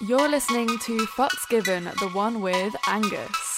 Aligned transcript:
You're 0.00 0.28
listening 0.28 0.68
to 0.68 0.96
Fucks 1.06 1.48
Given, 1.48 1.84
the 1.98 2.08
one 2.12 2.40
with 2.40 2.76
Angus. 2.86 3.57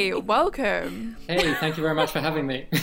Hey, 0.00 0.14
welcome. 0.34 1.14
Hey, 1.28 1.52
thank 1.56 1.76
you 1.76 1.82
very 1.82 1.94
much 1.94 2.10
for 2.10 2.20
having 2.20 2.46
me. 2.46 2.66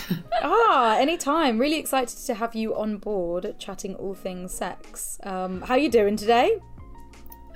Ah, 0.43 0.95
anytime. 0.99 1.57
Really 1.57 1.77
excited 1.79 2.15
to 2.27 2.35
have 2.35 2.53
you 2.53 2.75
on 2.75 2.97
board 2.97 3.55
chatting 3.57 3.95
all 3.95 4.13
things 4.13 4.53
sex. 4.53 5.19
Um, 5.23 5.61
how 5.61 5.73
you 5.73 5.89
doing 5.89 6.15
today? 6.15 6.59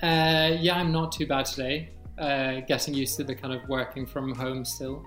uh, 0.02 0.56
yeah, 0.58 0.74
I'm 0.74 0.90
not 0.90 1.12
too 1.12 1.28
bad 1.28 1.44
today. 1.46 1.90
Uh, 2.18 2.58
getting 2.66 2.92
used 2.92 3.16
to 3.18 3.24
the 3.24 3.36
kind 3.36 3.54
of 3.54 3.60
working 3.68 4.04
from 4.04 4.34
home 4.34 4.64
still. 4.64 5.04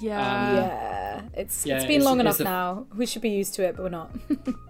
Yeah. 0.00 0.54
yeah, 0.54 1.20
it's 1.34 1.64
yeah, 1.64 1.76
it's 1.76 1.84
been 1.86 1.92
it's- 1.96 2.04
long 2.04 2.18
it's 2.20 2.24
enough 2.38 2.40
a- 2.40 2.44
now. 2.44 2.86
We 2.96 3.06
should 3.06 3.22
be 3.22 3.30
used 3.30 3.54
to 3.54 3.64
it, 3.64 3.74
but 3.76 3.84
we're 3.84 3.88
not. 3.88 4.10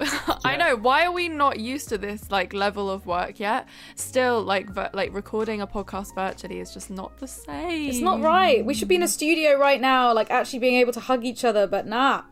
I 0.44 0.56
know. 0.56 0.76
Why 0.76 1.04
are 1.06 1.12
we 1.12 1.28
not 1.28 1.58
used 1.58 1.88
to 1.88 1.98
this 1.98 2.30
like 2.30 2.52
level 2.54 2.88
of 2.90 3.04
work 3.06 3.40
yet? 3.40 3.66
Still, 3.96 4.42
like 4.42 4.70
vir- 4.70 4.90
like 4.92 5.12
recording 5.12 5.60
a 5.60 5.66
podcast 5.66 6.14
virtually 6.14 6.60
is 6.60 6.72
just 6.72 6.88
not 6.90 7.18
the 7.18 7.26
same. 7.28 7.90
it's 7.90 7.98
not 8.00 8.20
right. 8.20 8.64
We 8.64 8.74
should 8.74 8.88
be 8.88 8.94
in 8.94 9.02
a 9.02 9.08
studio 9.08 9.58
right 9.58 9.80
now, 9.80 10.12
like 10.14 10.30
actually 10.30 10.60
being 10.60 10.76
able 10.76 10.92
to 10.92 11.00
hug 11.00 11.24
each 11.24 11.44
other, 11.44 11.66
but 11.66 11.86
nah. 11.86 12.22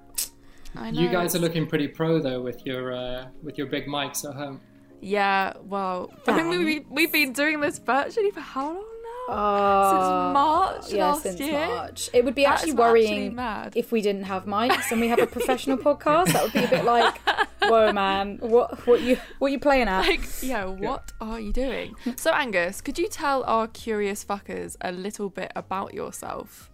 I 0.76 0.90
know. 0.90 1.00
You 1.00 1.08
guys 1.08 1.34
are 1.34 1.38
looking 1.38 1.66
pretty 1.66 1.88
pro 1.88 2.20
though 2.20 2.40
with 2.42 2.64
your 2.66 2.92
uh, 2.94 3.26
with 3.42 3.58
your 3.58 3.66
big 3.66 3.86
mics 3.86 4.28
at 4.28 4.34
home. 4.36 4.60
Yeah. 5.00 5.54
Well, 5.62 6.12
I 6.26 6.42
mean, 6.42 6.64
we, 6.64 6.80
we've 6.90 7.12
been 7.12 7.32
doing 7.32 7.60
this 7.60 7.78
virtually 7.78 8.30
for 8.30 8.40
how 8.40 8.66
long 8.68 8.84
now? 9.28 9.34
Uh, 9.34 9.90
since 9.90 10.34
March 10.34 10.75
yeah, 10.96 11.06
last 11.12 11.22
since 11.22 11.40
year. 11.40 11.52
March. 11.52 12.10
It 12.12 12.24
would 12.24 12.34
be 12.34 12.44
actually 12.44 12.72
worrying 12.72 13.38
actually 13.38 13.80
if 13.80 13.92
we 13.92 14.00
didn't 14.00 14.24
have 14.24 14.44
mics 14.44 14.90
and 14.90 15.00
we 15.00 15.08
have 15.08 15.18
a 15.18 15.26
professional 15.26 15.76
podcast. 15.88 16.32
That 16.32 16.42
would 16.44 16.52
be 16.52 16.64
a 16.64 16.68
bit 16.68 16.84
like, 16.84 17.18
whoa, 17.62 17.92
man, 17.92 18.38
what 18.40 18.86
what 18.86 19.00
you 19.00 19.18
what 19.38 19.52
you 19.52 19.58
playing 19.58 19.88
at? 19.88 20.00
Like, 20.06 20.42
yeah, 20.42 20.64
what 20.64 21.12
are 21.20 21.40
you 21.40 21.52
doing? 21.52 21.94
So, 22.16 22.30
Angus, 22.30 22.80
could 22.80 22.98
you 22.98 23.08
tell 23.08 23.44
our 23.44 23.66
curious 23.66 24.24
fuckers 24.24 24.76
a 24.80 24.92
little 24.92 25.30
bit 25.30 25.52
about 25.54 25.94
yourself? 25.94 26.70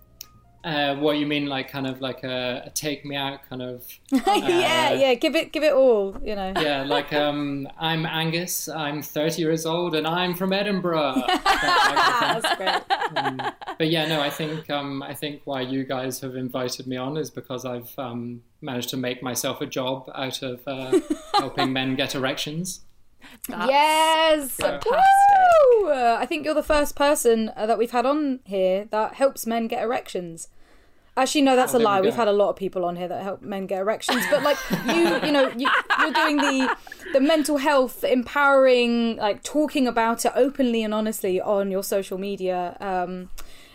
Uh, 0.65 0.95
what 0.97 1.17
you 1.17 1.27
mean, 1.27 1.47
like 1.47 1.69
kind 1.69 1.87
of 1.87 2.01
like 2.01 2.23
a, 2.23 2.63
a 2.67 2.71
take 2.71 3.05
me 3.05 3.17
out 3.17 3.41
kind 3.49 3.63
of? 3.63 3.85
yeah, 4.11 4.21
uh, 4.21 4.95
yeah, 4.95 5.15
give 5.15 5.35
it 5.35 5.53
give 5.53 5.65
it 5.65 5.73
all, 5.73 6.17
you 6.23 6.37
know. 6.37 6.53
Yeah, 6.61 6.85
like 6.85 7.13
um, 7.13 7.69
I'm 7.79 8.07
Angus. 8.07 8.69
I'm 8.69 9.03
30 9.03 9.43
years 9.43 9.67
old, 9.67 9.95
and 9.95 10.07
I'm 10.07 10.35
from 10.35 10.53
Edinburgh. 10.53 11.25
That's 11.45 12.57
great. 12.57 12.69
type 12.69 12.91
of 12.91 13.17
thing. 13.17 13.41
Um, 13.41 13.53
but 13.79 13.91
yeah, 13.91 14.07
no, 14.07 14.21
I 14.21 14.31
think 14.31 14.71
um, 14.71 15.03
I 15.03 15.15
think 15.15 15.43
why 15.45 15.63
you 15.63 15.85
guys 15.85 16.21
have 16.21 16.37
invited 16.37 16.87
me 16.87 16.97
on 16.97 17.17
is 17.17 17.31
because 17.31 17.65
I've 17.65 17.93
um, 17.99 18.43
managed 18.61 18.91
to 18.91 18.97
make 18.97 19.23
myself 19.23 19.61
a 19.61 19.67
job 19.67 20.11
out 20.15 20.43
of 20.43 20.61
uh, 20.67 21.01
helping 21.35 21.73
men 21.73 21.97
get 21.97 22.15
erections. 22.15 22.83
That's 23.49 23.69
yes, 23.71 24.51
fantastic. 24.53 24.93
Woo! 24.93 25.91
I 25.93 26.27
think 26.27 26.45
you're 26.45 26.55
the 26.55 26.63
first 26.63 26.95
person 26.97 27.51
uh, 27.57 27.67
that 27.67 27.79
we've 27.79 27.91
had 27.91 28.07
on 28.07 28.41
here 28.45 28.87
that 28.91 29.15
helps 29.15 29.47
men 29.47 29.67
get 29.69 29.83
erections. 29.83 30.49
Actually, 31.17 31.43
no, 31.43 31.55
that's 31.57 31.75
Oh, 31.75 31.77
a 31.77 31.79
there 31.81 31.87
we 31.89 31.93
lie. 31.93 32.01
We've 32.01 32.15
had 32.15 32.29
a 32.29 32.33
lot 32.33 32.49
of 32.49 32.57
people 32.57 32.85
on 32.87 32.97
here 32.97 33.09
that 33.09 33.23
help 33.23 33.43
men 33.43 33.67
get 33.67 33.81
erections, 33.81 34.25
but 34.31 34.43
like 34.43 34.57
you, 34.87 35.27
you 35.27 35.33
know, 35.33 35.51
you, 35.57 35.69
you're 36.01 36.13
doing 36.13 36.39
the 36.39 36.75
the 37.13 37.21
mental 37.21 37.59
health, 37.59 38.03
empowering, 38.03 39.17
like 39.17 39.43
talking 39.43 39.87
about 39.87 40.25
it 40.25 40.33
openly 40.35 40.83
and 40.83 40.95
honestly 40.95 41.39
on 41.41 41.71
your 41.71 41.83
social 41.83 42.17
media, 42.17 42.77
um, 42.81 43.29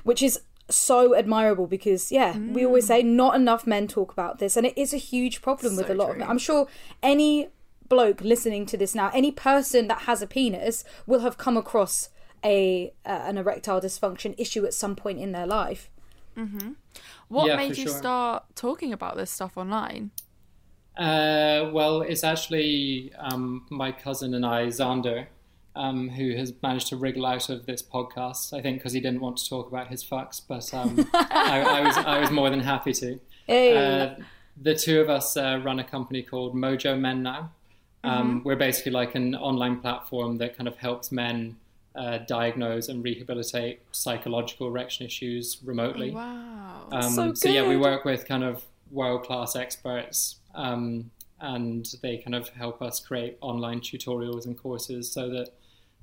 which 0.04 0.24
is 0.24 0.40
so 0.70 1.14
admirable 1.16 1.68
because 1.68 2.12
yeah, 2.12 2.36
we 2.38 2.66
always 2.66 2.86
Mm. 2.86 2.88
say 2.88 3.04
not 3.04 3.36
enough 3.36 3.68
men 3.68 3.88
talk 3.88 4.12
about 4.12 4.40
this, 4.40 4.58
and 4.58 4.66
it 4.66 4.76
is 4.76 4.92
a 4.94 4.98
huge 4.98 5.42
problem 5.44 5.76
with 5.78 5.90
a 5.92 5.94
lot 5.94 6.06
of 6.10 6.16
true. 6.16 6.20
men. 6.22 6.30
I'm 6.30 6.40
sure 6.40 6.68
any 7.04 7.50
bloke 7.90 8.22
listening 8.22 8.66
to 8.68 8.78
this 8.78 8.94
now, 8.96 9.12
any 9.14 9.32
person 9.32 9.88
that 9.88 10.02
has 10.02 10.22
a 10.22 10.28
penis 10.28 10.84
will 11.06 11.20
have 11.22 11.38
come 11.38 11.58
across 11.58 12.10
a 12.44 12.94
uh, 13.06 13.10
an 13.10 13.38
erectile 13.38 13.82
dysfunction 13.82 14.36
issue 14.38 14.66
at 14.66 14.74
some 14.74 14.96
point 14.96 15.20
in 15.20 15.32
their 15.32 15.48
life. 15.48 15.90
What 17.30 17.48
Yeah, 17.48 17.56
made 17.58 17.78
you 17.78 17.86
sure. 17.88 17.98
start 17.98 18.44
talking 18.56 18.94
about 18.94 19.18
this 19.18 19.32
stuff 19.32 19.58
online? 19.58 20.12
Uh, 20.96 21.70
well, 21.74 22.02
it's 22.02 22.24
actually 22.24 23.12
um, 23.18 23.66
my 23.70 23.92
cousin 23.92 24.34
and 24.34 24.46
I, 24.46 24.68
Xander, 24.68 25.28
um, 25.76 26.10
who 26.10 26.36
has 26.36 26.54
managed 26.64 26.88
to 26.88 26.96
wriggle 26.96 27.26
out 27.26 27.50
of 27.50 27.66
this 27.66 27.82
podcast. 27.84 28.54
I 28.58 28.62
think 28.62 28.78
because 28.80 28.94
he 28.94 29.00
didn't 29.00 29.22
want 29.22 29.38
to 29.38 29.50
talk 29.50 29.68
about 29.68 29.88
his 29.88 30.04
fucks, 30.04 30.42
but 30.48 30.72
um, 30.74 31.08
I, 31.14 31.62
I 31.62 31.82
was 31.82 31.98
I 31.98 32.20
was 32.20 32.32
more 32.32 32.50
than 32.50 32.62
happy 32.62 32.94
to. 32.94 33.20
Hey, 33.46 33.76
Uh, 33.76 34.16
the 34.60 34.74
two 34.76 35.00
of 35.02 35.10
us 35.10 35.38
uh, 35.38 35.60
run 35.64 35.80
a 35.80 35.84
company 35.84 36.24
called 36.24 36.56
Mojo 36.56 37.00
Men 37.00 37.22
now. 37.24 37.52
Um, 38.08 38.42
We're 38.44 38.56
basically 38.56 38.92
like 38.92 39.16
an 39.16 39.36
online 39.36 39.80
platform 39.80 40.38
that 40.38 40.58
kind 40.58 40.68
of 40.68 40.78
helps 40.78 41.12
men 41.12 41.58
uh, 41.96 42.20
diagnose 42.20 42.90
and 42.90 43.04
rehabilitate 43.04 43.82
psychological 43.92 44.68
erection 44.68 45.06
issues 45.06 45.58
remotely. 45.64 46.12
Wow. 46.12 46.88
Um, 46.92 47.10
So 47.10 47.34
so 47.34 47.50
yeah, 47.50 47.68
we 47.68 47.78
work 47.78 48.06
with 48.06 48.26
kind 48.28 48.44
of 48.44 48.64
world 48.92 49.24
class 49.24 49.56
experts, 49.56 50.38
um, 50.56 51.12
and 51.40 51.86
they 52.02 52.18
kind 52.18 52.36
of 52.36 52.50
help 52.50 52.82
us 52.82 53.00
create 53.00 53.38
online 53.42 53.80
tutorials 53.82 54.46
and 54.46 54.58
courses 54.58 55.12
so 55.12 55.30
that 55.30 55.50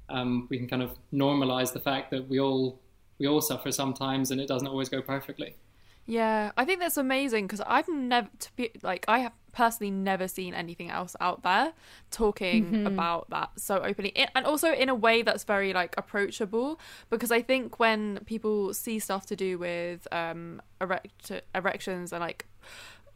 um, 0.08 0.46
we 0.50 0.58
can 0.58 0.68
kind 0.68 0.82
of 0.82 0.92
normalize 1.12 1.72
the 1.72 1.80
fact 1.80 2.10
that 2.10 2.28
we 2.28 2.38
all 2.40 2.78
we 3.18 3.26
all 3.26 3.40
suffer 3.40 3.70
sometimes, 3.70 4.30
and 4.30 4.40
it 4.40 4.48
doesn't 4.48 4.68
always 4.68 4.88
go 4.88 5.00
perfectly. 5.00 5.54
Yeah, 6.06 6.52
I 6.56 6.64
think 6.64 6.80
that's 6.80 6.96
amazing 6.98 7.46
because 7.46 7.62
I've 7.66 7.88
never, 7.88 8.28
to 8.40 8.52
be 8.56 8.70
like, 8.82 9.06
I 9.08 9.20
have 9.20 9.32
personally 9.52 9.90
never 9.90 10.28
seen 10.28 10.52
anything 10.52 10.90
else 10.90 11.16
out 11.20 11.42
there 11.42 11.72
talking 12.10 12.74
Mm-hmm. 12.74 12.86
about 12.86 13.30
that 13.30 13.50
so 13.56 13.78
openly, 13.82 14.12
and 14.34 14.44
also 14.44 14.72
in 14.72 14.88
a 14.88 14.94
way 14.94 15.22
that's 15.22 15.44
very 15.44 15.72
like 15.72 15.94
approachable. 15.96 16.78
Because 17.08 17.32
I 17.32 17.40
think 17.40 17.78
when 17.78 18.20
people 18.26 18.74
see 18.74 18.98
stuff 18.98 19.24
to 19.26 19.36
do 19.36 19.58
with 19.58 20.06
um 20.12 20.60
erect 20.80 21.32
erections 21.54 22.12
and 22.12 22.20
like 22.20 22.46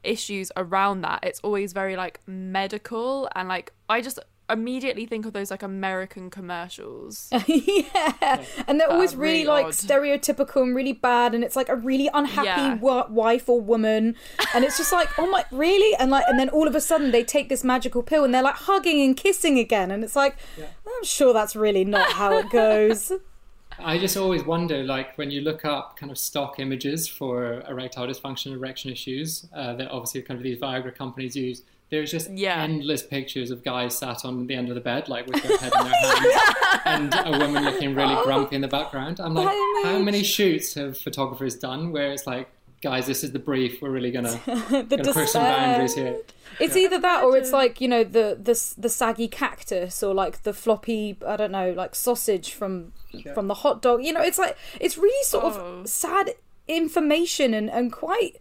issues 0.03 0.51
around 0.57 1.03
that, 1.03 1.21
it's 1.25 1.41
always 1.41 1.73
very 1.75 1.97
like 1.97 2.21
medical 2.27 3.29
and 3.35 3.49
like 3.49 3.73
I 3.89 4.01
just 4.01 4.19
immediately 4.51 5.07
think 5.07 5.27
of 5.27 5.33
those 5.33 5.51
like 5.51 5.63
American 5.63 6.31
commercials. 6.31 7.29
yeah, 7.47 8.45
and 8.67 8.81
they're 8.81 8.91
always 8.91 9.15
really, 9.15 9.41
really 9.41 9.47
like 9.47 9.67
odd. 9.67 9.73
stereotypical 9.73 10.63
and 10.63 10.75
really 10.75 10.93
bad, 10.93 11.35
and 11.35 11.45
it's 11.45 11.57
like 11.57 11.69
a 11.69 11.77
really 11.77 12.09
unhappy 12.13 12.47
Yeah. 12.47 12.75
wa- 12.77 13.07
wife 13.09 13.49
or 13.49 13.61
woman, 13.61 14.17
and 14.55 14.65
it's 14.65 14.77
just 14.79 14.93
like, 14.93 15.09
oh 15.19 15.31
my, 15.31 15.45
really? 15.51 15.95
And 15.97 16.11
like, 16.11 16.25
and 16.29 16.39
then 16.39 16.49
all 16.49 16.67
of 16.67 16.75
a 16.75 16.81
sudden 16.81 17.11
they 17.11 17.25
take 17.25 17.49
this 17.49 17.63
magical 17.65 18.03
pill 18.03 18.25
and 18.25 18.33
they're 18.35 18.43
like 18.43 18.57
hugging 18.57 19.01
and 19.03 19.17
kissing 19.17 19.59
again, 19.59 19.91
and 19.91 20.03
it's 20.05 20.17
like, 20.17 20.37
I'm 20.59 21.05
sure 21.05 21.33
that's 21.33 21.55
really 21.55 21.85
not 21.85 22.13
how 22.13 22.37
it 22.39 22.51
goes. 22.51 23.13
I 23.81 23.97
just 23.99 24.17
always 24.17 24.43
wonder, 24.43 24.83
like 24.83 25.17
when 25.19 25.31
you 25.31 25.41
look 25.41 25.65
up 25.65 25.97
kind 25.97 26.11
of 26.11 26.19
stock 26.19 26.59
images 26.59 27.07
for 27.07 27.61
erectile 27.69 28.09
dysfunction, 28.09 28.53
erection 28.53 28.91
issues 28.91 29.47
uh, 29.55 29.75
that 29.75 29.89
obviously 29.91 30.23
kind 30.23 30.39
of 30.39 30.43
these 30.43 30.59
Viagra 30.59 30.93
companies 30.93 31.37
use. 31.37 31.63
There's 31.91 32.11
just 32.11 32.31
Yeah. 32.31 32.63
endless 32.63 33.03
pictures 33.03 33.51
of 33.51 33.65
guys 33.65 33.97
sat 33.97 34.25
on 34.25 34.47
the 34.47 34.55
end 34.55 34.69
of 34.69 34.75
the 34.75 34.81
bed, 34.81 35.09
like 35.09 35.27
with 35.27 35.43
their 35.43 35.57
head 35.57 35.73
in 35.75 35.85
their 35.85 35.95
hands, 36.83 36.83
and 36.85 37.15
a 37.15 37.39
woman 37.39 37.65
looking 37.65 37.95
really 37.95 38.15
oh. 38.15 38.25
grumpy 38.25 38.57
in 38.57 38.63
the 38.63 38.69
background. 38.69 39.21
I'm 39.21 39.35
like, 39.35 39.47
That 39.47 39.83
how 39.87 39.99
many 39.99 40.23
shoots 40.23 40.75
have 40.75 40.99
photographers 40.99 41.55
done 41.57 41.91
where 41.93 42.13
it's 42.13 42.27
like, 42.27 42.49
guys, 42.83 43.07
this 43.07 43.25
is 43.25 43.33
the 43.33 43.39
brief. 43.39 43.81
We're 43.81 43.91
really 43.91 44.11
gonna, 44.11 44.39
gonna 44.47 45.13
push 45.13 45.31
some 45.31 45.43
boundaries 45.45 45.95
here. 45.95 46.19
It's 46.61 46.77
either 46.77 46.99
that 47.01 47.25
or 47.25 47.37
it's 47.37 47.53
like 47.53 47.81
you 47.81 47.89
know 47.89 48.03
the 48.05 48.37
the 48.41 48.75
the 48.77 48.89
saggy 48.89 49.29
cactus 49.29 50.03
or 50.03 50.13
like 50.13 50.43
the 50.43 50.53
floppy 50.53 51.17
I 51.27 51.37
don't 51.37 51.53
know 51.53 51.71
like 51.73 51.95
sausage 51.95 52.53
from 52.53 52.93
from 53.33 53.47
the 53.49 53.55
hot 53.55 53.81
dog. 53.81 54.03
You 54.05 54.13
know, 54.13 54.23
it's 54.23 54.39
like 54.39 54.57
it's 54.81 54.99
really 54.99 55.25
sort 55.25 55.45
Oh. 55.45 55.49
of 55.81 55.89
sad 55.89 56.35
information 56.67 57.55
and 57.55 57.71
and 57.71 57.93
quite. 57.93 58.37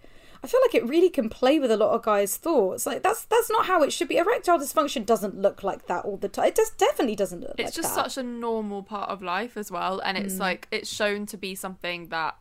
I 0.48 0.50
feel 0.50 0.62
like 0.62 0.76
it 0.76 0.88
really 0.88 1.10
can 1.10 1.28
play 1.30 1.60
with 1.60 1.72
a 1.72 1.76
lot 1.78 1.92
of 1.92 2.04
guys' 2.04 2.38
thoughts. 2.38 2.86
Like 2.86 3.04
that's 3.04 3.26
that's 3.26 3.50
not 3.50 3.66
how 3.66 3.84
it 3.84 3.92
should 3.92 4.08
be. 4.08 4.16
Erectile 4.18 4.58
dysfunction 4.58 5.06
doesn't 5.06 5.38
look 5.38 5.62
like 5.62 5.88
that 5.88 6.06
all 6.06 6.16
the 6.16 6.30
time. 6.30 6.46
It 6.48 6.56
just 6.56 6.78
definitely 6.78 7.16
doesn't 7.18 7.42
look 7.42 7.50
like 7.58 7.60
it's 7.68 7.78
like 7.78 7.84
just 7.84 7.96
that. 7.96 8.12
such 8.12 8.18
a 8.18 8.24
normal 8.26 8.82
part 8.84 9.10
of 9.10 9.22
life 9.22 9.58
as 9.58 9.70
well 9.70 10.00
and 10.00 10.18
Mm. 10.18 10.22
it's 10.24 10.40
like 10.40 10.68
it's 10.72 10.90
shown 10.90 11.26
to 11.28 11.38
be 11.38 11.54
something 11.56 12.08
that 12.10 12.36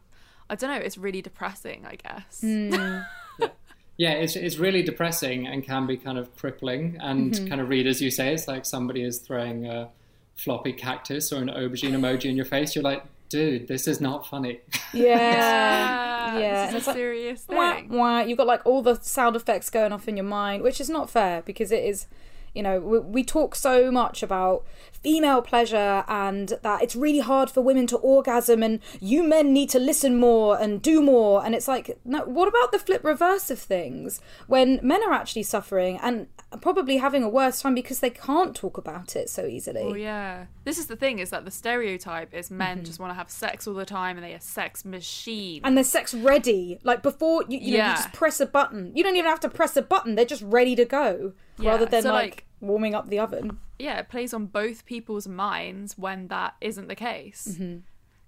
i 0.49 0.55
don't 0.55 0.71
know 0.71 0.77
it's 0.77 0.97
really 0.97 1.21
depressing 1.23 1.85
i 1.85 1.97
guess 1.97 2.41
Mm. 2.45 3.05
yeah, 3.97 4.13
it's 4.13 4.37
it's 4.37 4.59
really 4.59 4.83
depressing 4.83 5.47
and 5.47 5.65
can 5.65 5.87
be 5.87 5.97
kind 5.97 6.19
of 6.19 6.35
crippling 6.37 6.99
and 7.01 7.33
Mm-hmm. 7.33 7.49
kind 7.49 7.61
of 7.61 7.69
read 7.69 7.87
as 7.87 8.01
you 8.03 8.11
say. 8.11 8.33
It's 8.35 8.47
like 8.47 8.65
somebody 8.67 9.03
is 9.03 9.19
throwing 9.19 9.67
a 9.67 9.89
floppy 10.37 10.73
cactus 10.75 11.33
or 11.33 11.41
an 11.41 11.49
aubergine 11.49 11.93
emoji 11.93 12.27
in 12.27 12.37
your 12.37 12.45
face. 12.45 12.75
You're 12.77 12.85
like, 12.85 13.03
dude, 13.29 13.69
this 13.69 13.87
is 13.89 14.01
not 14.01 14.27
funny. 14.27 14.61
Yeah. 14.93 16.05
Yeah, 16.27 16.67
and 16.67 16.75
this 16.75 16.81
it's 16.81 16.83
is 16.83 16.87
a 16.87 16.91
like, 16.91 16.97
serious 16.97 17.45
wah, 17.49 17.75
thing. 17.77 17.89
wah. 17.89 18.21
You've 18.21 18.37
got 18.39 18.49
like 18.49 18.67
all 18.67 18.83
the 18.83 18.97
sound 19.01 19.37
effects 19.37 19.71
going 19.71 19.93
off 19.93 20.09
in 20.09 20.17
your 20.17 20.27
mind, 20.27 20.63
which 20.65 20.81
is 20.81 20.91
not 20.91 21.09
fair 21.09 21.41
because 21.43 21.71
it 21.71 21.85
is, 21.85 22.07
you 22.53 22.63
know, 22.63 22.81
we, 22.81 22.99
we 22.99 23.25
talk 23.25 23.55
so 23.55 23.91
much 23.93 24.23
about 24.25 24.65
female 24.93 25.41
pleasure 25.41 26.05
and 26.09 26.55
that 26.63 26.83
it's 26.83 26.97
really 26.97 27.21
hard 27.21 27.49
for 27.49 27.61
women 27.63 27.87
to 27.87 27.97
orgasm 27.99 28.63
and 28.63 28.81
you 29.01 29.23
men 29.23 29.53
need 29.53 29.71
to 29.71 29.79
listen 29.79 30.19
more 30.19 30.61
and 30.61 30.83
do 30.83 31.01
more. 31.01 31.45
And 31.45 31.55
it's 31.55 31.69
like, 31.69 31.97
no, 32.05 32.25
what 32.25 32.49
about 32.49 32.73
the 32.73 32.79
flip 32.79 33.05
reverse 33.05 33.49
of 33.51 33.59
things 33.61 34.21
when 34.49 34.81
men 34.83 35.03
are 35.05 35.13
actually 35.13 35.45
suffering 35.45 35.99
and 36.03 36.27
probably 36.61 36.97
having 36.99 37.23
a 37.23 37.29
worse 37.29 37.61
time 37.61 37.75
because 37.75 38.01
they 38.01 38.11
can't 38.11 38.55
talk 38.55 38.79
about 38.79 39.17
it 39.17 39.29
so 39.29 39.47
easily? 39.47 39.83
Oh 39.83 39.95
yeah, 39.95 40.47
this 40.65 40.79
is 40.79 40.87
the 40.87 40.97
thing: 40.97 41.19
is 41.19 41.31
that 41.31 41.45
the 41.45 41.51
stereotype 41.51 42.33
is 42.35 42.51
men 42.51 42.79
Mm-hmm. 42.79 42.85
just 42.85 43.01
want 43.01 43.11
to 43.11 43.15
have 43.15 43.31
sex 43.31 43.67
all 43.67 43.75
the 43.75 43.85
time 43.85 44.17
and 44.17 44.25
they 44.25 44.35
are 44.35 44.41
sex 44.41 44.85
machines. 44.85 45.63
and 45.65 45.77
they're 45.77 45.85
sex 45.85 46.15
ready. 46.15 46.79
Like 46.83 47.03
before, 47.03 47.45
you, 47.49 47.59
you 47.59 47.79
know, 47.79 47.89
you 47.89 47.93
just 47.95 48.13
press 48.13 48.41
a 48.41 48.47
button. 48.47 48.93
You 48.95 49.03
don't 49.03 49.17
even 49.17 49.29
have 49.31 49.41
to 49.41 49.49
press 49.49 49.77
a 49.77 49.83
button. 49.83 50.15
They're 50.15 50.25
just 50.25 50.43
ready 50.43 50.77
to 50.77 50.85
go, 50.85 51.33
Yeah, 51.59 51.71
rather 51.73 51.87
than 51.87 52.03
so, 52.05 52.13
like, 52.13 52.25
like- 52.31 52.45
warming 52.61 52.95
up 52.95 53.09
the 53.09 53.19
oven. 53.19 53.59
yeah, 53.79 53.99
it 53.99 54.09
plays 54.09 54.33
on 54.33 54.47
both 54.47 54.87
people's 54.87 55.27
minds 55.29 55.99
when 55.99 56.29
that 56.29 56.55
isn't 56.61 56.89
the 56.89 56.95
case. 56.95 57.49
Mm-hmm. 57.53 57.79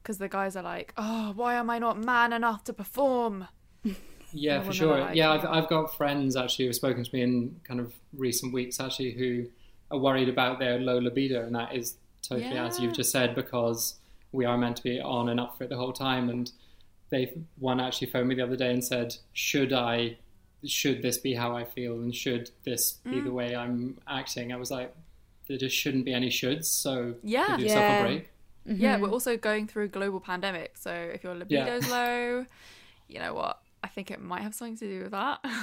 Because 0.03 0.19
the 0.19 0.29
guys 0.29 0.57
are 0.57 0.63
like, 0.63 0.95
"Oh, 0.97 1.33
why 1.37 1.55
am 1.55 1.69
I 1.71 1.79
not 1.79 1.99
man 2.03 2.33
enough 2.33 2.65
to 2.65 2.73
perform?" 2.73 3.49
Yeah, 4.33 4.61
for 4.63 4.73
sure. 4.73 4.99
like, 5.01 5.15
yeah, 5.17 5.33
yeah. 5.35 5.41
I've 5.41 5.45
I've 5.65 5.69
got 5.69 5.95
friends 5.97 6.37
actually 6.37 6.67
who've 6.67 6.75
spoken 6.75 7.03
to 7.05 7.11
me 7.15 7.23
in 7.23 7.61
kind 7.65 7.81
of 7.81 7.93
recent 8.17 8.53
weeks 8.53 8.79
actually 8.81 9.13
who 9.13 9.47
are 9.91 9.99
worried 9.99 10.29
about 10.29 10.59
their 10.59 10.79
low 10.79 10.99
libido, 10.99 11.45
and 11.47 11.55
that 11.55 11.75
is 11.75 11.97
totally 12.23 12.57
as 12.59 12.79
you've 12.79 12.93
just 12.95 13.11
said 13.11 13.35
because 13.35 13.95
we 14.33 14.45
are 14.45 14.59
meant 14.59 14.77
to 14.77 14.83
be 14.83 15.01
on 15.01 15.31
and 15.31 15.41
up 15.41 15.57
for 15.57 15.65
it 15.65 15.71
the 15.71 15.77
whole 15.77 15.93
time. 15.93 16.29
And 16.29 16.51
they 17.11 17.33
one 17.59 17.81
actually 17.81 18.09
phoned 18.09 18.29
me 18.29 18.35
the 18.35 18.43
other 18.43 18.57
day 18.57 18.71
and 18.73 18.85
said, 18.85 19.17
"Should 19.33 19.73
I? 19.73 20.19
Should 20.67 21.03
this 21.03 21.19
be 21.19 21.35
how 21.35 21.57
I 21.57 21.65
feel? 21.65 21.95
And 21.95 22.15
should 22.15 22.51
this 22.65 22.95
be 23.05 23.13
Mm. 23.21 23.25
the 23.25 23.33
way 23.33 23.57
I'm 23.57 23.99
acting?" 24.09 24.53
I 24.53 24.57
was 24.57 24.71
like, 24.71 24.95
"There 25.47 25.57
just 25.57 25.75
shouldn't 25.77 26.05
be 26.05 26.13
any 26.13 26.29
shoulds. 26.29 26.65
So 26.67 27.15
Yeah. 27.23 27.47
give 27.49 27.61
yourself 27.61 27.83
Yeah. 27.85 27.99
a 27.99 28.03
break." 28.03 28.31
Yeah, 28.67 28.75
Mm-hmm. 28.95 29.03
we're 29.05 29.11
also 29.11 29.39
going 29.39 29.67
through 29.67 29.85
a 29.85 29.89
global 29.89 30.21
pandemic, 30.21 30.77
so 30.77 30.93
if 30.93 31.25
your 31.25 31.35
libido's 31.35 31.89
low, 31.89 32.45
you 33.09 33.19
know 33.21 33.33
what? 33.33 33.63
I 33.83 33.89
think 33.89 34.11
it 34.11 34.21
might 34.21 34.43
have 34.43 34.55
something 34.55 34.77
to 34.79 34.89
do 34.89 35.03
with 35.05 35.13
that. 35.13 35.41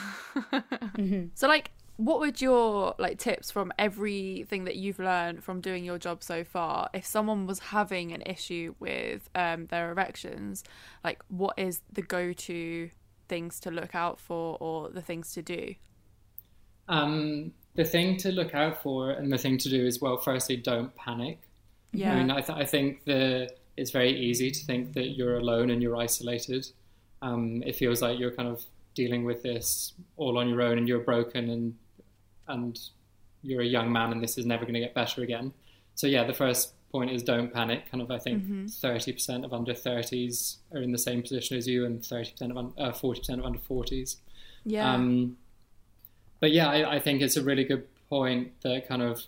Mm-hmm. 0.96 1.28
So, 1.36 1.50
like, 1.50 1.72
what 1.98 2.20
would 2.20 2.42
your 2.42 2.96
like 2.98 3.18
tips 3.20 3.52
from 3.52 3.72
everything 3.78 4.66
that 4.66 4.76
you've 4.76 5.00
learned 5.00 5.44
from 5.44 5.60
doing 5.60 5.84
your 5.84 5.98
job 5.98 6.24
so 6.24 6.44
far? 6.44 6.90
If 6.94 7.06
someone 7.06 7.48
was 7.48 7.60
having 7.60 8.14
an 8.14 8.22
issue 8.22 8.76
with 8.80 9.30
um, 9.36 9.68
their 9.68 9.92
erections, 9.92 10.64
like, 11.04 11.22
what 11.28 11.58
is 11.58 11.82
the 11.92 12.02
go-to 12.02 12.90
things 13.28 13.60
to 13.62 13.72
look 13.72 13.96
out 13.96 14.20
for 14.20 14.58
or 14.60 14.90
the 14.90 15.02
things 15.02 15.34
to 15.34 15.42
do? 15.42 15.76
Um, 16.88 17.52
the 17.76 17.86
thing 17.86 18.18
to 18.18 18.32
look 18.32 18.54
out 18.54 18.82
for 18.82 19.12
and 19.12 19.32
the 19.32 19.38
thing 19.38 19.58
to 19.60 19.70
do 19.70 19.86
is 19.86 20.02
well, 20.02 20.18
firstly, 20.18 20.58
don't 20.58 20.96
panic. 20.96 21.40
Yeah, 21.92 22.14
I 22.14 22.16
mean, 22.16 22.32
I, 22.32 22.42
th- 22.42 22.58
I 22.58 22.66
think 22.66 23.06
the 23.06 23.50
it's 23.78 23.92
very 23.92 24.12
easy 24.12 24.52
to 24.52 24.66
think 24.66 24.94
that 24.94 25.12
you're 25.18 25.38
alone 25.38 25.70
and 25.70 25.82
you're 25.82 25.98
isolated. 25.98 26.68
Um, 27.22 27.64
it 27.66 27.76
feels 27.76 28.02
like 28.02 28.20
you're 28.20 28.32
kind 28.32 28.48
of 28.50 28.64
dealing 28.94 29.26
with 29.26 29.44
this 29.44 29.94
all 30.18 30.38
on 30.38 30.48
your 30.50 30.62
own, 30.62 30.78
and 30.78 30.88
you're 30.88 31.00
broken, 31.00 31.50
and 31.50 31.76
and 32.48 32.80
you're 33.42 33.62
a 33.62 33.66
young 33.66 33.92
man, 33.92 34.12
and 34.12 34.22
this 34.24 34.38
is 34.38 34.46
never 34.46 34.64
going 34.64 34.74
to 34.76 34.80
get 34.80 34.94
better 34.94 35.22
again. 35.22 35.54
So 35.96 36.08
yeah, 36.08 36.24
the 36.24 36.34
first 36.34 36.74
point 36.92 37.12
is 37.12 37.24
don't 37.24 37.54
panic. 37.54 37.90
Kind 37.92 38.02
of, 38.02 38.12
I 38.12 38.18
think 38.20 38.44
30 38.70 39.14
percent 39.14 39.46
of 39.46 39.54
under 39.54 39.74
30s 39.74 40.58
are 40.74 40.82
in 40.82 40.92
the 40.92 40.98
same 40.98 41.22
position 41.22 41.58
as 41.58 41.68
you, 41.68 41.86
and 41.86 42.04
30 42.06 42.32
percent 42.32 42.58
of 42.58 42.74
uh, 42.78 42.92
40 42.92 43.20
percent 43.20 43.40
of 43.40 43.46
under 43.46 43.60
40s. 43.60 44.18
yeah, 44.66 44.94
Um, 44.94 45.38
but 46.40 46.52
yeah, 46.52 46.68
I, 46.68 46.96
I 46.96 47.00
think 47.00 47.22
it's 47.22 47.38
a 47.38 47.44
really 47.44 47.64
good 47.64 47.88
point 48.10 48.52
that 48.62 48.88
kind 48.88 49.02
of 49.02 49.24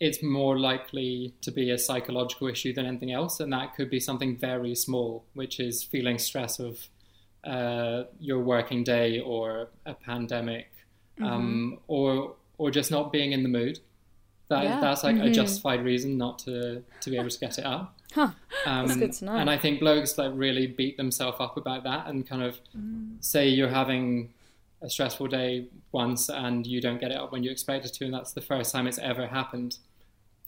it's 0.00 0.22
more 0.22 0.58
likely 0.58 1.34
to 1.42 1.50
be 1.50 1.70
a 1.70 1.78
psychological 1.78 2.46
issue 2.46 2.72
than 2.72 2.86
anything 2.86 3.12
else, 3.12 3.40
and 3.40 3.52
that 3.52 3.74
could 3.74 3.90
be 3.90 4.00
something 4.00 4.36
very 4.36 4.74
small, 4.74 5.24
which 5.34 5.58
is 5.58 5.82
feeling 5.82 6.18
stress 6.18 6.60
of 6.60 6.88
uh, 7.44 8.04
your 8.20 8.40
working 8.40 8.84
day 8.84 9.20
or 9.20 9.68
a 9.86 9.94
pandemic, 9.94 10.70
um, 11.20 11.78
or 11.88 12.34
or 12.58 12.70
just 12.70 12.90
not 12.90 13.12
being 13.12 13.32
in 13.32 13.42
the 13.42 13.48
mood. 13.48 13.80
That, 14.48 14.64
Yeah. 14.64 14.80
That's 14.80 15.04
like 15.04 15.16
a 15.16 15.30
justified 15.30 15.84
reason 15.84 16.16
not 16.16 16.38
to 16.40 16.82
to 17.00 17.10
be 17.10 17.16
able 17.16 17.30
to 17.30 17.38
get 17.38 17.58
it 17.58 17.64
up. 17.64 17.94
Huh. 18.14 18.30
Um, 18.64 18.86
That's 18.86 18.98
good 18.98 19.12
to 19.12 19.24
know. 19.26 19.36
And 19.36 19.50
I 19.50 19.58
think 19.58 19.80
blokes 19.80 20.16
like 20.16 20.32
really 20.34 20.66
beat 20.66 20.96
themselves 20.96 21.36
up 21.40 21.58
about 21.58 21.84
that 21.84 22.06
and 22.06 22.26
kind 22.26 22.42
of 22.42 22.58
say 23.20 23.46
you're 23.46 23.68
having 23.68 24.32
a 24.80 24.88
stressful 24.88 25.26
day 25.26 25.68
once 25.92 26.30
and 26.30 26.66
you 26.66 26.80
don't 26.80 26.98
get 26.98 27.10
it 27.10 27.18
up 27.18 27.32
when 27.32 27.42
you 27.42 27.50
expect 27.50 27.84
it 27.84 27.92
to, 27.94 28.06
and 28.06 28.14
that's 28.14 28.32
the 28.32 28.40
first 28.40 28.72
time 28.72 28.86
it's 28.86 28.98
ever 28.98 29.26
happened. 29.26 29.76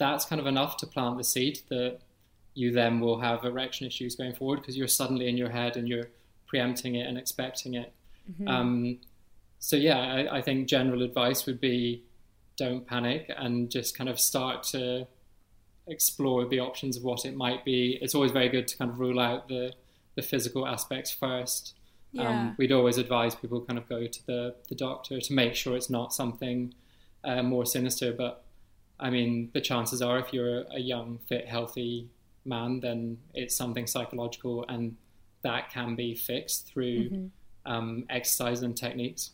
That's 0.00 0.24
kind 0.24 0.40
of 0.40 0.46
enough 0.48 0.76
to 0.78 0.86
plant 0.86 1.16
the 1.18 1.24
seed 1.24 1.60
that 1.68 1.98
you 2.54 2.72
then 2.72 2.98
will 2.98 3.20
have 3.20 3.44
erection 3.44 3.86
issues 3.86 4.16
going 4.16 4.34
forward 4.34 4.60
because 4.60 4.76
you're 4.76 4.88
suddenly 4.88 5.28
in 5.28 5.36
your 5.36 5.50
head 5.50 5.76
and 5.76 5.88
you're 5.88 6.08
preempting 6.48 6.96
it 6.96 7.06
and 7.06 7.16
expecting 7.16 7.74
it. 7.74 7.92
Um, 8.48 8.98
so 9.60 9.76
yeah, 9.76 9.98
I, 9.98 10.38
I 10.38 10.42
think 10.42 10.68
general 10.68 11.02
advice 11.02 11.46
would 11.46 11.60
be 11.60 12.02
don't 12.56 12.86
panic 12.86 13.30
and 13.36 13.70
just 13.70 13.96
kind 13.96 14.10
of 14.10 14.18
start 14.18 14.62
to 14.74 15.06
explore 15.86 16.46
the 16.46 16.60
options 16.60 16.96
of 16.96 17.02
what 17.04 17.24
it 17.24 17.36
might 17.36 17.64
be. 17.64 17.98
It's 18.02 18.14
always 18.14 18.32
very 18.32 18.48
good 18.48 18.66
to 18.68 18.76
kind 18.76 18.90
of 18.90 18.98
rule 18.98 19.20
out 19.20 19.48
the 19.48 19.72
the 20.16 20.22
physical 20.22 20.66
aspects 20.66 21.10
first. 21.10 21.74
yeah. 22.12 22.28
Um, 22.28 22.54
we'd 22.58 22.72
always 22.72 22.98
advise 22.98 23.34
people 23.34 23.60
kind 23.60 23.78
of 23.78 23.88
go 23.88 24.06
to 24.06 24.26
the, 24.26 24.54
the 24.68 24.74
doctor 24.74 25.20
to 25.20 25.32
make 25.32 25.54
sure 25.54 25.76
it's 25.76 25.90
not 25.90 26.12
something 26.12 26.74
uh, 27.24 27.42
more 27.42 27.64
sinister. 27.64 28.12
But 28.12 28.44
I 29.02 29.08
mean, 29.10 29.50
the 29.54 29.60
chances 29.60 30.02
are 30.02 30.18
if 30.18 30.32
you're 30.32 30.64
a 30.70 30.78
young, 30.78 31.18
fit, 31.26 31.48
healthy 31.48 32.08
man, 32.44 32.80
then 32.80 33.18
it's 33.34 33.56
something 33.56 33.86
psychological 33.86 34.64
and 34.68 34.96
that 35.42 35.70
can 35.70 35.94
be 35.96 36.14
fixed 36.14 36.66
through 36.66 37.30
um, 37.64 38.04
exercise 38.10 38.60
and 38.62 38.76
techniques. 38.76 39.30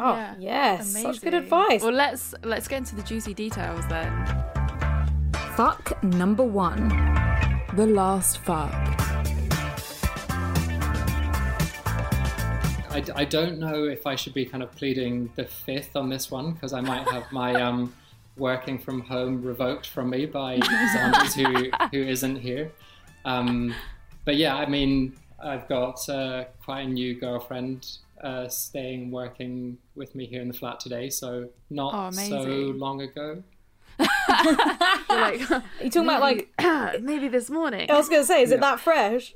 Oh 0.00 0.14
Yeah. 0.14 0.34
yes, 0.38 0.92
such 1.00 1.20
good 1.20 1.34
advice. 1.34 1.82
Well, 1.82 1.92
let's 1.92 2.34
let's 2.42 2.66
get 2.68 2.78
into 2.78 2.96
the 2.96 3.02
juicy 3.02 3.34
details 3.34 3.84
then. 3.88 4.12
Fuck 5.54 6.02
number 6.04 6.44
one. 6.44 6.88
The 7.74 7.86
last 7.86 8.38
fuck. 8.38 8.72
I, 12.90 13.04
I 13.14 13.24
don't 13.24 13.58
know 13.58 13.84
if 13.84 14.06
I 14.06 14.16
should 14.16 14.34
be 14.34 14.44
kind 14.44 14.62
of 14.62 14.72
pleading 14.72 15.30
the 15.36 15.44
fifth 15.44 15.94
on 15.94 16.08
this 16.08 16.30
one 16.30 16.52
because 16.52 16.72
I 16.72 16.80
might 16.80 17.06
have 17.08 17.30
my 17.30 17.54
um, 17.60 17.94
working 18.38 18.78
from 18.78 19.00
home 19.00 19.42
revoked 19.42 19.86
from 19.88 20.10
me 20.10 20.26
by 20.26 20.58
Xanders, 20.60 21.34
who 21.34 21.70
who 21.92 22.02
isn't 22.08 22.36
here. 22.36 22.70
Um, 23.24 23.74
but 24.24 24.36
yeah, 24.36 24.56
I 24.56 24.66
mean, 24.66 25.16
I've 25.42 25.68
got 25.68 26.08
uh, 26.08 26.44
quite 26.64 26.82
a 26.82 26.88
new 26.88 27.18
girlfriend 27.18 27.86
uh, 28.22 28.48
staying 28.48 29.10
working 29.10 29.78
with 29.94 30.14
me 30.14 30.26
here 30.26 30.40
in 30.42 30.48
the 30.48 30.54
flat 30.54 30.80
today, 30.80 31.10
so 31.10 31.48
not 31.70 31.92
Oh, 31.94 32.10
so 32.10 32.42
long 32.42 33.02
ago. 33.02 33.42
You're 33.98 34.08
like, 35.08 35.50
Are 35.50 35.62
you 35.82 35.90
talking 35.90 36.02
about 36.04 36.20
like? 36.20 36.48
maybe 37.02 37.28
this 37.28 37.50
morning. 37.50 37.90
I 37.90 37.94
was 37.96 38.08
gonna 38.08 38.24
say, 38.24 38.42
is 38.42 38.52
it 38.52 38.60
that 38.60 38.80
fresh? 38.80 39.34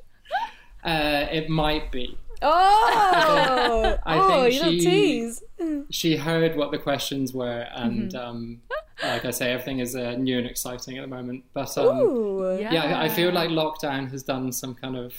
Uh, 0.85 1.27
it 1.31 1.49
might 1.49 1.91
be. 1.93 2.19
Oh, 2.45 3.99
I 4.05 4.19
oh, 4.19 4.27
think 4.43 4.55
you 4.55 4.61
little 4.61 4.73
she- 4.73 4.81
tease. 4.81 5.43
she 5.91 6.17
heard 6.17 6.57
what 6.57 6.71
the 6.71 6.79
questions 6.79 7.33
were, 7.33 7.67
and 7.75 8.13
Mm-hmm. 8.13 8.29
um, 8.29 8.61
like 9.03 9.25
I 9.25 9.31
say, 9.33 9.51
everything 9.53 9.81
is 9.81 9.97
uh, 9.97 10.13
new 10.13 10.39
and 10.39 10.47
exciting 10.47 10.97
at 10.99 11.01
the 11.03 11.07
moment. 11.09 11.45
But 11.55 11.77
um, 11.79 11.99
Ooh. 11.99 12.59
yeah, 12.59 12.85
I- 13.01 13.05
I 13.05 13.09
feel 13.09 13.33
like 13.33 13.51
lockdown 13.51 14.11
has 14.11 14.23
done 14.23 14.53
some 14.53 14.75
kind 14.75 14.97
of 14.97 15.15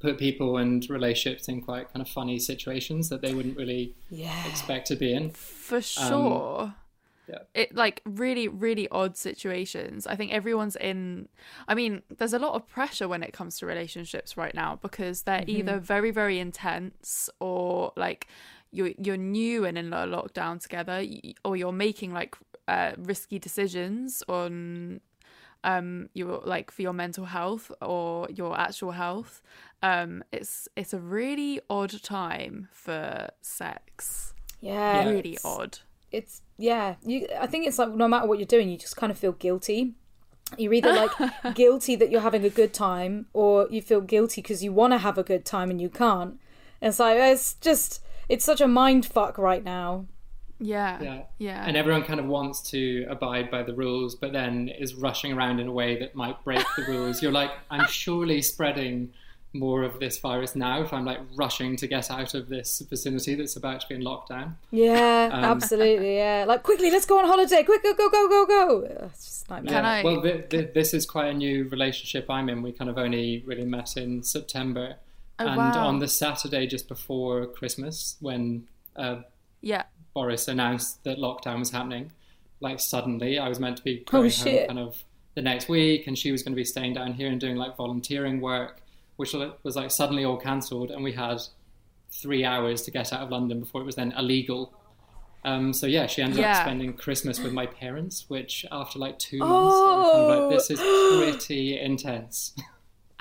put 0.00 0.16
people 0.16 0.56
and 0.58 0.88
relationships 0.88 1.48
in 1.48 1.60
quite 1.60 1.92
kind 1.92 2.00
of 2.00 2.08
funny 2.08 2.38
situations 2.38 3.08
that 3.08 3.20
they 3.20 3.34
wouldn't 3.34 3.56
really 3.56 3.94
Yeah. 4.10 4.46
expect 4.48 4.86
to 4.88 4.96
be 4.96 5.12
in. 5.12 5.30
for 5.30 5.80
sure. 5.82 6.74
yeah. 7.28 7.38
It 7.52 7.74
like 7.74 8.00
really, 8.06 8.46
really 8.48 8.88
odd 8.90 9.16
situations. 9.16 10.06
I 10.06 10.14
think 10.16 10.32
everyone's 10.32 10.76
in. 10.76 11.28
I 11.66 11.74
mean, 11.74 12.02
there's 12.16 12.32
a 12.32 12.38
lot 12.38 12.54
of 12.54 12.66
pressure 12.68 13.06
when 13.08 13.22
it 13.24 13.32
comes 13.32 13.58
to 13.58 13.66
relationships 13.66 14.36
right 14.36 14.54
now 14.54 14.78
because 14.80 15.22
they're 15.22 15.44
either 15.48 15.78
very, 15.78 16.10
very 16.12 16.38
intense 16.38 17.28
or 17.40 17.92
like 17.96 18.28
you're 18.70 18.90
you're 18.98 19.16
new 19.16 19.64
and 19.64 19.76
in 19.78 19.92
a 19.92 20.06
lockdown 20.06 20.60
together, 20.60 21.04
or 21.44 21.56
you're 21.56 21.72
making 21.72 22.12
like 22.12 22.36
uh, 22.66 22.92
risky 22.98 23.38
decisions 23.38 24.22
on 24.28 25.00
um 25.64 26.08
your 26.14 26.40
like 26.44 26.70
for 26.70 26.82
your 26.82 26.92
mental 26.92 27.24
health 27.24 27.72
or 27.82 28.28
your 28.30 28.56
actual 28.56 28.92
health 28.92 29.42
um 29.82 30.22
it's 30.30 30.68
it's 30.76 30.94
a 30.94 31.00
really 31.00 31.60
odd 31.68 32.00
time 32.00 32.68
for 32.70 33.28
sex 33.42 34.34
Yeah, 34.60 35.08
really 35.08 35.30
it's- 35.34 35.44
odd 35.44 35.78
It's 36.12 36.42
yeah. 36.58 36.94
You, 37.04 37.26
I 37.40 37.46
think 37.46 37.66
it's 37.66 37.78
like 37.78 37.90
no 37.94 38.06
matter 38.08 38.26
what 38.28 38.38
you're 38.38 38.46
doing, 38.46 38.68
you 38.68 38.76
just 38.78 38.96
kind 38.96 39.10
of 39.12 39.18
feel 39.18 39.32
guilty. 39.32 39.94
You're 40.56 40.72
either 40.74 40.92
like 40.94 41.12
guilty 41.54 41.96
that 41.96 42.10
you're 42.10 42.22
having 42.22 42.44
a 42.44 42.50
good 42.50 42.72
time, 42.72 43.26
or 43.32 43.68
you 43.70 43.82
feel 43.82 44.00
guilty 44.00 44.40
because 44.42 44.62
you 44.64 44.72
want 44.72 44.92
to 44.94 44.98
have 44.98 45.18
a 45.18 45.22
good 45.22 45.44
time 45.44 45.70
and 45.70 45.80
you 45.80 45.90
can't. 45.90 46.38
And 46.80 46.88
it's 46.90 46.98
like 46.98 47.18
it's 47.18 47.54
just 47.54 48.00
it's 48.28 48.44
such 48.44 48.60
a 48.60 48.68
mind 48.68 49.06
fuck 49.06 49.38
right 49.38 49.64
now. 49.64 50.06
yeah 50.60 51.00
Yeah. 51.02 51.22
yeah 51.38 51.64
And 51.66 51.76
everyone 51.76 52.02
kind 52.02 52.20
of 52.20 52.26
wants 52.26 52.60
to 52.72 53.06
abide 53.08 53.50
by 53.50 53.62
the 53.62 53.74
rules, 53.74 54.14
but 54.16 54.32
then 54.32 54.68
is 54.68 54.94
rushing 54.94 55.32
around 55.32 55.60
in 55.60 55.68
a 55.68 55.72
way 55.72 55.98
that 56.00 56.14
might 56.14 56.42
break 56.44 56.64
the 56.76 56.84
rules. 56.92 57.22
You're 57.22 57.32
like, 57.42 57.52
I'm 57.70 57.86
surely 58.04 58.42
spreading 58.42 59.12
more 59.54 59.82
of 59.82 59.98
this 59.98 60.18
virus 60.18 60.54
now 60.54 60.82
if 60.82 60.92
I'm 60.92 61.06
like 61.06 61.20
rushing 61.34 61.74
to 61.76 61.86
get 61.86 62.10
out 62.10 62.34
of 62.34 62.48
this 62.50 62.82
vicinity 62.90 63.34
that's 63.34 63.56
about 63.56 63.80
to 63.80 63.88
be 63.88 63.94
in 63.94 64.02
lockdown. 64.02 64.56
Yeah, 64.70 65.30
Um, 65.32 65.42
absolutely. 65.44 66.16
Yeah, 66.16 66.44
like 66.46 66.62
quickly, 66.62 66.90
let's 66.90 67.06
go 67.06 67.18
on 67.18 67.24
holiday. 67.26 67.62
Quick, 67.62 67.82
go, 67.82 67.94
go, 67.94 68.10
go, 68.10 68.28
go, 68.28 68.46
go. 68.46 69.06
It's 69.06 69.24
just 69.24 69.48
nightmare. 69.50 69.72
Can 69.74 69.84
I- 69.86 70.02
Well, 70.04 70.20
th- 70.20 70.50
th- 70.50 70.74
this 70.74 70.92
is 70.92 71.06
quite 71.06 71.28
a 71.28 71.34
new 71.34 71.66
relationship 71.68 72.28
I'm 72.28 72.48
in. 72.50 72.60
We 72.62 72.72
kind 72.72 72.90
of 72.90 72.98
only 72.98 73.42
really 73.46 73.64
met 73.64 73.96
in 73.96 74.22
September. 74.22 74.96
Oh, 75.40 75.46
and 75.46 75.56
wow. 75.74 75.86
on 75.86 75.98
the 76.00 76.08
Saturday 76.08 76.66
just 76.66 76.88
before 76.88 77.46
Christmas, 77.46 78.16
when 78.20 78.66
uh, 78.96 79.20
yeah 79.60 79.84
Boris 80.14 80.48
announced 80.48 81.04
that 81.04 81.18
lockdown 81.18 81.60
was 81.60 81.70
happening, 81.70 82.10
like 82.60 82.80
suddenly 82.80 83.38
I 83.38 83.48
was 83.48 83.60
meant 83.60 83.76
to 83.76 83.84
be 83.84 84.04
Oh, 84.08 84.12
going 84.12 84.30
shit. 84.30 84.68
home 84.68 84.76
kind 84.76 84.78
of 84.88 85.04
the 85.34 85.42
next 85.42 85.68
week, 85.68 86.06
and 86.08 86.18
she 86.18 86.32
was 86.32 86.42
going 86.42 86.52
to 86.52 86.56
be 86.56 86.64
staying 86.64 86.94
down 86.94 87.12
here 87.12 87.28
and 87.28 87.40
doing 87.40 87.56
like 87.56 87.76
volunteering 87.76 88.40
work, 88.40 88.82
which 89.16 89.32
was 89.62 89.76
like 89.76 89.90
suddenly 89.92 90.24
all 90.24 90.36
cancelled, 90.36 90.90
and 90.90 91.04
we 91.04 91.12
had 91.12 91.38
three 92.10 92.44
hours 92.44 92.82
to 92.82 92.90
get 92.90 93.12
out 93.12 93.20
of 93.20 93.30
London 93.30 93.60
before 93.60 93.80
it 93.82 93.84
was 93.84 93.94
then 93.94 94.12
illegal. 94.18 94.72
Um, 95.44 95.72
so 95.72 95.86
yeah, 95.86 96.06
she 96.08 96.20
ended 96.20 96.40
Yeah. 96.40 96.50
up 96.52 96.56
spending 96.64 96.94
Christmas 96.94 97.38
with 97.38 97.52
my 97.52 97.66
parents, 97.66 98.24
which 98.28 98.66
after 98.72 98.98
like 98.98 99.20
two 99.20 99.38
months, 99.38 99.52
I 99.76 99.94
was 99.96 100.12
kind 100.12 100.24
of 100.24 100.30
Oh. 100.30 100.48
like, 100.48 100.58
this 100.58 100.70
is 100.70 100.80
pretty 101.38 101.78
intense. 101.78 102.54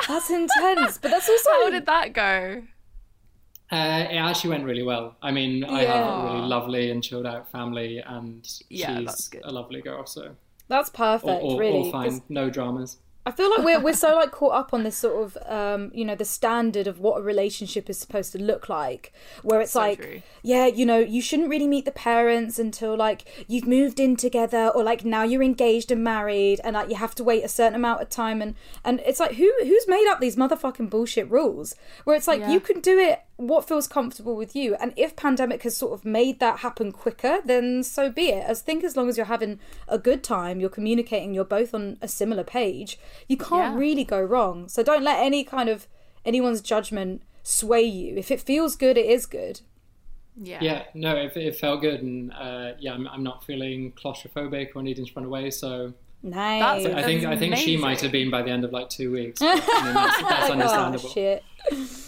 That's 0.05 0.29
intense, 0.29 0.97
but 0.97 1.11
that's 1.11 1.29
also 1.29 1.49
how 1.49 1.69
did 1.69 1.85
that 1.85 2.13
go 2.13 2.63
Uh, 3.69 4.07
it 4.09 4.15
actually 4.15 4.51
went 4.51 4.63
really 4.63 4.83
well. 4.83 5.15
I 5.21 5.31
mean, 5.31 5.63
I 5.65 5.83
have 5.83 6.07
a 6.07 6.13
really 6.13 6.41
lovely 6.41 6.89
and 6.91 7.03
chilled 7.03 7.25
out 7.25 7.51
family, 7.51 7.99
and 7.99 8.47
Yeah, 8.69 8.99
she's 8.99 9.05
that's 9.05 9.27
good. 9.27 9.41
a 9.43 9.51
lovely 9.51 9.81
girl. 9.81 10.05
So 10.05 10.35
that's 10.69 10.89
perfect. 10.89 11.23
all, 11.23 11.37
all, 11.41 11.57
really, 11.59 11.79
all 11.79 11.83
'cause 11.83 12.19
fine, 12.19 12.21
no 12.29 12.49
dramas. 12.49 12.97
I 13.27 13.31
feel 13.31 13.49
like 13.49 13.63
we're 13.65 13.79
we're 13.81 13.93
so 13.93 14.15
like 14.15 14.31
caught 14.31 14.53
up 14.53 14.73
on 14.73 14.83
this 14.83 14.95
sort 14.95 15.17
of 15.25 15.37
um, 15.45 15.91
you 15.93 16.05
know 16.05 16.15
the 16.15 16.25
standard 16.25 16.87
of 16.87 16.99
what 16.99 17.19
a 17.19 17.21
relationship 17.21 17.89
is 17.89 17.97
supposed 17.99 18.31
to 18.31 18.39
look 18.41 18.69
like, 18.69 19.11
where 19.43 19.59
it's 19.61 19.73
So 19.73 19.79
like 19.81 19.99
true. 20.01 20.21
yeah 20.43 20.65
you 20.65 20.85
know 20.85 20.99
you 20.99 21.21
shouldn't 21.21 21.49
really 21.49 21.67
meet 21.67 21.85
the 21.85 21.91
parents 21.91 22.57
until 22.57 22.95
like 22.95 23.25
you've 23.47 23.67
moved 23.67 23.99
in 23.99 24.15
together 24.15 24.63
or 24.73 24.81
like 24.83 25.03
now 25.03 25.23
you're 25.23 25.43
engaged 25.43 25.91
and 25.91 26.03
married 26.03 26.61
and 26.63 26.73
like 26.75 26.89
you 26.89 26.95
have 26.95 27.15
to 27.15 27.23
wait 27.23 27.43
a 27.43 27.49
certain 27.49 27.75
amount 27.75 28.01
of 28.01 28.09
time 28.09 28.41
and 28.41 28.55
and 28.85 29.01
it's 29.05 29.19
like 29.19 29.33
who 29.33 29.51
who's 29.63 29.87
made 29.87 30.07
up 30.09 30.19
these 30.21 30.37
motherfucking 30.37 30.89
bullshit 30.89 31.29
rules 31.29 31.75
where 32.05 32.15
it's 32.15 32.27
like 32.27 32.39
Yeah. 32.39 32.51
you 32.53 32.59
can 32.61 32.79
do 32.79 32.97
it 32.97 33.19
what 33.37 33.67
feels 33.67 33.87
comfortable 33.87 34.35
with 34.35 34.55
you. 34.55 34.75
And 34.75 34.93
if 34.97 35.15
pandemic 35.15 35.63
has 35.63 35.77
sort 35.77 35.93
of 35.93 36.03
made 36.03 36.39
that 36.39 36.59
happen 36.59 36.91
quicker 36.91 37.37
then 37.45 37.83
so 37.83 38.11
be 38.11 38.29
it. 38.29 38.43
As 38.43 38.61
think 38.61 38.83
as 38.83 38.97
long 38.97 39.07
as 39.09 39.15
you're 39.15 39.27
having 39.27 39.59
a 39.87 39.97
good 39.99 40.23
time 40.23 40.59
you're 40.59 40.69
communicating 40.69 41.33
you're 41.33 41.45
both 41.45 41.73
on 41.73 41.97
a 42.01 42.07
similar 42.07 42.43
page 42.43 42.97
you 43.27 43.37
can't 43.37 43.73
Yeah. 43.73 43.77
really 43.77 44.03
go 44.03 44.21
wrong. 44.21 44.67
So 44.67 44.83
don't 44.83 45.03
let 45.03 45.19
any 45.23 45.43
kind 45.43 45.69
of 45.69 45.87
anyone's 46.25 46.61
judgment 46.61 47.21
sway 47.43 47.83
you. 47.83 48.17
If 48.17 48.31
it 48.31 48.41
feels 48.41 48.75
good 48.75 48.97
it 48.97 49.05
is 49.05 49.25
good. 49.25 49.61
Yeah. 50.39 50.59
Yeah, 50.61 50.83
no, 50.93 51.15
it, 51.15 51.35
it 51.35 51.55
felt 51.55 51.81
good, 51.81 52.03
and 52.03 52.31
uh, 52.31 52.73
yeah, 52.79 52.93
I'm, 52.93 53.07
I'm 53.07 53.23
not 53.23 53.43
feeling 53.43 53.91
claustrophobic 53.93 54.69
or 54.75 54.83
needing 54.83 55.03
to 55.07 55.11
run 55.15 55.25
away. 55.25 55.49
So 55.49 55.93
nice 56.23 56.85
I 56.85 57.03
think 57.03 57.25
I 57.25 57.37
think 57.37 57.55
she 57.57 57.77
might 57.77 58.01
have 58.01 58.11
been 58.11 58.29
by 58.29 58.41
the 58.41 58.49
end 58.49 58.63
of 58.63 58.71
like 58.71 58.89
two 58.89 59.11
weeks. 59.11 59.39
But, 59.39 59.63
I 59.63 59.83
mean, 59.85 59.93
that's, 59.93 60.21
that's 60.21 60.49
oh 60.49 60.53
understandable. 60.53 61.09
shit 61.09 61.43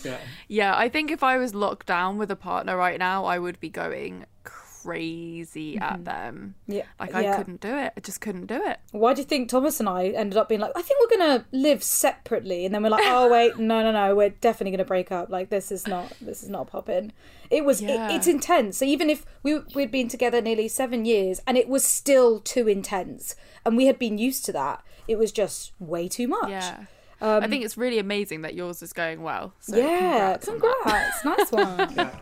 Yeah. 0.03 0.17
Yeah, 0.47 0.77
I 0.77 0.89
think 0.89 1.11
if 1.11 1.23
I 1.23 1.37
was 1.37 1.53
locked 1.53 1.85
down 1.85 2.17
with 2.17 2.31
a 2.31 2.35
partner 2.35 2.75
right 2.77 2.97
now, 2.97 3.25
I 3.25 3.39
would 3.39 3.59
be 3.59 3.69
going 3.69 4.25
crazy 4.43 4.68
at 4.95 6.05
them. 6.05 6.55
yeah 6.67 6.83
Like 6.99 7.11
Mm-hmm. 7.11 7.21
yeah. 7.23 7.33
I 7.33 7.37
couldn't 7.37 7.61
do 7.61 7.75
it. 7.77 7.93
I 7.95 7.99
just 8.01 8.21
couldn't 8.21 8.45
do 8.47 8.61
it. 8.65 8.77
Why 8.91 9.13
do 9.13 9.21
you 9.21 9.25
think 9.27 9.49
Thomas 9.49 9.79
and 9.79 9.87
I 9.89 10.07
ended 10.07 10.37
up 10.37 10.49
being 10.49 10.61
like, 10.61 10.71
I 10.75 10.81
think 10.81 10.99
we're 10.99 11.17
gonna 11.17 11.45
live 11.51 11.83
separately, 11.83 12.65
and 12.65 12.73
then 12.73 12.83
we're 12.83 12.89
like, 12.89 13.03
oh 13.05 13.29
wait, 13.29 13.57
no, 13.71 13.81
no, 13.83 13.91
no, 13.91 14.15
we're 14.15 14.29
definitely 14.29 14.71
gonna 14.71 14.85
break 14.85 15.11
up. 15.11 15.29
Like 15.29 15.49
this 15.49 15.71
is 15.71 15.87
not, 15.87 16.13
this 16.21 16.43
is 16.43 16.49
not 16.49 16.67
popping. 16.67 17.11
It 17.49 17.65
was, 17.65 17.81
it- 17.81 17.89
it's 17.89 18.27
intense. 18.27 18.77
So 18.77 18.85
even 18.85 19.09
if 19.09 19.25
we 19.43 19.59
we'd 19.75 19.91
been 19.91 20.07
together 20.07 20.41
nearly 20.41 20.67
seven 20.67 21.05
years, 21.05 21.41
and 21.47 21.57
it 21.57 21.67
was 21.67 21.83
still 21.85 22.39
too 22.39 22.67
intense, 22.67 23.35
and 23.65 23.75
we 23.77 23.85
had 23.87 23.97
been 23.99 24.17
used 24.17 24.45
to 24.45 24.51
that, 24.53 24.83
it 25.07 25.17
was 25.17 25.31
just 25.31 25.71
way 25.79 26.07
too 26.07 26.27
much. 26.27 26.49
Yeah. 26.49 26.85
I 27.21 27.47
think 27.47 27.65
it's 27.65 27.75
really 27.77 27.99
amazing 27.99 28.43
that 28.43 28.53
yours 28.53 28.81
is 28.81 28.93
going 28.93 29.21
well. 29.21 29.53
So 29.59 29.73
Um, 29.77 29.83
yeah, 29.83 30.37
congrats 30.37 30.47
on 30.47 30.59
congrats, 30.61 31.25
nice 31.25 31.51
one. 31.51 31.93
yeah. 31.95 32.15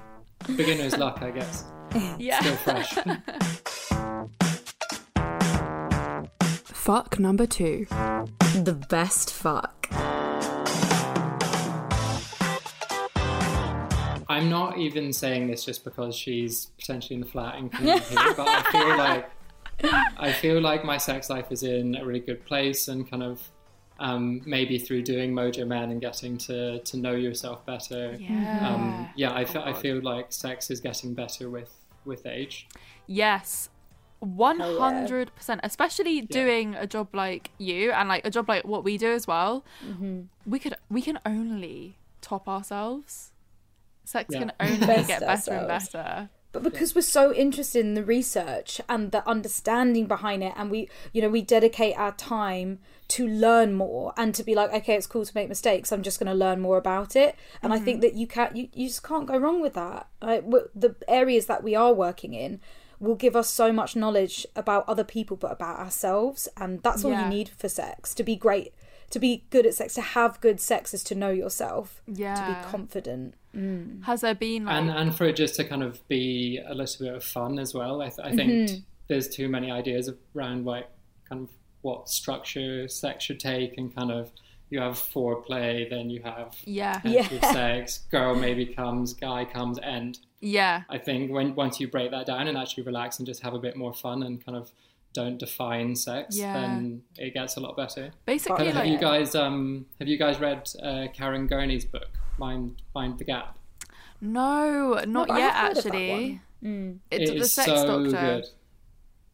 Beginner's 0.56 0.98
luck, 0.98 1.22
I 1.22 1.30
guess. 1.32 1.66
Yeah. 2.18 2.40
Still 2.42 2.56
fresh. 2.58 2.94
Fuck 6.66 7.20
number 7.20 7.46
two. 7.46 7.86
The 8.64 8.74
best 8.90 9.34
fuck. 9.34 9.88
I'm 14.30 14.50
not 14.50 14.78
even 14.78 15.12
saying 15.12 15.48
this 15.48 15.66
just 15.66 15.84
because 15.84 16.16
she's 16.16 16.68
potentially 16.80 17.16
in 17.16 17.22
the 17.22 17.28
flat 17.28 17.56
and 17.56 17.72
can 17.72 17.86
hear, 17.86 18.34
but 18.36 18.48
I 18.48 18.62
feel 18.72 18.98
like 18.98 19.30
I 20.18 20.32
feel 20.32 20.62
like 20.62 20.84
my 20.86 20.98
sex 20.98 21.30
life 21.30 21.52
is 21.52 21.64
in 21.64 21.96
a 21.96 22.06
really 22.06 22.20
good 22.20 22.46
place, 22.46 22.88
and 22.88 23.10
kind 23.10 23.24
of 23.24 23.42
um, 24.00 24.42
maybe 24.46 24.78
through 24.80 25.04
doing 25.04 25.34
Mojo 25.34 25.66
Man 25.68 25.92
and 25.92 26.00
getting 26.02 26.38
to 26.40 26.80
to 26.80 26.98
know 26.98 27.14
yourself 27.16 27.66
better. 27.66 28.16
Yeah. 28.20 28.68
Um, 28.68 29.10
yeah, 29.16 29.34
I, 29.34 29.46
fe- 29.46 29.64
I 29.66 29.74
feel 29.74 30.02
like 30.02 30.32
sex 30.32 30.70
is 30.70 30.80
getting 30.80 31.14
better 31.14 31.50
with 31.50 31.74
with 32.06 32.26
age. 32.26 32.68
Yes. 33.08 33.70
100%. 34.24 35.60
Especially 35.64 36.22
doing 36.22 36.76
a 36.76 36.88
job 36.88 37.10
like 37.14 37.52
you 37.58 37.92
and 37.92 38.10
like 38.10 38.26
a 38.26 38.30
job 38.32 38.50
like 38.50 38.66
what 38.66 38.84
we 38.84 38.98
do 38.98 39.12
as 39.12 39.28
well. 39.28 39.64
Mm-hmm. 39.86 40.22
We 40.46 40.60
could 40.60 40.76
we 40.90 41.02
can 41.02 41.20
only 41.26 41.98
top 42.22 42.48
ourselves. 42.48 43.32
Sex 44.06 44.30
Yeah. 44.32 44.40
can 44.40 44.52
only 44.60 44.86
Best 44.86 45.08
get 45.08 45.20
better 45.22 45.52
and 45.52 45.68
better. 45.68 46.30
but 46.52 46.64
because 46.64 46.96
we're 46.96 47.02
so 47.02 47.34
interested 47.34 47.82
in 47.86 47.94
the 47.94 48.04
research 48.04 48.80
and 48.90 49.12
the 49.12 49.28
understanding 49.28 50.08
behind 50.08 50.44
it 50.44 50.54
and 50.56 50.72
we 50.72 50.90
you 51.14 51.22
know 51.22 51.30
we 51.30 51.42
dedicate 51.42 51.98
our 51.98 52.14
time 52.14 52.80
to 53.10 53.26
learn 53.28 53.74
more 53.74 54.14
and 54.18 54.36
to 54.36 54.44
be 54.44 54.54
like 54.54 54.74
okay 54.74 54.96
it's 54.96 55.08
cool 55.08 55.26
to 55.26 55.32
make 55.36 55.48
mistakes. 55.50 55.92
I'm 55.92 56.04
just 56.04 56.20
going 56.20 56.28
to 56.28 56.34
learn 56.34 56.60
more 56.60 56.78
about 56.78 57.16
it. 57.16 57.36
And 57.64 57.72
i 57.74 57.80
think 57.80 58.02
that 58.02 58.16
you 58.16 58.28
can't 58.28 58.56
you, 58.56 58.68
you 58.74 58.88
just 58.88 59.04
can't 59.04 59.26
go 59.26 59.38
wrong 59.38 59.62
with 59.62 59.74
that. 59.76 60.08
Like, 60.22 60.44
w- 60.44 60.68
the 60.76 60.96
areas 61.08 61.46
that 61.46 61.64
we 61.64 61.74
are 61.76 61.94
working 61.94 62.34
in 62.34 62.60
will 63.00 63.16
give 63.16 63.36
us 63.36 63.50
so 63.50 63.72
much 63.72 63.96
knowledge 63.96 64.46
about 64.56 64.84
other 64.90 65.04
people 65.04 65.38
but 65.38 65.52
about 65.52 65.80
ourselves. 65.80 66.50
And 66.58 66.82
that's 66.84 67.06
all 67.06 67.12
Yeah. 67.12 67.26
you 67.26 67.30
need 67.38 67.50
for 67.50 67.70
sex 67.70 68.14
to 68.16 68.24
be 68.24 68.36
great 68.36 68.74
to 69.10 69.20
be 69.20 69.46
good 69.52 69.66
at 69.66 69.74
sex 69.74 69.94
to 69.94 70.02
have 70.02 70.42
good 70.42 70.60
sex 70.60 70.94
is 70.94 71.02
to 71.02 71.16
know 71.16 71.30
yourself 71.30 72.02
yeah 72.08 72.36
to 72.36 72.42
be 72.54 72.70
confident. 72.70 73.36
Has 74.04 74.22
there 74.22 74.36
been 74.36 74.66
like 74.66 74.76
and 74.76 74.90
and 74.92 75.16
for 75.16 75.26
it 75.26 75.36
just 75.38 75.56
to 75.56 75.64
kind 75.64 75.82
of 75.82 76.06
be 76.10 76.60
a 76.68 76.74
little 76.76 77.06
bit 77.06 77.16
of 77.16 77.24
fun 77.24 77.58
as 77.58 77.74
well. 77.74 78.02
I, 78.02 78.10
th- 78.10 78.20
I 78.24 78.36
think 78.36 78.52
Mm-hmm. 78.52 78.80
there's 79.08 79.28
too 79.30 79.48
many 79.48 79.72
ideas 79.72 80.12
around 80.36 80.66
like 80.66 80.88
kind 81.30 81.42
of 81.44 81.50
what 81.82 82.10
structure 82.10 82.88
sex 82.88 83.24
should 83.24 83.40
take, 83.40 83.78
and 83.78 83.96
kind 83.96 84.12
of 84.12 84.32
you 84.70 84.80
have 84.82 84.94
foreplay, 84.96 85.90
then 85.90 86.10
you 86.10 86.22
have 86.24 86.56
Yeah. 86.66 87.00
penetrative 87.00 87.42
sex, 87.46 88.00
girl 88.12 88.36
maybe 88.36 88.66
comes, 88.66 89.14
guy 89.14 89.46
comes, 89.46 89.80
end. 89.80 90.20
Yeah. 90.42 90.84
I 90.90 90.98
think 90.98 91.32
when 91.32 91.56
once 91.56 91.80
you 91.80 91.88
break 91.88 92.12
that 92.12 92.26
down 92.26 92.48
and 92.48 92.58
actually 92.58 92.84
relax 92.84 93.18
and 93.20 93.26
just 93.26 93.42
have 93.44 93.54
a 93.54 93.60
bit 93.60 93.78
more 93.78 93.94
fun 93.94 94.24
and 94.24 94.44
kind 94.46 94.58
of 94.58 94.72
don't 95.14 95.38
define 95.40 95.96
sex, 95.96 96.38
Yeah. 96.38 96.54
then 96.54 97.02
it 97.18 97.34
gets 97.34 97.56
a 97.56 97.60
lot 97.62 97.78
better. 97.78 98.12
Basically 98.26 98.66
Have, 98.66 98.76
have 98.76 98.84
like 98.86 98.92
you 98.92 99.00
guys 99.00 99.34
um 99.36 99.86
have 100.00 100.08
you 100.10 100.18
guys 100.18 100.38
read 100.40 100.70
uh, 100.84 101.08
Karen 101.14 101.48
Gurney's 101.48 101.86
book, 101.86 102.10
Mind 102.38 102.82
Mind 102.94 103.18
the 103.20 103.24
Gap? 103.24 103.58
No, 104.20 105.02
not 105.08 105.28
but 105.30 105.36
I 105.36 105.40
yet 105.40 105.54
have 105.54 105.68
heard 105.70 105.78
of 105.78 105.84
that 105.86 105.90
actually. 105.96 106.42
Mm. 106.64 106.98
It's 107.12 107.30
It 107.32 107.34
the 107.36 107.40
is 107.42 107.54
sex 107.54 107.68
so 107.68 107.88
doctor. 107.88 108.10
good. 108.12 108.46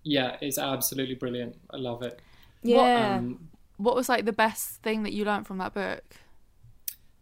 Yeah, 0.04 0.36
it's 0.42 0.58
absolutely 0.58 1.16
brilliant. 1.16 1.56
I 1.72 1.78
love 1.78 2.04
it. 2.04 2.20
Yeah 2.64 3.18
Um, 3.18 3.50
What 3.78 3.96
was 3.96 4.08
like 4.10 4.26
the 4.26 4.34
best 4.34 4.82
thing 4.84 5.04
that 5.04 5.14
you 5.14 5.26
learned 5.26 5.46
from 5.48 5.58
that 5.60 5.74
book? 5.74 6.04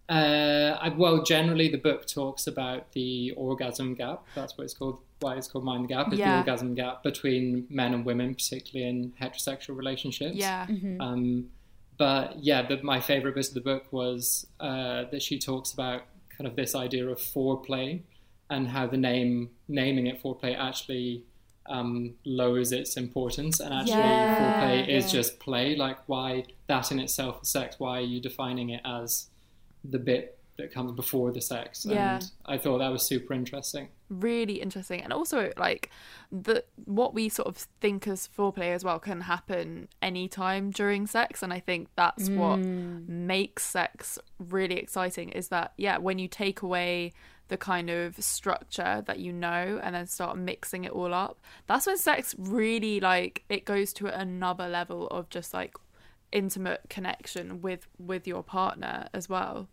uh, 0.09 0.77
I, 0.81 0.89
well, 0.89 1.23
generally, 1.23 1.69
the 1.69 1.77
book 1.77 2.05
talks 2.05 2.45
about 2.45 2.91
the 2.91 3.31
orgasm 3.37 3.93
gap. 3.95 4.23
That's 4.35 4.57
what 4.57 4.65
it's 4.65 4.73
called. 4.73 4.99
why 5.21 5.35
it's 5.35 5.47
called 5.47 5.63
Mind 5.63 5.87
Gap 5.87 6.11
is 6.11 6.19
Yeah. 6.19 6.31
the 6.31 6.37
orgasm 6.39 6.73
gap 6.75 7.03
between 7.03 7.67
men 7.69 7.93
and 7.93 8.03
women, 8.05 8.33
particularly 8.35 8.89
in 8.89 9.13
heterosexual 9.21 9.77
relationships. 9.77 10.35
Yeah. 10.35 10.65
Um, 10.99 11.49
but 11.97 12.43
yeah, 12.43 12.63
the, 12.67 12.81
my 12.81 12.99
favorite 12.99 13.35
bit 13.35 13.47
of 13.47 13.53
the 13.53 13.61
book 13.61 13.85
was 13.91 14.47
uh, 14.59 15.03
that 15.11 15.21
she 15.21 15.37
talks 15.37 15.71
about 15.73 16.01
kind 16.35 16.47
of 16.47 16.55
this 16.55 16.73
idea 16.75 17.07
of 17.07 17.19
foreplay 17.19 18.01
and 18.49 18.67
how 18.69 18.87
the 18.87 18.97
name 18.97 19.51
naming 19.67 20.07
it 20.07 20.21
foreplay 20.23 20.57
actually 20.57 21.23
um, 21.71 22.13
lowers 22.25 22.71
its 22.71 22.97
importance 22.97 23.59
and 23.59 23.73
actually 23.73 23.93
Yeah, 23.93 24.61
foreplay 24.61 24.87
is 24.87 25.11
just 25.11 25.39
play. 25.39 25.75
Like 25.75 25.97
why 26.07 26.45
that 26.67 26.91
in 26.91 26.99
itself 26.99 27.41
is 27.43 27.49
sex? 27.49 27.79
Why 27.79 27.97
are 27.99 28.09
you 28.13 28.19
defining 28.19 28.69
it 28.71 28.81
as 28.85 29.27
the 29.83 29.99
bit 29.99 30.37
that 30.57 30.71
comes 30.73 30.91
before 30.91 31.31
the 31.31 31.41
sex? 31.41 31.85
Yeah. 31.89 32.15
And 32.15 32.31
I 32.45 32.57
thought 32.57 32.79
that 32.79 32.91
was 32.91 33.03
super 33.03 33.33
interesting. 33.33 33.87
really 34.09 34.61
interesting 34.61 34.99
and 35.01 35.13
also 35.13 35.53
like 35.55 35.89
the 36.33 36.61
what 36.83 37.13
we 37.13 37.29
sort 37.29 37.47
of 37.47 37.55
think 37.79 38.05
as 38.09 38.27
foreplay 38.37 38.75
as 38.75 38.83
well 38.83 38.99
can 38.99 39.21
happen 39.21 39.87
anytime 40.01 40.69
during 40.69 41.07
sex 41.07 41.41
and 41.41 41.53
i 41.53 41.59
think 41.61 41.87
that's 41.95 42.29
what 42.29 42.57
makes 42.59 43.63
sex 43.63 44.19
really 44.37 44.75
exciting 44.75 45.29
is 45.29 45.47
that 45.47 45.71
yeah 45.77 45.97
when 45.97 46.19
you 46.19 46.27
take 46.27 46.61
away 46.61 47.13
the 47.51 47.57
kind 47.57 47.89
of 47.89 48.15
structure 48.23 49.03
that 49.05 49.19
you 49.19 49.33
know 49.33 49.77
and 49.83 49.93
then 49.93 50.07
start 50.07 50.37
mixing 50.37 50.85
it 50.85 50.91
all 50.93 51.13
up. 51.13 51.37
That's 51.67 51.85
when 51.85 51.97
sex 51.97 52.33
really 52.37 53.01
like 53.01 53.43
it 53.49 53.65
goes 53.65 53.91
to 53.93 54.07
another 54.07 54.69
level 54.69 55.07
of 55.07 55.29
just 55.29 55.53
like 55.53 55.75
intimate 56.31 56.79
connection 56.87 57.61
with 57.61 57.87
with 57.99 58.25
your 58.25 58.41
partner 58.41 59.09
as 59.13 59.27
well. 59.27 59.67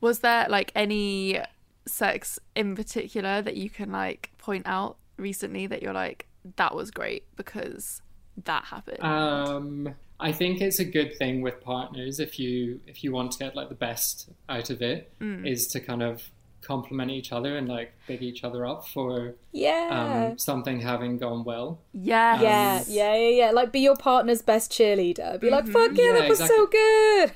Was 0.00 0.20
there 0.20 0.46
like 0.48 0.70
any 0.76 1.40
sex 1.86 2.38
in 2.54 2.76
particular 2.76 3.42
that 3.42 3.56
you 3.56 3.68
can 3.68 3.90
like 3.90 4.30
point 4.38 4.62
out 4.64 4.96
recently 5.16 5.66
that 5.66 5.82
you're 5.82 5.92
like 5.92 6.28
that 6.54 6.72
was 6.76 6.92
great 6.92 7.24
because 7.34 8.00
that 8.44 8.64
happened 8.64 9.02
Um, 9.02 9.94
I 10.20 10.30
think 10.30 10.60
it's 10.60 10.78
a 10.78 10.84
good 10.84 11.18
thing 11.18 11.42
with 11.42 11.60
partners 11.60 12.20
if 12.20 12.38
you 12.38 12.80
if 12.86 13.02
you 13.02 13.10
want 13.10 13.32
to 13.32 13.38
get 13.38 13.56
like 13.56 13.70
the 13.70 13.74
best 13.74 14.30
out 14.48 14.70
of 14.70 14.82
it 14.82 15.12
is 15.44 15.66
to 15.72 15.80
kind 15.80 16.02
of 16.02 16.22
compliment 16.64 17.10
each 17.10 17.30
other 17.32 17.56
and 17.56 17.68
like 17.68 17.92
big 18.06 18.22
each 18.22 18.42
other 18.44 18.66
up 18.66 18.86
for 18.88 19.34
Yeah. 19.52 20.28
um, 20.30 20.38
something 20.38 20.80
having 20.80 21.18
gone 21.18 21.44
well. 21.44 21.78
yeah 21.92 22.40
yeah, 22.40 22.82
yeah, 22.88 23.14
yeah, 23.16 23.28
yeah. 23.28 23.50
Like, 23.52 23.70
be 23.72 23.80
your 23.80 23.96
partner's 23.96 24.42
best 24.42 24.72
cheerleader. 24.72 25.40
Be 25.40 25.50
like, 25.50 25.66
fuck 25.68 25.92
yeah, 25.94 26.04
Yeah, 26.04 26.12
that 26.20 26.28
was 26.28 26.38
so 26.38 26.66
good. 26.66 27.32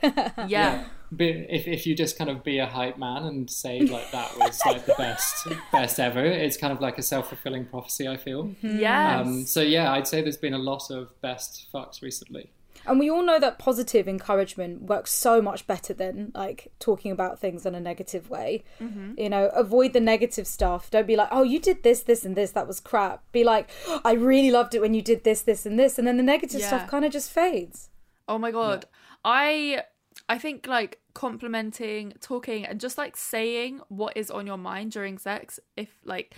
yeah 0.51 0.85
But 1.11 1.27
if 1.59 1.67
if 1.67 1.87
you 1.87 1.95
just 1.95 2.19
kind 2.19 2.29
of 2.31 2.45
be 2.45 2.59
a 2.59 2.67
hype 2.67 2.99
man 2.99 3.23
and 3.25 3.49
say 3.51 3.81
like 3.81 4.11
that 4.13 4.37
was 4.39 4.61
like 4.67 4.85
the 4.85 4.95
best 4.99 5.47
best 5.73 5.99
ever, 5.99 6.25
it's 6.25 6.57
kind 6.59 6.73
of 6.73 6.81
like 6.81 6.99
a 6.99 7.03
self 7.03 7.29
fulfilling 7.29 7.65
prophecy. 7.65 8.07
I 8.07 8.17
feel. 8.19 8.55
yes 8.63 9.27
Um, 9.27 9.47
so 9.47 9.61
yeah, 9.63 9.93
I'd 9.93 10.07
say 10.07 10.21
there's 10.23 10.37
been 10.49 10.55
a 10.55 10.59
lot 10.73 10.91
of 10.91 11.19
best 11.23 11.67
fucks 11.73 12.03
recently. 12.03 12.51
And 12.89 12.99
we 12.99 13.11
all 13.11 13.23
know 13.23 13.39
that 13.39 13.59
positive 13.59 14.09
encouragement 14.09 14.83
works 14.83 15.13
so 15.13 15.41
much 15.43 15.67
better 15.67 15.93
than 15.93 16.33
like 16.35 16.73
talking 16.79 17.13
about 17.13 17.39
things 17.39 17.67
in 17.67 17.75
a 17.75 17.81
negative 17.81 18.31
way. 18.31 18.65
Mm-hmm. 18.81 19.15
You 19.19 19.29
know, 19.29 19.49
avoid 19.49 19.93
the 19.93 20.01
negative 20.01 20.47
stuff. 20.47 20.91
Don't 20.91 21.07
be 21.07 21.17
like, 21.17 21.29
oh, 21.31 21.43
you 21.43 21.61
did 21.61 21.83
this, 21.83 22.03
this, 22.03 22.25
and 22.25 22.37
this. 22.37 22.53
That 22.53 22.67
was 22.67 22.81
crap. 22.81 23.23
Be 23.33 23.45
like, 23.45 23.69
I 24.05 24.13
really 24.13 24.51
loved 24.51 24.75
it 24.75 24.81
when 24.81 24.95
you 24.95 25.03
did 25.03 25.25
this, 25.25 25.43
this, 25.43 25.67
and 25.67 25.79
this. 25.79 25.99
And 25.99 26.07
then 26.07 26.17
the 26.17 26.23
negative 26.23 26.61
Yeah. 26.61 26.69
stuff 26.69 26.89
kind 26.89 27.05
of 27.05 27.13
just 27.13 27.31
fades. 27.31 27.91
Oh 28.27 28.39
my 28.39 28.51
god. 28.51 28.87
I 29.25 29.85
I 30.29 30.39
think 30.39 30.67
like 30.67 31.01
complimenting, 31.15 32.13
talking 32.21 32.65
and 32.67 32.81
just 32.81 32.99
like 32.99 33.17
saying 33.17 33.81
what 33.89 34.17
is 34.17 34.31
on 34.31 34.47
your 34.47 34.59
mind 34.59 34.93
during 34.93 35.19
sex 35.19 35.59
if 35.77 35.89
like 36.05 36.35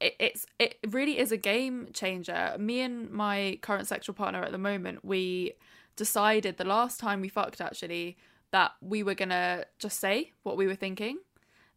it, 0.00 0.14
it's 0.18 0.46
it 0.58 0.78
really 0.88 1.18
is 1.18 1.32
a 1.32 1.36
game 1.36 1.88
changer. 1.92 2.56
Me 2.58 2.80
and 2.80 3.10
my 3.10 3.58
current 3.62 3.86
sexual 3.86 4.14
partner 4.14 4.42
at 4.42 4.52
the 4.52 4.58
moment, 4.58 5.04
we 5.04 5.52
decided 5.96 6.56
the 6.56 6.64
last 6.64 6.98
time 6.98 7.20
we 7.20 7.28
fucked 7.28 7.60
actually 7.60 8.16
that 8.52 8.72
we 8.80 9.02
were 9.02 9.14
to 9.14 9.66
just 9.78 10.00
say 10.00 10.32
what 10.42 10.56
we 10.56 10.66
were 10.66 10.74
thinking 10.74 11.18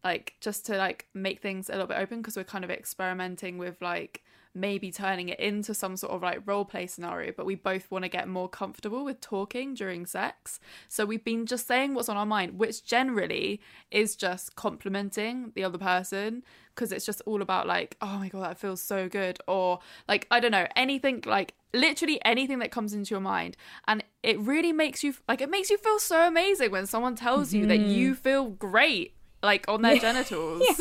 like 0.04 0.34
just 0.40 0.66
to 0.66 0.76
like 0.76 1.06
make 1.14 1.40
things 1.40 1.68
a 1.68 1.72
little 1.72 1.86
bit 1.86 1.98
open 1.98 2.18
because 2.18 2.36
we're 2.36 2.44
kind 2.44 2.64
of 2.64 2.70
experimenting 2.70 3.58
with 3.58 3.80
like 3.80 4.22
maybe 4.56 4.92
turning 4.92 5.30
it 5.30 5.40
into 5.40 5.74
some 5.74 5.96
sort 5.96 6.12
of 6.12 6.22
like 6.22 6.40
role 6.46 6.64
play 6.64 6.86
scenario 6.86 7.32
but 7.36 7.46
we 7.46 7.56
both 7.56 7.90
want 7.90 8.04
to 8.04 8.08
get 8.08 8.28
more 8.28 8.48
comfortable 8.48 9.04
with 9.04 9.20
talking 9.20 9.74
during 9.74 10.06
sex 10.06 10.60
so 10.88 11.04
we've 11.04 11.24
been 11.24 11.44
just 11.44 11.66
saying 11.66 11.94
what's 11.94 12.08
on 12.08 12.16
our 12.16 12.26
mind 12.26 12.56
which 12.56 12.84
generally 12.84 13.60
is 13.90 14.14
just 14.14 14.54
complimenting 14.54 15.50
the 15.56 15.64
other 15.64 15.78
person 15.78 16.44
because 16.74 16.92
it's 16.92 17.06
just 17.06 17.22
all 17.26 17.42
about 17.42 17.66
like 17.66 17.96
oh 18.00 18.18
my 18.18 18.28
god 18.28 18.42
that 18.42 18.58
feels 18.58 18.80
so 18.80 19.08
good 19.08 19.38
or 19.46 19.78
like 20.08 20.26
i 20.30 20.40
don't 20.40 20.50
know 20.50 20.66
anything 20.76 21.22
like 21.26 21.54
literally 21.74 22.24
anything 22.24 22.60
that 22.60 22.70
comes 22.70 22.94
into 22.94 23.10
your 23.10 23.20
mind. 23.20 23.56
And 23.86 24.02
it 24.22 24.38
really 24.38 24.72
makes 24.72 25.04
you 25.04 25.14
like 25.28 25.42
it 25.42 25.50
makes 25.50 25.68
you 25.68 25.76
feel 25.76 25.98
so 25.98 26.26
amazing 26.26 26.70
when 26.70 26.86
someone 26.86 27.16
tells 27.16 27.52
you 27.52 27.66
that 27.66 27.80
you 27.80 28.14
feel 28.14 28.46
great 28.46 29.14
like 29.42 29.66
on 29.68 29.82
their 29.82 29.98
genitals. 29.98 30.62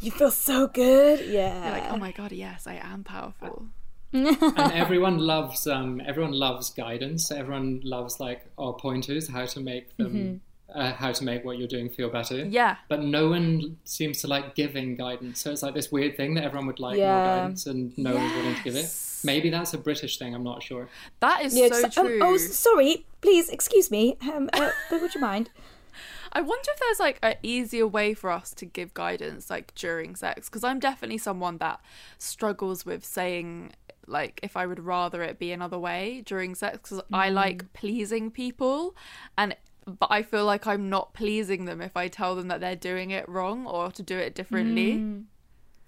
You 0.00 0.10
feel 0.10 0.30
so 0.30 0.66
good. 0.66 1.20
Yeah. 1.20 1.62
You're 1.62 1.72
like, 1.72 1.92
oh 1.92 1.96
my 1.96 2.10
god, 2.12 2.32
yes, 2.32 2.66
I 2.66 2.74
am 2.74 3.04
powerful. 3.04 3.66
and 4.12 4.36
everyone 4.72 5.18
loves 5.18 5.66
um 5.66 6.00
everyone 6.04 6.32
loves 6.32 6.70
guidance. 6.70 7.30
Everyone 7.30 7.80
loves 7.84 8.18
like 8.18 8.46
our 8.58 8.72
pointers 8.72 9.28
how 9.28 9.44
to 9.46 9.60
make 9.60 9.96
them 9.96 10.40
uh, 10.74 10.92
how 10.92 11.12
to 11.12 11.24
make 11.24 11.44
what 11.44 11.58
you're 11.58 11.68
doing 11.68 11.88
feel 11.88 12.08
better 12.08 12.44
Yeah. 12.46 12.76
but 12.88 13.02
no 13.02 13.28
one 13.30 13.76
seems 13.84 14.20
to 14.22 14.26
like 14.28 14.54
giving 14.54 14.96
guidance 14.96 15.40
so 15.40 15.50
it's 15.50 15.62
like 15.62 15.74
this 15.74 15.90
weird 15.92 16.16
thing 16.16 16.34
that 16.34 16.44
everyone 16.44 16.66
would 16.66 16.80
like 16.80 16.98
more 16.98 17.06
guidance 17.06 17.66
and 17.66 17.96
no 17.98 18.14
one's 18.14 18.32
willing 18.34 18.54
to 18.54 18.62
give 18.62 18.76
it 18.76 18.86
maybe 19.24 19.50
that's 19.50 19.72
a 19.74 19.78
british 19.78 20.18
thing 20.18 20.34
i'm 20.34 20.42
not 20.44 20.62
sure 20.62 20.88
That 21.20 21.42
is 21.44 21.56
Yeah, 21.56 21.68
so 21.68 21.82
just- 21.82 21.98
um, 21.98 22.06
true. 22.06 22.18
oh, 22.22 22.36
sorry. 22.38 23.06
Please, 23.20 23.48
excuse 23.50 23.88
me. 23.88 24.16
Um, 24.22 24.50
uh, 24.52 24.70
would 24.90 25.14
you 25.14 25.20
mind? 25.20 25.50
I 26.32 26.40
wonder 26.40 26.68
if 26.74 26.80
there's 26.80 26.98
like 26.98 27.18
an 27.22 27.34
easier 27.42 27.86
way 27.86 28.14
for 28.14 28.30
us 28.30 28.52
to 28.54 28.64
give 28.64 28.94
guidance 28.94 29.48
like 29.50 29.74
during 29.76 30.16
sex 30.16 30.48
because 30.48 30.64
I'm 30.64 30.80
definitely 30.80 31.18
someone 31.18 31.58
that 31.58 31.78
struggles 32.18 32.84
with 32.86 33.04
saying 33.04 33.72
like 34.06 34.40
if 34.42 34.56
I 34.56 34.66
would 34.66 34.80
rather 34.80 35.22
it 35.22 35.38
be 35.38 35.52
another 35.52 35.78
way 35.78 36.22
during 36.24 36.54
sex 36.54 36.78
because 36.78 37.00
I 37.12 37.28
Mm. 37.30 37.34
like 37.34 37.72
pleasing 37.74 38.30
people 38.30 38.96
and 39.38 39.54
but 39.86 40.08
I 40.10 40.22
feel 40.22 40.44
like 40.44 40.66
I'm 40.66 40.88
not 40.88 41.12
pleasing 41.14 41.64
them 41.64 41.80
if 41.80 41.96
I 41.96 42.08
tell 42.08 42.34
them 42.36 42.48
that 42.48 42.60
they're 42.60 42.76
doing 42.76 43.10
it 43.10 43.28
wrong 43.28 43.66
or 43.66 43.90
to 43.92 44.02
do 44.02 44.16
it 44.18 44.34
differently. 44.34 44.94
Mm. 44.94 45.24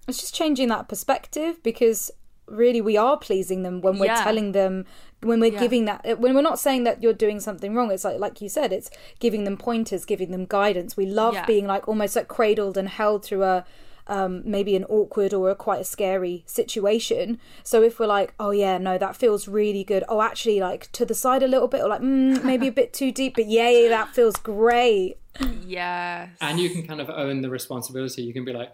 It's 0.07 0.19
just 0.19 0.35
changing 0.35 0.67
that 0.69 0.87
perspective 0.87 1.63
because 1.63 2.11
really 2.47 2.79
we 2.81 2.95
are 2.95 3.17
pleasing 3.17 3.63
them 3.63 3.81
when 3.81 3.97
we're 3.97 4.05
Yeah. 4.05 4.23
telling 4.23 4.51
them 4.51 4.85
when 5.23 5.39
we're 5.39 5.51
Yeah. 5.53 5.59
giving 5.59 5.85
that 5.85 6.19
when 6.19 6.35
we're 6.35 6.41
not 6.43 6.59
saying 6.59 6.83
that 6.83 7.01
you're 7.01 7.11
doing 7.13 7.39
something 7.39 7.73
wrong 7.73 7.89
it's 7.89 8.03
like 8.03 8.19
like 8.19 8.39
you 8.39 8.47
said 8.49 8.71
it's 8.71 8.91
giving 9.17 9.45
them 9.45 9.57
pointers 9.57 10.05
giving 10.05 10.29
them 10.29 10.45
guidance 10.45 10.95
we 10.95 11.07
love 11.07 11.33
Yeah. 11.33 11.45
being 11.47 11.65
like 11.65 11.87
almost 11.87 12.15
like 12.15 12.27
cradled 12.27 12.77
and 12.77 12.87
held 12.87 13.25
through 13.25 13.41
a 13.41 13.65
um, 14.07 14.41
maybe 14.45 14.75
an 14.75 14.83
awkward 14.85 15.33
or 15.33 15.49
a 15.49 15.55
quite 15.55 15.81
a 15.81 15.83
scary 15.83 16.43
situation 16.45 17.39
so 17.63 17.81
if 17.81 17.99
we're 17.99 18.05
like 18.05 18.33
oh 18.39 18.51
yeah 18.51 18.77
no 18.77 18.97
that 18.97 19.15
feels 19.15 19.47
really 19.47 19.83
good 19.83 20.03
oh 20.07 20.21
actually 20.21 20.59
like 20.59 20.91
to 20.91 21.05
the 21.05 21.15
side 21.15 21.41
a 21.41 21.47
little 21.47 21.67
bit 21.67 21.81
or 21.81 21.89
like 21.89 22.01
mm, 22.01 22.43
maybe 22.43 22.67
a 22.67 22.71
bit 22.71 22.93
too 22.93 23.11
deep 23.11 23.35
but 23.35 23.47
yeah, 23.47 23.69
yeah 23.69 23.89
that 23.89 24.09
feels 24.13 24.35
great 24.37 25.17
Yeah. 25.65 26.29
and 26.39 26.59
you 26.59 26.69
can 26.69 26.85
kind 26.87 27.01
of 27.01 27.09
own 27.09 27.41
the 27.41 27.49
responsibility 27.49 28.21
you 28.21 28.33
can 28.33 28.45
be 28.45 28.53
like 28.53 28.71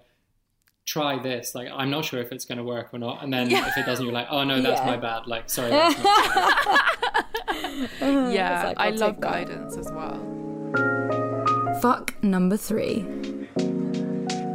try 0.84 1.18
this 1.22 1.54
like 1.56 1.70
i'm 1.74 1.90
not 1.92 2.04
sure 2.04 2.20
if 2.20 2.32
it's 2.32 2.44
going 2.44 2.58
to 2.58 2.64
work 2.64 2.92
or 2.94 2.98
not 3.00 3.24
and 3.24 3.32
then 3.32 3.52
if 3.52 3.78
it 3.78 3.86
doesn't 3.86 4.04
you're 4.04 4.14
like 4.14 4.28
oh 4.32 4.44
no 4.44 4.60
that's 4.62 4.80
Yeah. 4.82 4.86
my 4.88 4.98
bad 4.98 5.28
like 5.28 5.50
sorry 5.50 5.70
yeah, 8.02 8.64
like, 8.68 8.78
I 8.80 8.90
love 8.90 9.12
take 9.14 9.22
that. 9.22 9.32
guidance 9.32 9.78
as 9.78 9.92
well. 9.92 10.18
Fuck 11.82 12.22
number 12.24 12.58
three. 12.58 13.06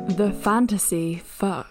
The 0.08 0.32
fantasy 0.42 1.16
fuck. 1.16 1.70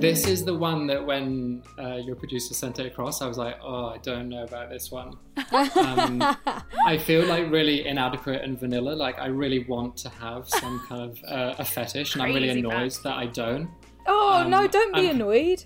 This 0.00 0.26
is 0.26 0.44
the 0.44 0.54
one 0.54 0.88
that 0.88 1.04
when 1.06 1.62
uh, 1.78 1.94
your 1.96 2.16
producer 2.16 2.54
sent 2.54 2.80
it 2.80 2.86
across, 2.86 3.22
I 3.22 3.26
was 3.28 3.38
like, 3.38 3.56
oh, 3.62 3.86
I 3.86 3.98
don't 3.98 4.28
know 4.28 4.42
about 4.42 4.68
this 4.68 4.90
one. 4.90 5.16
Um, 5.52 6.20
I 6.86 6.98
feel 6.98 7.24
like 7.26 7.50
really 7.52 7.86
inadequate 7.86 8.42
and 8.42 8.58
vanilla. 8.58 8.90
Like 8.94 9.18
I 9.20 9.26
really 9.26 9.60
want 9.64 9.96
to 9.98 10.08
have 10.08 10.48
some 10.48 10.84
kind 10.88 11.02
of 11.02 11.18
uh, 11.28 11.54
a 11.58 11.64
fetish, 11.64 12.14
and 12.14 12.22
I'm 12.22 12.34
really 12.34 12.48
annoyed 12.48 12.72
fancy. 12.72 13.00
that 13.04 13.14
I 13.16 13.26
don't. 13.26 13.70
oh 14.08 14.40
Um, 14.42 14.50
no 14.50 14.66
don't 14.66 14.92
be 14.94 15.02
I'm- 15.06 15.16
annoyed 15.16 15.64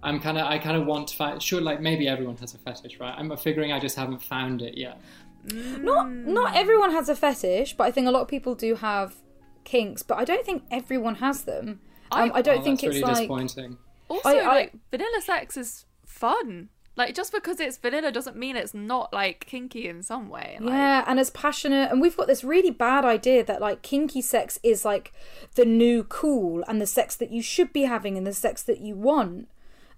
I'm 0.00 0.20
kind 0.20 0.38
of, 0.38 0.46
I 0.46 0.58
kind 0.58 0.76
of 0.76 0.86
want 0.86 1.08
to 1.08 1.16
find. 1.16 1.42
Sure, 1.42 1.60
like 1.60 1.80
maybe 1.80 2.06
everyone 2.06 2.36
has 2.36 2.54
a 2.54 2.58
fetish, 2.58 3.00
right? 3.00 3.12
I'm 3.18 3.36
figuring 3.36 3.72
I 3.72 3.80
just 3.80 3.96
haven't 3.96 4.22
found 4.22 4.62
it 4.62 4.78
yet. 4.78 5.00
Not 5.80 6.10
not 6.10 6.56
everyone 6.56 6.90
has 6.92 7.08
a 7.08 7.14
fetish, 7.16 7.76
but 7.76 7.84
I 7.84 7.90
think 7.90 8.06
a 8.06 8.10
lot 8.10 8.22
of 8.22 8.28
people 8.28 8.54
do 8.54 8.74
have 8.76 9.16
kinks. 9.64 10.02
But 10.02 10.18
I 10.18 10.24
don't 10.24 10.44
think 10.44 10.62
everyone 10.70 11.16
has 11.16 11.44
them. 11.44 11.80
Um, 12.10 12.32
I, 12.34 12.40
don't 12.42 12.60
Oh, 12.60 12.62
think 12.62 12.80
that's 12.80 12.96
it's 12.96 13.02
really 13.04 13.12
like 13.12 13.16
disappointing. 13.28 13.76
Also, 14.08 14.28
I- 14.30 14.38
I- 14.40 14.46
like 14.46 14.72
vanilla 14.90 15.20
sex 15.22 15.56
is 15.56 15.84
fun. 16.06 16.70
Like 16.96 17.14
just 17.14 17.32
because 17.32 17.60
it's 17.60 17.76
vanilla 17.76 18.10
doesn't 18.10 18.36
mean 18.36 18.56
it's 18.56 18.74
not 18.74 19.12
like 19.12 19.46
kinky 19.46 19.86
in 19.86 20.02
some 20.02 20.28
way. 20.28 20.56
Like, 20.60 20.70
Yeah, 20.72 21.04
and 21.06 21.20
as 21.20 21.30
passionate, 21.30 21.92
and 21.92 22.00
we've 22.00 22.16
got 22.16 22.26
this 22.26 22.42
really 22.42 22.72
bad 22.72 23.04
idea 23.04 23.44
that 23.44 23.60
like 23.60 23.82
kinky 23.82 24.20
sex 24.20 24.58
is 24.64 24.84
like 24.84 25.12
the 25.54 25.64
new 25.64 26.02
cool 26.02 26.64
and 26.66 26.80
the 26.80 26.86
sex 26.88 27.14
that 27.16 27.30
you 27.30 27.40
should 27.40 27.72
be 27.72 27.82
having 27.82 28.16
and 28.16 28.26
the 28.26 28.34
sex 28.34 28.62
that 28.64 28.80
you 28.80 28.96
want. 28.96 29.46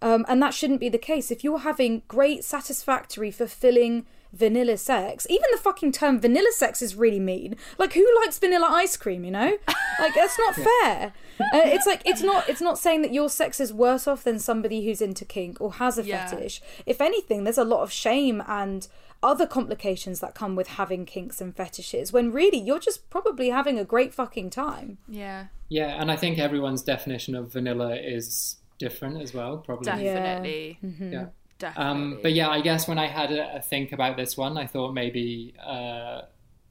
Um, 0.03 0.25
and 0.29 0.43
that 0.43 0.55
shouldn't 0.55 0.81
be 0.81 0.89
the 0.89 0.99
case. 0.99 1.31
If 1.31 1.45
you're 1.45 1.59
having 1.61 2.03
great, 2.09 2.45
satisfactory, 2.45 3.31
fulfilling 3.31 4.07
vanilla 4.33 4.77
sex, 4.77 5.27
even 5.29 5.45
the 5.53 5.59
fucking 5.59 5.93
term 5.93 6.21
vanilla 6.21 6.53
sex 6.53 6.81
is 6.81 6.95
really 6.95 7.21
mean. 7.21 7.57
Like, 7.79 7.93
who 7.93 8.07
likes 8.23 8.39
vanilla 8.39 8.69
ice 8.71 8.97
cream? 8.97 9.25
You 9.25 9.33
know, 9.33 9.59
like 9.99 10.15
that's 10.15 10.39
not 10.39 10.55
fair. 10.83 11.13
Uh, 11.41 11.61
it's 11.65 11.87
like 11.87 12.01
it's 12.07 12.23
not 12.23 12.49
it's 12.49 12.61
not 12.63 12.79
saying 12.79 13.03
that 13.03 13.13
your 13.13 13.29
sex 13.29 13.61
is 13.61 13.73
worse 13.73 14.07
off 14.07 14.25
than 14.25 14.39
somebody 14.39 14.85
who's 14.87 15.03
into 15.03 15.25
kink 15.25 15.61
or 15.61 15.75
has 15.75 15.99
a 15.99 16.03
Yeah. 16.05 16.27
fetish. 16.27 16.63
If 16.87 17.01
anything, 17.01 17.45
there's 17.45 17.59
a 17.59 17.65
lot 17.65 17.83
of 17.83 17.93
shame 17.93 18.43
and 18.47 18.87
other 19.23 19.47
complications 19.47 20.21
that 20.21 20.35
come 20.35 20.57
with 20.57 20.69
having 20.69 21.05
kinks 21.05 21.43
and 21.43 21.55
fetishes 21.55 22.11
when 22.11 22.33
really 22.33 22.57
you're 22.59 22.79
just 22.79 23.11
probably 23.11 23.51
having 23.51 23.79
a 23.79 23.85
great 23.85 24.15
fucking 24.15 24.49
time. 24.49 24.97
Yeah. 25.07 25.49
Yeah, 25.69 26.01
and 26.01 26.11
I 26.11 26.17
think 26.17 26.39
everyone's 26.39 26.83
definition 26.83 27.35
of 27.35 27.53
vanilla 27.53 27.97
is 27.97 28.57
different 28.81 29.23
as 29.23 29.33
well, 29.33 29.59
probably. 29.59 29.85
Definitely. 29.85 30.79
Yeah. 30.99 31.27
Definitely. 31.61 31.91
Um, 31.91 32.19
but 32.23 32.33
yeah, 32.33 32.49
I 32.49 32.63
guess 32.63 32.89
when 32.89 32.99
I 32.99 33.07
had 33.07 33.31
a, 33.31 33.57
a 33.59 33.61
think 33.61 33.93
about 33.93 34.17
this 34.17 34.37
one, 34.37 34.57
I 34.57 34.67
thought 34.67 34.95
maybe 34.95 35.55
uh, 35.63 36.23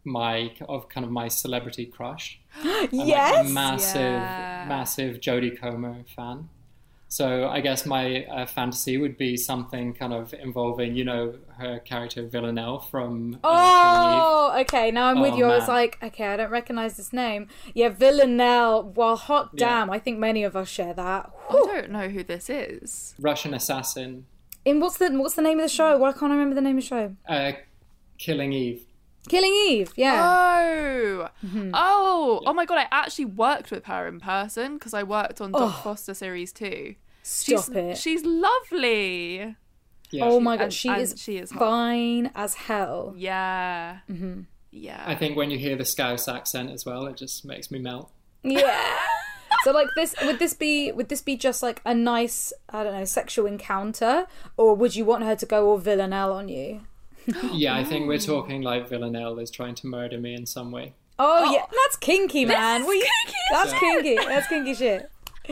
my 0.03 0.51
of 0.67 0.89
kind 0.89 1.05
of 1.05 1.11
my 1.11 1.27
celebrity 1.27 1.85
crush. 1.85 2.39
I'm 2.63 2.89
like 2.91 3.07
yes. 3.07 3.49
a 3.49 3.53
massive, 3.53 4.01
Yeah. 4.01 4.65
massive 4.67 5.19
Jodie 5.21 5.57
Comer 5.59 6.03
fan. 6.15 6.49
So 7.11 7.47
I 7.49 7.59
guess 7.59 7.87
my 7.87 8.23
uh, 8.25 8.45
fantasy 8.45 8.97
would 8.99 9.17
be 9.17 9.35
something 9.35 9.93
kind 9.95 10.13
of 10.13 10.31
involving, 10.35 10.95
you 10.95 11.03
know, 11.03 11.33
her 11.57 11.79
character 11.79 12.21
Villanelle 12.27 12.79
from 12.79 13.39
uh, 13.43 13.49
Killing 13.49 14.11
Eve. 14.11 14.21
Oh, 14.23 14.57
okay. 14.61 14.91
Now 14.91 15.05
I'm 15.07 15.19
with 15.19 15.33
Oh, 15.33 15.37
you. 15.37 15.45
I 15.45 15.57
was 15.57 15.67
like, 15.67 15.97
okay, 16.03 16.27
I 16.27 16.37
don't 16.37 16.51
recognize 16.51 16.97
this 16.97 17.11
name. 17.11 17.47
Yeah, 17.73 17.89
Villanelle. 17.89 18.83
Well, 18.95 19.15
hot 19.15 19.49
Yeah. 19.53 19.69
damn. 19.69 19.89
I 19.89 19.97
think 19.97 20.19
many 20.19 20.43
of 20.43 20.55
us 20.55 20.69
share 20.69 20.93
that. 20.93 21.31
I 21.49 21.53
don't 21.53 21.89
know 21.89 22.09
who 22.09 22.23
this 22.23 22.47
is. 22.47 23.15
Russian 23.19 23.55
assassin, 23.55 24.25
In 24.63 24.79
what's 24.79 24.97
the 24.97 25.09
what's 25.09 25.33
the 25.33 25.41
name 25.41 25.57
of 25.59 25.63
the 25.65 25.69
show? 25.69 25.97
Why 25.97 26.11
can't 26.11 26.31
I 26.31 26.35
remember 26.35 26.53
the 26.53 26.61
name 26.61 26.77
of 26.77 26.83
the 26.83 26.87
show? 26.87 27.15
uh, 27.27 27.53
Killing 28.19 28.53
Eve. 28.53 28.83
Killing 29.29 29.53
Eve. 29.69 29.93
Yeah. 29.95 30.19
Oh, 30.21 31.29
Mm-hmm. 31.45 31.71
oh, 31.73 32.41
oh 32.45 32.53
my 32.53 32.65
god! 32.65 32.79
I 32.79 32.87
actually 32.91 33.25
worked 33.25 33.71
with 33.71 33.85
her 33.85 34.07
in 34.07 34.19
person 34.19 34.73
because 34.75 34.93
I 34.93 35.03
worked 35.03 35.39
on 35.41 35.51
Doc 35.51 35.61
Oh. 35.77 35.81
Foster 35.83 36.13
series 36.13 36.51
two. 36.51 36.95
Stop 37.23 37.65
she's, 37.65 37.69
it. 37.69 37.97
She's 37.97 38.23
lovely. 38.25 39.55
Yeah, 40.11 40.25
oh 40.25 40.39
she- 40.39 40.43
my 40.43 40.57
god, 40.57 40.63
and- 40.63 40.73
she 40.73 40.89
and 40.89 41.01
is 41.01 41.15
she 41.17 41.37
is 41.37 41.51
hot. 41.51 41.59
fine 41.59 42.31
as 42.35 42.55
hell. 42.55 43.13
Yeah. 43.17 43.99
Mm-hmm. 44.09 44.41
Yeah. 44.71 45.03
I 45.05 45.15
think 45.15 45.35
when 45.37 45.49
you 45.51 45.57
hear 45.57 45.75
the 45.75 45.85
Scouse 45.85 46.27
accent 46.27 46.71
as 46.71 46.85
well, 46.85 47.05
it 47.07 47.17
just 47.17 47.45
makes 47.45 47.71
me 47.71 47.79
melt. 47.79 48.11
Yeah. 48.43 48.97
so 49.63 49.71
like 49.71 49.87
this 49.95 50.15
would 50.23 50.39
this 50.39 50.53
be 50.53 50.91
would 50.91 51.09
this 51.09 51.21
be 51.21 51.35
just 51.35 51.61
like 51.63 51.81
a 51.85 51.93
nice 51.93 52.53
I 52.69 52.83
don't 52.83 52.93
know 52.93 53.03
sexual 53.05 53.45
encounter 53.47 54.27
or 54.57 54.75
would 54.75 54.95
you 54.95 55.05
want 55.05 55.23
her 55.23 55.35
to 55.35 55.45
go 55.45 55.69
all 55.69 55.77
villanelle 55.77 56.31
on 56.33 56.49
you? 56.49 56.81
Yeah, 57.53 57.75
I 57.75 57.83
think 57.83 58.07
we're 58.07 58.17
talking 58.19 58.61
like 58.61 58.87
Villanelle 58.89 59.39
is 59.39 59.51
trying 59.51 59.75
to 59.75 59.87
murder 59.87 60.17
me 60.19 60.33
in 60.35 60.45
some 60.45 60.71
way. 60.71 60.93
Oh, 61.17 61.51
yeah, 61.53 61.65
that's 61.69 61.97
kinky, 61.97 62.45
man. 62.45 62.81
is 62.81 62.87
What 62.87 62.93
you- 62.97 63.07
kinky 63.25 63.37
that's 63.51 63.73
kinky. 63.73 64.15
That's 64.15 64.47
kinky 64.47 64.73
shit. 64.73 65.11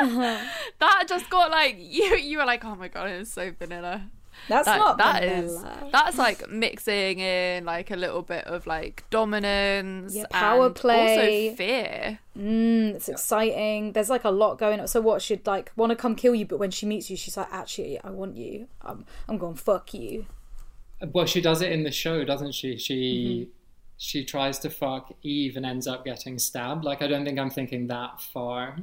that 0.00 1.04
just 1.08 1.28
got 1.30 1.50
like 1.50 1.76
you. 1.78 2.16
You 2.16 2.38
were 2.38 2.44
like, 2.44 2.64
oh 2.64 2.74
my 2.74 2.88
god, 2.88 3.10
it's 3.10 3.32
so 3.32 3.52
vanilla. 3.58 4.02
That's 4.48 4.64
That, 4.66 4.78
not 4.78 4.98
that 4.98 5.22
is 5.22 5.56
vanilla. 5.60 5.88
that's 5.92 6.18
like 6.18 6.48
mixing 6.50 7.20
in 7.20 7.64
like 7.64 7.90
a 7.92 7.96
little 7.96 8.22
bit 8.22 8.44
of 8.46 8.66
like 8.66 9.04
dominance, 9.10 10.16
Yeah, 10.16 10.24
power 10.30 10.66
and 10.66 10.74
play. 10.74 11.48
also 11.50 11.56
fear. 11.56 12.18
Mm, 12.36 12.94
it's 12.96 13.08
exciting. 13.08 13.92
There's 13.92 14.10
like 14.10 14.24
a 14.24 14.30
lot 14.30 14.58
going 14.58 14.80
on. 14.80 14.88
So 14.88 15.00
what? 15.00 15.22
She'd 15.22 15.46
like 15.46 15.70
want 15.76 15.90
to 15.90 15.96
come 15.96 16.16
kill 16.16 16.34
you, 16.34 16.46
but 16.46 16.58
when 16.58 16.70
she 16.72 16.86
meets 16.86 17.08
you, 17.10 17.16
she's 17.16 17.36
like, 17.36 17.48
actually, 17.52 18.00
I 18.02 18.10
want 18.10 18.36
you. 18.36 18.66
I'm, 18.80 19.04
I'm 19.28 19.38
going 19.38 19.54
fuck 19.54 19.94
you. 19.94 20.26
Well, 21.12 21.26
she 21.26 21.40
does 21.40 21.62
it 21.62 21.72
in 21.72 21.82
the 21.82 21.90
show, 21.90 22.24
doesn't 22.24 22.52
she? 22.52 22.76
She 22.76 22.94
Mm-hmm. 23.46 23.50
she 23.96 24.24
tries 24.24 24.58
to 24.60 24.70
fuck 24.70 25.12
Eve 25.22 25.56
and 25.56 25.64
ends 25.66 25.86
up 25.86 26.04
getting 26.04 26.38
stabbed. 26.38 26.84
Like 26.84 27.02
I 27.02 27.06
don't 27.06 27.24
think 27.24 27.38
I'm 27.38 27.50
thinking 27.50 27.86
that 27.88 28.20
far. 28.20 28.76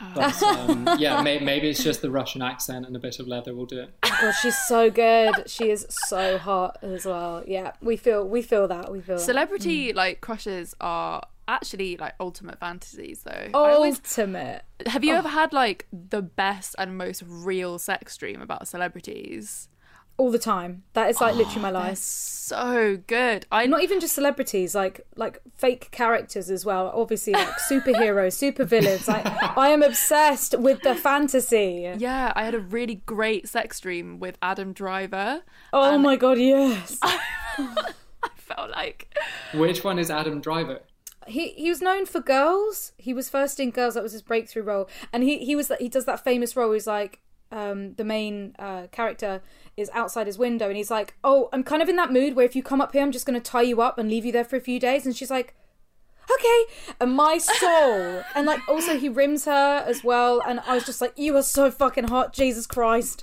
Oh. 0.00 0.12
But 0.16 0.42
um, 0.42 0.88
yeah, 0.98 1.22
may, 1.22 1.38
maybe 1.38 1.68
it's 1.70 1.84
just 1.84 2.02
the 2.02 2.10
Russian 2.10 2.42
accent 2.42 2.84
and 2.84 2.96
a 2.96 2.98
bit 2.98 3.20
of 3.20 3.28
leather 3.28 3.54
will 3.54 3.66
do 3.66 3.78
it. 3.80 3.90
God, 4.02 4.32
she's 4.42 4.58
so 4.66 4.90
good. 4.90 5.48
She 5.48 5.70
is 5.70 5.86
so 5.88 6.36
hot 6.38 6.78
as 6.82 7.06
well. 7.06 7.44
Yeah, 7.46 7.72
we 7.80 7.96
feel 7.96 8.26
we 8.26 8.42
feel 8.42 8.66
that. 8.68 8.90
We 8.90 9.00
feel. 9.00 9.18
Celebrity 9.18 9.92
Mm. 9.92 9.96
like 9.96 10.20
crushes 10.20 10.74
are 10.80 11.22
actually 11.46 11.96
like 11.96 12.14
ultimate 12.18 12.58
fantasies 12.58 13.22
though. 13.22 13.30
I 13.30 13.50
Oh. 13.54 13.74
always 13.74 13.96
ultimate. 13.98 14.62
have 14.86 15.04
you 15.04 15.14
ever 15.14 15.28
had 15.28 15.52
like 15.52 15.86
the 15.92 16.22
best 16.22 16.74
and 16.78 16.98
most 16.98 17.22
real 17.26 17.78
sex 17.78 18.16
dream 18.16 18.40
about 18.40 18.66
celebrities? 18.66 19.68
All 20.16 20.30
the 20.30 20.38
time. 20.38 20.84
That 20.92 21.10
is 21.10 21.20
like 21.20 21.34
literally 21.34 21.60
my 21.62 21.68
ah, 21.68 21.86
life. 21.88 21.98
so 21.98 22.98
good. 23.06 23.46
I 23.50 23.66
Not 23.66 23.82
even 23.82 24.00
just 24.00 24.14
celebrities, 24.14 24.74
like 24.74 25.00
like 25.16 25.40
fake 25.56 25.90
characters 25.90 26.50
as 26.50 26.64
well. 26.64 26.90
Obviously, 26.94 27.32
like 27.32 27.48
superheroes, 27.70 28.34
supervillains. 28.34 29.08
Like 29.08 29.26
I 29.56 29.70
am 29.70 29.82
obsessed 29.82 30.58
with 30.58 30.82
the 30.82 30.94
fantasy. 30.94 31.92
yeah, 31.98 32.32
I 32.36 32.44
had 32.44 32.54
a 32.54 32.60
really 32.60 32.96
great 33.06 33.48
sex 33.48 33.80
dream 33.80 34.20
with 34.20 34.38
Adam 34.42 34.72
Driver. 34.72 35.42
Oh 35.72 35.98
my 35.98 36.16
god, 36.16 36.38
yes. 36.38 36.98
I 37.02 38.30
felt 38.36 38.70
like 38.70 39.14
Which 39.54 39.84
one 39.84 39.98
is 39.98 40.10
Adam 40.10 40.40
Driver? 40.40 40.80
he 41.26 41.48
he 41.50 41.70
was 41.70 41.80
known 41.80 42.06
for 42.06 42.20
Girls. 42.20 42.92
He 42.98 43.14
was 43.14 43.28
first 43.28 43.58
in 43.58 43.70
Girls. 43.70 43.94
That 43.94 44.02
was 44.02 44.12
his 44.12 44.22
breakthrough 44.22 44.62
role, 44.62 44.88
and 45.12 45.22
he 45.22 45.38
he 45.38 45.56
was 45.56 45.70
he 45.78 45.88
does 45.88 46.04
that 46.04 46.22
famous 46.22 46.56
role. 46.56 46.72
He's 46.72 46.86
like 46.86 47.20
um, 47.52 47.94
the 47.94 48.04
main 48.04 48.54
uh, 48.58 48.86
character 48.92 49.42
is 49.76 49.90
outside 49.94 50.26
his 50.26 50.38
window, 50.38 50.68
and 50.68 50.76
he's 50.76 50.90
like, 50.90 51.14
"Oh, 51.22 51.48
I'm 51.52 51.62
kind 51.62 51.82
of 51.82 51.88
in 51.88 51.96
that 51.96 52.12
mood 52.12 52.34
where 52.34 52.44
if 52.44 52.54
you 52.56 52.62
come 52.62 52.80
up 52.80 52.92
here, 52.92 53.02
I'm 53.02 53.12
just 53.12 53.26
going 53.26 53.40
to 53.40 53.50
tie 53.50 53.62
you 53.62 53.80
up 53.80 53.98
and 53.98 54.08
leave 54.08 54.24
you 54.24 54.32
there 54.32 54.44
for 54.44 54.56
a 54.56 54.60
few 54.60 54.78
days." 54.80 55.06
And 55.06 55.16
she's 55.16 55.30
like. 55.30 55.54
Okay, 56.38 56.64
and 57.02 57.12
my 57.12 57.36
soul, 57.36 58.22
and 58.34 58.46
like 58.46 58.66
also 58.66 58.98
he 58.98 59.10
rims 59.10 59.44
her 59.44 59.84
as 59.86 60.02
well, 60.02 60.40
and 60.48 60.58
I 60.60 60.74
was 60.74 60.86
just 60.86 61.02
like, 61.02 61.12
"You 61.18 61.36
are 61.36 61.42
so 61.42 61.70
fucking 61.70 62.04
hot, 62.04 62.32
Jesus 62.32 62.66
Christ!" 62.66 63.22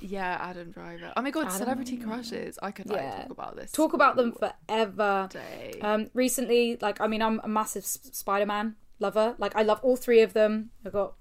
yeah, 0.00 0.38
Adam 0.40 0.70
Driver. 0.70 1.12
Oh 1.18 1.20
my 1.20 1.30
god, 1.30 1.52
celebrity 1.52 1.98
crushes. 1.98 2.58
I 2.62 2.70
could 2.70 2.88
like 2.88 3.02
Yeah. 3.02 3.22
talk 3.24 3.30
about 3.30 3.56
this. 3.56 3.70
Talk 3.72 3.92
about 3.92 4.16
them 4.16 4.32
forever. 4.32 5.28
day. 5.30 5.78
Um, 5.82 6.08
recently, 6.14 6.78
like 6.80 6.98
I 7.02 7.08
mean, 7.08 7.20
I'm 7.20 7.42
a 7.44 7.48
massive 7.48 7.82
S- 7.82 7.98
Spider-Man 8.12 8.76
lover. 9.00 9.34
Like 9.36 9.54
I 9.54 9.60
love 9.60 9.80
all 9.82 9.96
three 9.96 10.22
of 10.22 10.32
them. 10.32 10.70
I 10.86 10.88
got 10.88 11.16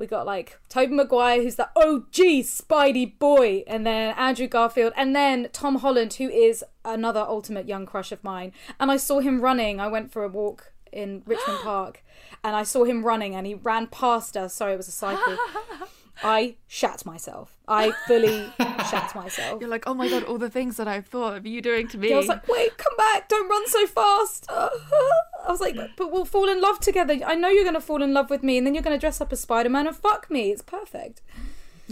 we 0.00 0.06
got 0.06 0.26
like 0.26 0.58
Tobey 0.70 0.94
Maguire, 0.94 1.42
who's 1.42 1.56
the 1.56 1.68
OG 1.76 2.14
Spidey 2.44 3.18
boy, 3.18 3.62
and 3.66 3.86
then 3.86 4.14
Andrew 4.16 4.48
Garfield, 4.48 4.94
and 4.96 5.14
then 5.14 5.50
Tom 5.52 5.76
Holland, 5.76 6.14
who 6.14 6.28
is 6.28 6.64
another 6.84 7.20
ultimate 7.20 7.68
young 7.68 7.84
crush 7.84 8.10
of 8.10 8.24
mine. 8.24 8.52
And 8.80 8.90
I 8.90 8.96
saw 8.96 9.20
him 9.20 9.40
running. 9.42 9.78
I 9.78 9.88
went 9.88 10.10
for 10.10 10.24
a 10.24 10.28
walk 10.28 10.72
in 10.90 11.22
Richmond 11.26 11.58
Park, 11.62 12.02
and 12.42 12.56
I 12.56 12.62
saw 12.62 12.84
him 12.84 13.04
running, 13.04 13.36
and 13.36 13.46
he 13.46 13.54
ran 13.54 13.86
past 13.88 14.36
us. 14.36 14.54
Sorry, 14.54 14.72
it 14.72 14.78
was 14.78 14.88
a 14.88 14.92
cycle. 14.92 15.36
I 16.22 16.56
shat 16.66 17.06
myself. 17.06 17.56
I 17.68 17.92
fully 18.06 18.52
shat 18.90 19.14
myself. 19.14 19.60
You're 19.60 19.70
like, 19.70 19.84
oh 19.86 19.94
my 19.94 20.08
god, 20.08 20.24
all 20.24 20.38
the 20.38 20.50
things 20.50 20.76
that 20.76 20.88
I've 20.88 21.06
thought 21.06 21.36
of 21.36 21.46
you 21.46 21.62
doing 21.62 21.88
to 21.88 21.98
me. 21.98 22.12
I 22.12 22.16
was 22.16 22.26
like, 22.26 22.46
wait, 22.48 22.76
come 22.76 22.96
back, 22.96 23.28
don't 23.28 23.48
run 23.48 23.68
so 23.68 23.86
fast. 23.86 24.50
I 25.46 25.50
was 25.50 25.60
like, 25.60 25.76
but 25.96 26.12
we'll 26.12 26.24
fall 26.24 26.48
in 26.48 26.60
love 26.60 26.80
together. 26.80 27.18
I 27.24 27.34
know 27.34 27.48
you're 27.48 27.64
going 27.64 27.74
to 27.74 27.80
fall 27.80 28.02
in 28.02 28.12
love 28.12 28.30
with 28.30 28.42
me, 28.42 28.58
and 28.58 28.66
then 28.66 28.74
you're 28.74 28.82
going 28.82 28.96
to 28.96 29.00
dress 29.00 29.20
up 29.20 29.32
as 29.32 29.40
Spider 29.40 29.68
Man 29.68 29.86
and 29.86 29.96
fuck 29.96 30.30
me. 30.30 30.50
It's 30.50 30.62
perfect. 30.62 31.22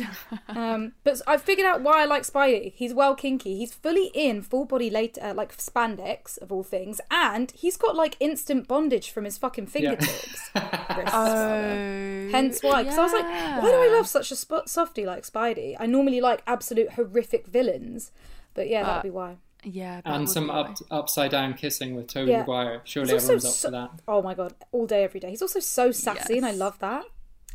um, 0.48 0.92
but 1.04 1.20
I 1.26 1.36
figured 1.36 1.66
out 1.66 1.80
why 1.82 2.02
I 2.02 2.04
like 2.04 2.22
Spidey. 2.22 2.72
He's 2.74 2.94
well 2.94 3.14
kinky. 3.14 3.56
He's 3.56 3.74
fully 3.74 4.10
in 4.14 4.42
full 4.42 4.64
body 4.64 4.90
later, 4.90 5.20
uh, 5.22 5.34
like 5.34 5.56
spandex 5.56 6.40
of 6.40 6.52
all 6.52 6.62
things, 6.62 7.00
and 7.10 7.50
he's 7.52 7.76
got 7.76 7.96
like 7.96 8.16
instant 8.20 8.68
bondage 8.68 9.10
from 9.10 9.24
his 9.24 9.38
fucking 9.38 9.66
fingertips. 9.66 10.50
Rather. 10.54 11.04
oh, 11.08 12.28
Hence 12.30 12.62
why, 12.62 12.82
because 12.82 12.98
I 12.98 13.02
was 13.02 13.12
like, 13.12 13.24
why 13.24 13.70
do 13.70 13.76
I 13.76 13.88
love 13.96 14.06
such 14.06 14.30
a 14.30 14.36
sp- 14.38 14.66
softy 14.66 15.04
like 15.04 15.24
Spidey? 15.24 15.76
I 15.78 15.86
normally 15.86 16.20
like 16.20 16.42
absolute 16.46 16.92
horrific 16.92 17.46
villains, 17.46 18.12
but 18.54 18.68
yeah, 18.68 18.84
that'd 18.84 19.02
be 19.02 19.10
why. 19.10 19.38
Yeah, 19.64 20.00
that 20.02 20.06
And 20.14 20.30
some 20.30 20.50
up, 20.50 20.76
upside 20.90 21.30
down 21.32 21.54
kissing 21.54 21.94
with 21.96 22.06
Tobey 22.06 22.30
Yeah. 22.30 22.40
Maguire. 22.40 22.80
Surely 22.84 23.12
He's 23.12 23.22
also 23.28 23.34
everyone's 23.34 23.44
up 23.46 23.52
so- 23.52 23.68
for 23.68 23.72
that. 23.72 23.90
Oh 24.06 24.22
my 24.22 24.34
god, 24.34 24.54
all 24.72 24.86
day, 24.86 25.04
every 25.04 25.20
day. 25.20 25.30
He's 25.30 25.42
also 25.42 25.60
so 25.60 25.90
sassy, 25.90 26.36
and 26.36 26.46
I 26.46 26.52
love 26.52 26.78
that. 26.78 27.04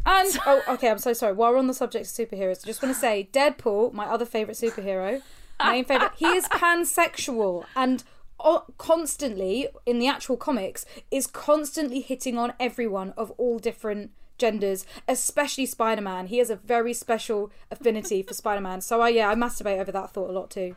And 0.05 0.37
oh, 0.45 0.61
okay, 0.69 0.89
I'm 0.89 0.97
so 0.97 1.13
sorry. 1.13 1.33
While 1.33 1.51
we're 1.53 1.59
on 1.59 1.67
the 1.67 1.73
subject 1.73 2.05
of 2.05 2.11
superheroes, 2.11 2.63
I 2.63 2.67
just 2.67 2.81
want 2.81 2.93
to 2.93 2.99
say, 2.99 3.29
Deadpool, 3.31 3.93
my 3.93 4.05
other 4.05 4.25
favorite 4.25 4.57
superhero, 4.57 5.21
main 5.63 5.85
favorite, 5.85 6.11
he 6.17 6.25
is 6.27 6.45
pansexual 6.49 7.65
and 7.75 8.03
uh, 8.39 8.59
constantly 8.77 9.69
in 9.85 9.99
the 9.99 10.07
actual 10.07 10.35
comics 10.35 10.85
is 11.09 11.27
constantly 11.27 12.01
hitting 12.01 12.37
on 12.37 12.53
everyone 12.59 13.13
of 13.15 13.31
all 13.37 13.59
different 13.59 14.11
genders, 14.37 14.85
especially 15.07 15.65
Spider 15.65 16.01
Man. 16.01 16.27
He 16.27 16.39
has 16.39 16.49
a 16.49 16.57
very 16.57 16.93
special 16.93 17.51
affinity 17.71 18.21
for 18.23 18.33
Spider 18.33 18.61
Man. 18.61 18.81
So 18.81 18.99
I 18.99 19.09
yeah, 19.09 19.29
I 19.29 19.35
masturbate 19.35 19.79
over 19.79 19.91
that 19.93 20.11
thought 20.11 20.29
a 20.29 20.33
lot 20.33 20.49
too. 20.51 20.75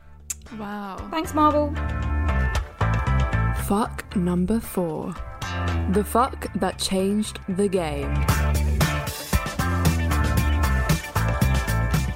Wow. 0.59 1.09
Thanks, 1.11 1.35
Marvel. 1.35 1.75
Fuck 3.65 4.15
number 4.17 4.61
four. 4.61 5.15
The 5.91 6.05
fuck 6.05 6.53
that 6.55 6.79
changed 6.79 7.41
the 7.49 7.69
game. 7.69 8.13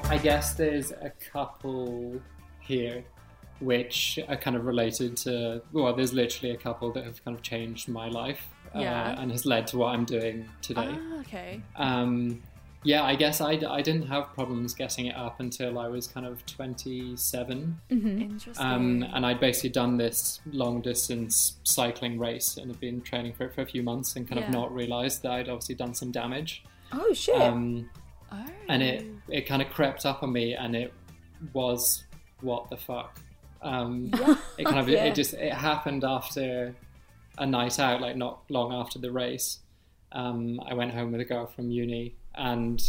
I 0.09 0.19
guess 0.23 0.55
there's 0.55 0.91
a 0.93 1.13
couple 1.33 2.21
here 2.61 3.05
which 3.61 4.19
are 4.29 4.37
kind 4.37 4.57
of 4.57 4.65
related 4.65 5.17
to, 5.19 5.61
well, 5.73 5.93
there's 5.95 6.13
literally 6.13 6.55
a 6.55 6.57
couple 6.57 6.91
that 6.93 7.05
have 7.05 7.23
kind 7.25 7.37
of 7.37 7.43
changed 7.43 7.89
my 7.89 8.09
life 8.09 8.49
Yeah. 8.75 9.03
uh, 9.13 9.21
and 9.21 9.31
has 9.31 9.45
led 9.45 9.67
to 9.69 9.79
what 9.79 9.89
I'm 9.95 10.05
doing 10.05 10.49
today. 10.63 10.89
Ah, 10.89 11.21
okay. 11.21 11.61
Um, 11.77 12.43
yeah, 12.85 13.03
I 13.03 13.15
guess 13.15 13.41
I, 13.41 13.53
I 13.69 13.83
didn't 13.83 14.07
have 14.09 14.33
problems 14.35 14.73
getting 14.75 15.07
it 15.07 15.17
up 15.17 15.41
until 15.41 15.79
I 15.79 15.89
was 15.89 16.07
kind 16.07 16.25
of 16.27 16.45
27. 16.47 17.79
Interesting. 17.91 18.67
Um, 18.67 19.03
and 19.13 19.27
I'd 19.27 19.41
basically 19.41 19.71
done 19.71 19.97
this 19.97 20.41
long 20.51 20.81
distance 20.81 21.59
cycling 21.65 22.19
race 22.19 22.57
and 22.57 22.69
had 22.71 22.81
been 22.81 23.01
training 23.03 23.35
for 23.35 23.45
it 23.45 23.55
for 23.55 23.63
a 23.63 23.67
few 23.67 23.83
months 23.83 24.17
and 24.17 24.27
kind 24.29 24.41
Yeah. 24.41 24.47
of 24.49 24.53
not 24.53 24.75
realised 24.75 25.23
that 25.23 25.33
I'd 25.33 25.49
obviously 25.49 25.75
done 25.75 25.95
some 25.95 26.11
damage. 26.11 26.63
Oh 26.93 27.13
shit. 27.13 27.41
Um, 27.41 27.89
oh. 28.33 28.45
and 28.69 28.83
it, 28.83 29.07
it 29.29 29.43
kind 29.47 29.61
of 29.63 29.69
crept 29.71 30.07
up 30.07 30.23
on 30.23 30.33
me 30.33 30.55
and 30.55 30.75
it 30.75 30.93
was 31.53 32.05
what 32.41 32.71
the 32.71 32.77
fuck. 32.77 33.19
Um, 33.63 34.11
it 34.59 34.65
kind 34.65 34.79
of 34.79 34.89
Yeah. 34.89 35.05
it 35.05 35.15
just 35.15 35.35
it 35.35 35.53
happened 35.53 36.03
after 36.05 36.75
a 37.39 37.47
night 37.47 37.79
out, 37.79 38.01
like 38.01 38.17
not 38.17 38.41
long 38.49 38.73
after 38.73 38.99
the 38.99 39.11
race. 39.13 39.59
Um, 40.13 40.61
I 40.67 40.75
went 40.75 40.93
home 40.93 41.13
with 41.13 41.21
a 41.21 41.25
girl 41.25 41.47
from 41.47 41.71
uni 41.71 42.15
and 42.35 42.83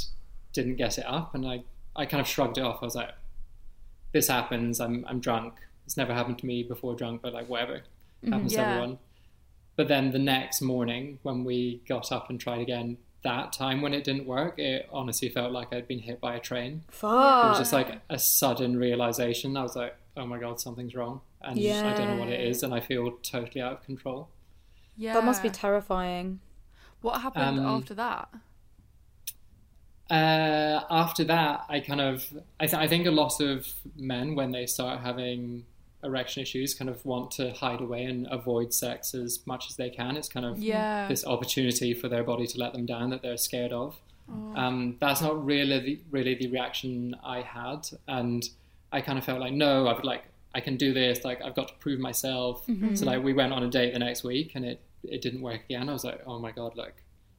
didn't 0.54 0.76
get 0.76 0.98
it 0.98 1.06
up, 1.06 1.34
and 1.36 1.46
I 1.48 1.64
I 1.96 2.06
kind 2.06 2.22
of 2.22 2.28
shrugged 2.28 2.58
it 2.58 2.62
off. 2.62 2.80
I 2.82 2.86
was 2.86 2.96
like, 2.96 3.12
"This 4.14 4.28
happens. 4.28 4.80
I'm 4.80 5.06
I'm 5.08 5.20
drunk. 5.20 5.54
It's 5.86 5.98
never 5.98 6.14
happened 6.14 6.40
to 6.40 6.46
me 6.46 6.64
before 6.64 6.96
drunk, 6.96 7.22
but 7.22 7.34
like 7.34 7.48
whatever 7.50 7.82
happens 8.24 8.54
to 8.54 8.60
everyone." 8.62 8.98
But 9.76 9.88
then 9.88 10.12
the 10.12 10.20
next 10.20 10.62
morning, 10.62 11.20
when 11.24 11.44
we 11.44 11.82
got 11.88 12.12
up 12.12 12.30
and 12.30 12.40
tried 12.40 12.60
again, 12.62 12.98
that 13.24 13.54
time 13.54 13.82
when 13.82 13.94
it 13.94 14.04
didn't 14.04 14.26
work, 14.26 14.60
it 14.60 14.88
honestly 14.92 15.30
felt 15.30 15.52
like 15.52 15.74
I'd 15.74 15.88
been 15.88 16.00
hit 16.00 16.20
by 16.20 16.36
a 16.36 16.40
train. 16.40 16.84
Fuck. 16.90 17.46
It 17.46 17.50
was 17.50 17.58
just 17.60 17.74
like 17.74 18.02
a 18.10 18.20
sudden 18.20 18.78
realization. 18.78 19.56
I 19.58 19.64
was 19.64 19.76
like, 19.76 19.96
"Oh 20.18 20.26
my 20.26 20.38
god, 20.40 20.60
something's 20.60 20.94
wrong," 20.94 21.22
and 21.42 21.58
I 21.60 21.94
don't 21.98 22.08
know 22.10 22.18
what 22.18 22.30
it 22.30 22.42
is. 22.42 22.64
And 22.64 22.74
I 22.74 22.80
feel 22.80 23.12
totally 23.24 23.62
out 23.62 23.74
of 23.74 23.84
control. 23.84 24.28
yeah. 24.98 25.14
That 25.14 25.24
must 25.24 25.42
be 25.42 25.50
terrifying. 25.50 26.40
What 27.02 27.22
happened 27.22 27.60
Um, 27.60 27.66
after 27.66 27.94
that? 27.96 28.30
Uh, 30.12 30.84
after 30.90 31.24
that, 31.24 31.66
I 31.70 31.80
kind 31.80 32.02
of, 32.02 32.26
I, 32.60 32.66
th- 32.68 32.74
I 32.82 32.88
think 32.88 33.08
a 33.08 33.12
lot 33.12 33.40
of 33.40 33.68
men, 33.96 34.36
when 34.36 34.52
they 34.52 34.66
start 34.66 35.00
having 35.02 35.66
erection 36.04 36.42
issues, 36.42 36.74
kind 36.74 36.90
of 36.90 37.06
want 37.06 37.32
to 37.32 37.52
hide 37.54 37.80
away 37.80 38.04
and 38.04 38.28
avoid 38.30 38.74
sex 38.74 39.14
as 39.14 39.40
much 39.46 39.70
as 39.70 39.78
they 39.78 39.90
can. 39.90 40.18
It's 40.18 40.28
kind 40.28 40.46
of 40.46 40.58
Yeah. 40.60 41.08
this 41.08 41.26
opportunity 41.26 41.94
for 41.94 42.10
their 42.10 42.24
body 42.24 42.46
to 42.48 42.58
let 42.60 42.74
them 42.74 42.86
down 42.86 43.10
that 43.12 43.22
they're 43.22 43.38
scared 43.38 43.72
of. 43.72 43.96
Oh. 44.30 44.54
Um, 44.56 44.98
that's 45.00 45.22
not 45.22 45.44
really 45.46 45.80
the, 45.80 46.00
really 46.10 46.36
the 46.36 46.48
reaction 46.48 47.16
I 47.24 47.42
had, 47.42 47.88
and 48.08 48.44
I 48.92 49.00
kind 49.02 49.18
of 49.18 49.24
felt 49.26 49.40
like, 49.40 49.54
no, 49.54 49.88
I've 49.88 50.04
like, 50.04 50.24
I 50.54 50.60
can 50.60 50.76
do 50.76 50.94
this. 50.94 51.24
Like, 51.24 51.42
I've 51.42 51.56
got 51.56 51.70
to 51.70 51.74
prove 51.76 52.00
myself. 52.00 52.66
So 52.96 53.06
like, 53.06 53.24
we 53.24 53.32
went 53.32 53.54
on 53.54 53.64
a 53.64 53.70
date 53.70 53.94
the 53.94 54.00
next 54.00 54.24
week, 54.26 54.52
and 54.56 54.66
it 54.66 54.82
it 55.04 55.22
didn't 55.22 55.42
work 55.42 55.62
again. 55.66 55.88
I 55.90 55.94
was 55.94 56.04
like, 56.04 56.22
oh 56.28 56.38
my 56.40 56.52
god, 56.52 56.76
like, 56.76 56.96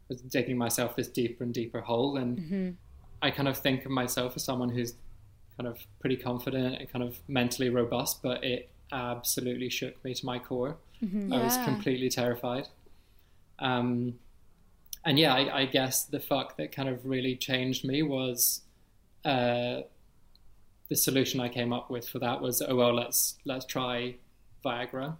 was 0.09 0.21
digging 0.23 0.57
myself 0.59 0.97
this 0.97 1.09
deeper 1.09 1.45
and 1.45 1.53
deeper 1.55 1.81
hole, 1.81 2.17
and 2.17 2.77
I 3.23 3.31
kind 3.31 3.49
of 3.49 3.57
think 3.59 3.85
of 3.85 3.91
myself 3.91 4.35
as 4.37 4.45
someone 4.45 4.69
who's 4.71 4.95
kind 5.57 5.69
of 5.69 5.79
pretty 6.01 6.17
confident 6.17 6.77
and 6.81 6.91
kind 6.91 7.05
of 7.05 7.19
mentally 7.29 7.69
robust, 7.69 8.23
but 8.23 8.43
it 8.45 8.69
absolutely 8.91 9.69
shook 9.71 10.03
me 10.05 10.15
to 10.15 10.27
my 10.27 10.39
core. 10.39 10.77
I 11.33 11.39
was 11.43 11.57
completely 11.65 12.09
terrified. 12.11 12.69
Um, 13.59 14.15
and 15.05 15.19
yeah, 15.19 15.35
I, 15.35 15.61
I 15.63 15.67
guess 15.67 16.05
the 16.05 16.21
fuck 16.21 16.57
that 16.59 16.73
kind 16.73 16.89
of 16.89 17.05
really 17.07 17.35
changed 17.37 17.85
me 17.85 18.03
was 18.03 18.61
uh, 19.25 19.81
the 20.89 20.97
solution 20.97 21.41
I 21.41 21.49
came 21.49 21.73
up 21.73 21.91
with 21.91 22.09
for 22.09 22.19
that 22.21 22.41
was 22.41 22.63
oh 22.63 22.75
well 22.77 22.95
let's 22.95 23.37
let's 23.45 23.65
try 23.65 24.17
Viagra. 24.65 25.17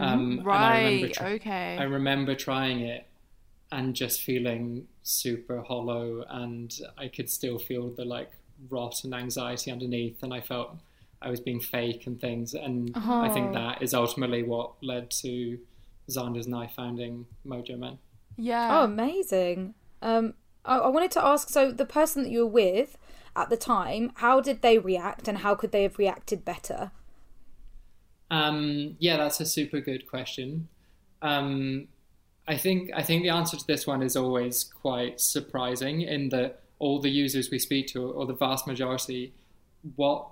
Um, 0.00 0.38
and 0.38 0.40
I 0.40 0.42
Right. 0.42 1.22
okay. 1.22 1.76
I 1.78 1.82
remember 1.84 2.34
trying 2.34 2.80
it 2.80 3.06
and 3.72 3.94
just 3.94 4.22
feeling 4.22 4.86
super 5.02 5.60
hollow, 5.62 6.24
and 6.28 6.72
I 6.96 7.08
could 7.08 7.28
still 7.30 7.58
feel 7.58 7.90
the 7.90 8.04
like 8.04 8.30
rot 8.70 9.04
and 9.04 9.14
anxiety 9.14 9.70
underneath, 9.70 10.22
and 10.22 10.32
I 10.32 10.40
felt 10.40 10.76
I 11.20 11.30
was 11.30 11.40
being 11.40 11.60
fake 11.60 12.06
and 12.06 12.20
things. 12.20 12.54
And 12.54 12.92
I 12.96 13.28
think 13.28 13.50
Oh. 13.50 13.52
that 13.54 13.82
is 13.82 13.94
ultimately 13.94 14.42
what 14.42 14.72
led 14.82 15.10
to 15.22 15.58
Xander's 16.08 16.46
and 16.46 16.54
I 16.54 16.66
founding 16.68 17.26
Mojo 17.46 17.78
Men. 17.78 17.98
yeah. 18.36 18.80
Oh, 18.80 18.84
amazing. 18.84 19.74
Um, 20.02 20.34
I, 20.64 20.78
I 20.78 20.88
wanted 20.88 21.10
to 21.12 21.24
ask. 21.24 21.48
So, 21.48 21.72
the 21.72 21.86
person 21.86 22.22
that 22.22 22.30
you 22.30 22.40
were 22.46 22.52
with 22.52 22.98
at 23.34 23.50
the 23.50 23.56
time, 23.56 24.12
how 24.16 24.40
did 24.40 24.62
they 24.62 24.78
react, 24.78 25.26
and 25.28 25.38
how 25.38 25.54
could 25.54 25.72
they 25.72 25.82
have 25.82 25.98
reacted 25.98 26.44
better? 26.44 26.90
Um, 28.30 28.96
yeah, 28.98 29.16
that's 29.16 29.40
a 29.40 29.46
super 29.46 29.80
good 29.80 30.06
question. 30.08 30.68
Um, 31.22 31.88
I 32.48 32.56
think 32.56 32.90
I 32.94 33.02
think 33.02 33.22
the 33.22 33.30
answer 33.30 33.56
to 33.56 33.66
this 33.66 33.86
one 33.86 34.02
is 34.02 34.16
always 34.16 34.64
quite 34.64 35.20
surprising 35.20 36.02
in 36.02 36.28
that 36.30 36.60
all 36.78 37.00
the 37.00 37.10
users 37.10 37.50
we 37.50 37.58
speak 37.58 37.88
to, 37.88 38.04
or 38.10 38.26
the 38.26 38.34
vast 38.34 38.66
majority, 38.66 39.32
what 39.96 40.26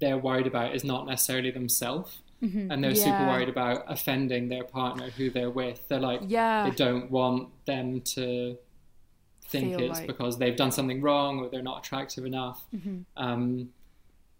they're 0.00 0.18
worried 0.18 0.46
about 0.46 0.74
is 0.74 0.84
not 0.84 1.06
necessarily 1.06 1.50
themselves. 1.50 2.18
And 2.42 2.84
they're 2.84 2.94
super 2.94 3.26
worried 3.26 3.48
about 3.48 3.84
offending 3.88 4.48
their 4.50 4.62
partner 4.62 5.08
who 5.10 5.30
they're 5.30 5.50
with. 5.50 5.80
They're 5.88 5.98
like, 5.98 6.20
Yeah. 6.26 6.68
they 6.68 6.76
don't 6.76 7.10
want 7.10 7.48
them 7.64 8.02
to 8.14 8.58
think 9.48 9.76
Feel 9.76 9.80
it's 9.90 9.98
like- 10.00 10.06
because 10.06 10.36
they've 10.38 10.54
done 10.54 10.70
something 10.70 11.00
wrong 11.00 11.38
or 11.40 11.48
they're 11.48 11.62
not 11.62 11.78
attractive 11.84 12.26
enough. 12.26 12.62
Um, 13.16 13.72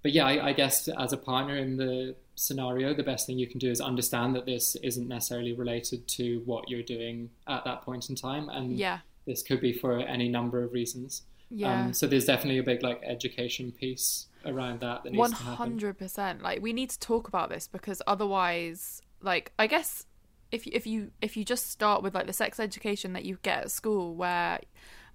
but 0.03 0.13
yeah, 0.13 0.27
I, 0.27 0.49
I 0.49 0.53
guess 0.53 0.87
as 0.89 1.13
a 1.15 1.17
partner 1.17 1.57
in 1.57 1.79
the 1.79 2.15
scenario, 2.37 2.94
the 2.94 3.03
best 3.03 3.27
thing 3.27 3.38
you 3.38 3.46
can 3.49 3.59
do 3.59 3.70
is 3.70 3.81
understand 3.81 4.37
that 4.37 4.46
this 4.46 4.77
isn't 4.77 5.09
necessarily 5.09 5.53
related 5.53 6.07
to 6.09 6.42
what 6.44 6.68
you're 6.70 6.83
doing 6.83 7.31
at 7.49 7.64
that 7.64 7.83
point 7.83 8.09
in 8.09 8.14
time, 8.14 8.49
and 8.49 8.79
Yeah. 8.79 9.01
this 9.25 9.42
could 9.42 9.61
be 9.61 9.72
for 9.72 9.99
any 9.99 10.29
number 10.29 10.62
of 10.62 10.72
reasons. 10.72 11.22
Yeah. 11.51 11.87
Um, 11.87 11.92
so 11.92 12.07
there's 12.07 12.25
definitely 12.27 12.59
a 12.59 12.62
big 12.62 12.83
like 12.83 13.01
education 13.05 13.72
piece 13.72 14.27
around 14.44 14.81
that 14.81 15.03
that 15.05 15.12
needs 15.12 15.31
to 15.31 15.37
happen. 15.37 15.55
hundred 15.57 15.99
percent. 15.99 16.42
Like 16.42 16.61
we 16.62 16.72
need 16.72 16.90
to 16.90 16.99
talk 16.99 17.27
about 17.29 17.49
this 17.51 17.66
because 17.68 18.01
otherwise, 18.07 19.01
like 19.22 19.53
I 19.59 19.66
guess 19.66 20.07
if 20.53 20.66
if 20.66 20.87
you 20.87 21.11
if 21.22 21.37
you 21.37 21.44
just 21.44 21.70
start 21.70 22.03
with 22.03 22.14
like 22.14 22.27
the 22.27 22.33
sex 22.33 22.59
education 22.61 23.12
that 23.14 23.25
you 23.25 23.38
get 23.42 23.59
at 23.64 23.70
school, 23.70 24.14
where 24.14 24.61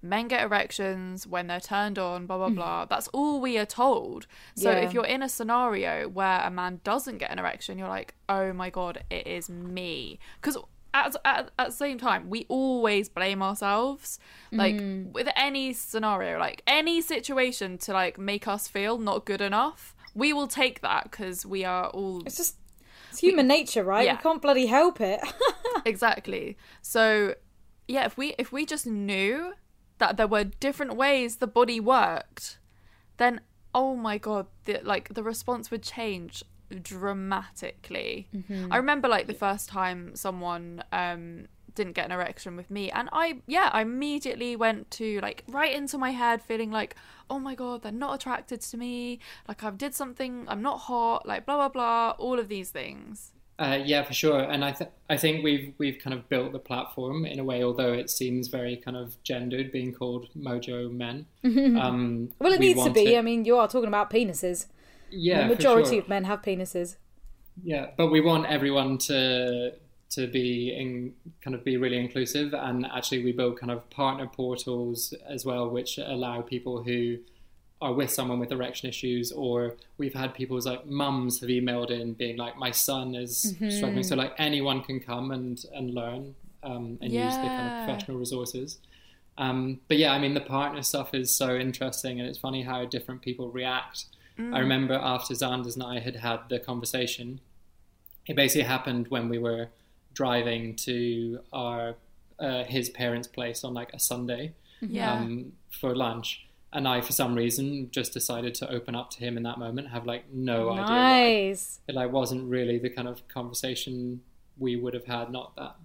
men 0.02 0.28
get 0.28 0.42
erections 0.42 1.26
when 1.26 1.46
they're 1.46 1.60
turned 1.60 1.98
on, 1.98 2.26
blah 2.26 2.38
blah 2.38 2.48
hmm. 2.48 2.54
blah. 2.54 2.84
That's 2.86 3.08
all 3.08 3.40
we 3.40 3.56
are 3.58 3.66
told. 3.66 4.26
So 4.56 4.70
Yeah. 4.70 4.78
if 4.78 4.92
you're 4.92 5.06
in 5.06 5.22
a 5.22 5.28
scenario 5.28 6.08
where 6.08 6.40
a 6.40 6.50
man 6.50 6.80
doesn't 6.84 7.18
get 7.18 7.30
an 7.30 7.38
erection, 7.38 7.78
you're 7.78 7.88
like, 7.88 8.14
oh 8.28 8.52
my 8.52 8.70
god, 8.70 9.04
it 9.10 9.26
is 9.26 9.48
me. 9.48 10.18
Because 10.40 10.58
at, 10.94 11.16
at, 11.24 11.50
at 11.58 11.66
the 11.68 11.72
same 11.72 11.98
time, 11.98 12.28
we 12.28 12.44
always 12.48 13.08
blame 13.08 13.42
ourselves. 13.42 14.18
Like 14.50 14.78
hmm. 14.78 15.12
with 15.12 15.28
any 15.36 15.72
scenario, 15.72 16.38
like 16.38 16.62
any 16.66 17.00
situation 17.00 17.78
to 17.78 17.92
like 17.92 18.18
make 18.18 18.46
us 18.46 18.68
feel 18.68 18.98
not 18.98 19.24
good 19.24 19.40
enough, 19.40 19.94
we 20.14 20.32
will 20.32 20.48
take 20.48 20.80
that 20.82 21.04
because 21.10 21.46
we 21.46 21.64
are 21.64 21.88
all 21.88 22.22
It's 22.26 22.36
just 22.36 22.56
it's 23.10 23.20
human 23.20 23.46
nature, 23.46 23.84
right? 23.84 24.06
Yeah. 24.06 24.12
You 24.12 24.18
can't 24.18 24.42
bloody 24.42 24.66
help 24.66 25.00
it. 25.00 25.20
exactly. 25.84 26.56
So 26.80 27.34
yeah, 27.88 28.04
if 28.04 28.16
we 28.16 28.34
if 28.38 28.52
we 28.52 28.66
just 28.66 28.86
knew 28.86 29.52
that 30.02 30.16
there 30.16 30.26
were 30.26 30.44
different 30.44 30.96
ways 30.96 31.36
the 31.36 31.46
body 31.46 31.78
worked, 31.78 32.58
then 33.18 33.40
oh 33.72 33.94
my 33.96 34.18
god, 34.18 34.46
the, 34.64 34.80
like 34.82 35.14
the 35.14 35.22
response 35.22 35.70
would 35.70 35.82
change 35.82 36.42
dramatically. 36.82 38.28
I 38.72 38.76
remember 38.76 39.06
like 39.08 39.26
the 39.26 39.34
first 39.46 39.68
time 39.68 40.16
someone 40.16 40.82
um 40.92 41.46
didn't 41.74 41.94
get 41.94 42.04
an 42.04 42.12
erection 42.12 42.54
with 42.56 42.70
me 42.70 42.90
and 42.90 43.08
I 43.12 43.26
yeah, 43.46 43.70
I 43.72 43.82
immediately 43.82 44.56
went 44.56 44.90
to 44.92 45.20
like 45.20 45.44
right 45.48 45.74
into 45.74 45.96
my 45.98 46.10
head 46.10 46.42
feeling 46.42 46.70
like 46.70 46.96
oh 47.30 47.38
my 47.38 47.54
god, 47.54 47.82
they're 47.82 47.92
not 47.92 48.14
attracted 48.16 48.60
to 48.60 48.76
me, 48.76 49.20
like 49.48 49.62
I've 49.64 49.78
did 49.78 49.94
something, 49.94 50.44
I'm 50.48 50.62
not 50.62 50.78
hot, 50.80 51.26
like 51.26 51.46
blah 51.46 51.56
blah 51.56 51.68
blah, 51.68 52.10
all 52.18 52.38
of 52.38 52.48
these 52.48 52.70
things. 52.70 53.32
Uh, 53.62 53.76
yeah, 53.76 54.02
for 54.02 54.12
sure. 54.12 54.40
And 54.40 54.64
I 54.64 54.72
th- 54.72 54.90
I 55.08 55.16
think 55.16 55.44
we've 55.44 55.72
we've 55.78 55.98
kind 56.02 56.14
of 56.14 56.28
built 56.28 56.50
the 56.50 56.58
platform 56.58 57.24
in 57.24 57.38
a 57.38 57.44
way, 57.44 57.62
although 57.62 57.92
it 57.92 58.10
seems 58.10 58.48
very 58.48 58.76
kind 58.76 58.96
of 58.96 59.22
gendered, 59.22 59.70
being 59.70 59.92
called 59.92 60.28
Mojo 60.36 60.90
Men. 60.90 61.26
Um, 61.44 62.30
well, 62.40 62.52
it 62.52 62.58
we 62.58 62.74
needs 62.74 62.82
to 62.82 62.90
be. 62.90 63.16
I 63.16 63.22
mean, 63.22 63.44
you 63.44 63.56
are 63.56 63.68
talking 63.68 63.86
about 63.86 64.10
penises. 64.10 64.66
yeah, 65.10 65.46
the 65.46 65.54
majority 65.54 65.90
sure. 65.90 66.00
of 66.00 66.08
men 66.08 66.24
have 66.24 66.42
penises. 66.42 66.96
Yeah, 67.62 67.90
but 67.96 68.08
we 68.08 68.20
want 68.20 68.46
everyone 68.46 68.98
to 68.98 69.74
to 70.10 70.26
be 70.26 70.74
in 70.76 71.14
kind 71.40 71.54
of 71.54 71.62
be 71.62 71.76
really 71.76 71.98
inclusive, 71.98 72.54
and 72.54 72.84
actually 72.86 73.22
we 73.22 73.30
build 73.30 73.60
kind 73.60 73.70
of 73.70 73.88
partner 73.90 74.26
portals 74.26 75.14
as 75.28 75.44
well, 75.44 75.70
which 75.70 75.98
allow 75.98 76.40
people 76.40 76.82
who 76.82 77.18
are 77.84 77.92
with 78.00 78.10
someone 78.18 78.38
with 78.42 78.50
erection 78.52 78.88
issues, 78.88 79.26
or 79.32 79.74
we've 80.00 80.14
had 80.22 80.30
people's 80.40 80.66
like 80.72 80.86
mums 80.86 81.40
have 81.40 81.50
emailed 81.58 81.90
in 81.90 82.06
being 82.22 82.36
like, 82.44 82.54
my 82.66 82.70
son 82.70 83.06
is 83.24 83.32
struggling, 83.76 84.04
so 84.04 84.14
like 84.16 84.32
anyone 84.38 84.78
can 84.88 84.98
come 85.00 85.26
and 85.36 85.56
and 85.74 85.86
learn 86.00 86.22
um, 86.62 86.86
and 87.02 87.12
use 87.24 87.34
the 87.42 87.48
kind 87.56 87.66
of 87.68 87.74
professional 87.86 88.16
resources. 88.24 88.78
Um, 89.38 89.80
but 89.88 89.96
yeah, 90.02 90.12
I 90.12 90.18
mean, 90.18 90.34
the 90.34 90.46
partner 90.58 90.82
stuff 90.82 91.08
is 91.14 91.28
so 91.42 91.48
interesting, 91.56 92.20
and 92.20 92.28
it's 92.28 92.38
funny 92.38 92.62
how 92.62 92.84
different 92.96 93.20
people 93.22 93.46
react. 93.50 93.98
I 94.38 94.58
remember 94.60 94.94
after 94.94 95.34
Xanders 95.34 95.74
and 95.74 95.82
I 95.94 96.00
had 96.00 96.16
had 96.16 96.40
the 96.48 96.58
conversation, 96.58 97.40
it 98.26 98.34
basically 98.36 98.66
happened 98.76 99.08
when 99.08 99.28
we 99.28 99.38
were 99.38 99.68
driving 100.14 100.74
to 100.88 101.40
our 101.52 101.94
uh, 102.38 102.64
his 102.64 102.90
parents' 102.90 103.28
place 103.28 103.62
on 103.66 103.72
like 103.74 103.92
a 103.92 103.98
Sunday 103.98 104.44
Yeah. 104.80 105.12
um, 105.12 105.52
for 105.80 105.94
lunch, 105.94 106.28
and 106.72 106.88
I, 106.88 107.00
for 107.00 107.12
some 107.12 107.34
reason, 107.34 107.90
just 107.90 108.12
decided 108.12 108.54
to 108.56 108.70
open 108.70 108.94
up 108.94 109.10
to 109.10 109.18
him 109.20 109.36
in 109.36 109.42
that 109.42 109.58
moment. 109.58 109.88
Have 109.88 110.06
like 110.06 110.24
no 110.32 110.70
idea 110.70 110.84
nice. 110.86 111.80
It 111.88 111.94
like 111.94 112.10
wasn't 112.12 112.48
really 112.50 112.78
the 112.78 112.90
kind 112.90 113.08
of 113.08 113.26
conversation 113.28 114.22
we 114.58 114.76
would 114.76 114.94
have 114.94 115.04
had. 115.04 115.30
Not 115.30 115.54
that 115.56 115.76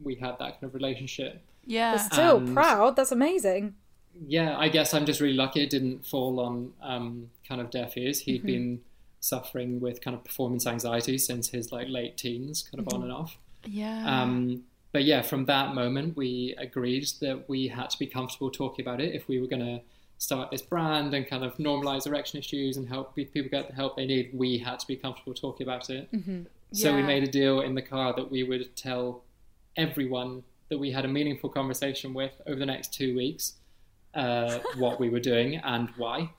we 0.00 0.14
had 0.16 0.38
that 0.38 0.52
kind 0.60 0.64
of 0.64 0.74
relationship. 0.74 1.42
yeah. 1.66 1.92
But 1.92 1.98
still 2.12 2.36
And- 2.38 2.54
proud. 2.54 2.96
That's 2.96 3.12
amazing. 3.12 3.74
yeah, 4.26 4.56
I 4.58 4.68
guess 4.68 4.94
I'm 4.94 5.06
just 5.06 5.20
really 5.20 5.34
lucky 5.36 5.62
it 5.62 5.70
didn't 5.70 6.06
fall 6.06 6.40
on 6.40 6.72
um, 6.82 7.30
kind 7.48 7.60
of 7.60 7.70
deaf 7.70 7.96
ears. 7.96 8.20
Mm-hmm. 8.20 8.30
He'd 8.30 8.42
been 8.46 8.80
suffering 9.20 9.80
with 9.80 10.00
kind 10.00 10.16
of 10.16 10.22
performance 10.24 10.66
anxiety 10.66 11.18
since 11.18 11.48
his 11.48 11.72
like 11.72 11.88
late 11.88 12.16
teens, 12.16 12.62
kind 12.62 12.78
of 12.86 12.92
on 12.94 13.02
and 13.02 13.12
off. 13.12 13.36
yeah. 13.66 14.22
Um, 14.22 14.62
but 14.92 15.04
yeah, 15.04 15.20
from 15.22 15.44
that 15.46 15.74
moment, 15.74 16.16
we 16.16 16.54
agreed 16.58 17.06
that 17.20 17.48
we 17.48 17.68
had 17.68 17.90
to 17.90 17.98
be 17.98 18.06
comfortable 18.06 18.50
talking 18.50 18.84
about 18.84 19.00
it 19.00 19.14
if 19.14 19.28
we 19.28 19.38
were 19.40 19.46
going 19.46 19.64
to 19.66 19.80
start 20.18 20.50
this 20.50 20.62
brand 20.62 21.14
and 21.14 21.26
kind 21.26 21.44
of 21.44 21.56
normalize 21.58 22.06
erection 22.06 22.38
issues 22.38 22.76
and 22.76 22.88
help 22.88 23.14
people 23.14 23.42
get 23.50 23.68
the 23.68 23.74
help 23.74 23.96
they 23.96 24.04
need. 24.06 24.30
We 24.34 24.58
had 24.58 24.80
to 24.80 24.86
be 24.86 24.96
comfortable 24.96 25.32
talking 25.34 25.66
about 25.66 25.88
it. 25.90 26.08
So 26.72 26.94
we 26.94 27.02
made 27.02 27.22
a 27.22 27.28
deal 27.30 27.60
in 27.60 27.74
the 27.74 27.82
car 27.82 28.12
that 28.14 28.30
we 28.30 28.42
would 28.42 28.74
tell 28.76 29.22
everyone 29.76 30.42
that 30.68 30.78
we 30.78 30.90
had 30.90 31.04
a 31.04 31.08
meaningful 31.08 31.48
conversation 31.50 32.12
with 32.12 32.32
over 32.46 32.58
the 32.58 32.66
next 32.66 32.92
two 32.92 33.14
weeks 33.16 33.54
uh, 34.14 34.58
what 34.76 34.98
we 35.00 35.08
were 35.08 35.20
doing 35.20 35.56
and 35.56 35.88
why. 35.96 36.30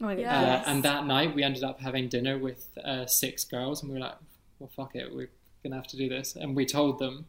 Oh 0.00 0.06
my 0.06 0.14
God, 0.14 0.20
Yeah. 0.20 0.62
Uh, 0.66 0.70
and 0.70 0.82
that 0.84 1.06
night 1.06 1.34
we 1.34 1.42
ended 1.42 1.64
up 1.64 1.80
having 1.80 2.08
dinner 2.08 2.38
with 2.38 2.66
uh, 2.84 3.06
six 3.06 3.44
girls, 3.44 3.82
and 3.82 3.90
we 3.90 3.98
were 3.98 4.04
like, 4.04 4.16
"Well, 4.58 4.70
fuck 4.74 4.94
it, 4.96 5.14
we're 5.14 5.30
gonna 5.62 5.76
have 5.76 5.86
to 5.88 5.96
do 5.96 6.08
this." 6.08 6.34
And 6.36 6.56
we 6.56 6.66
told 6.66 6.98
them, 6.98 7.26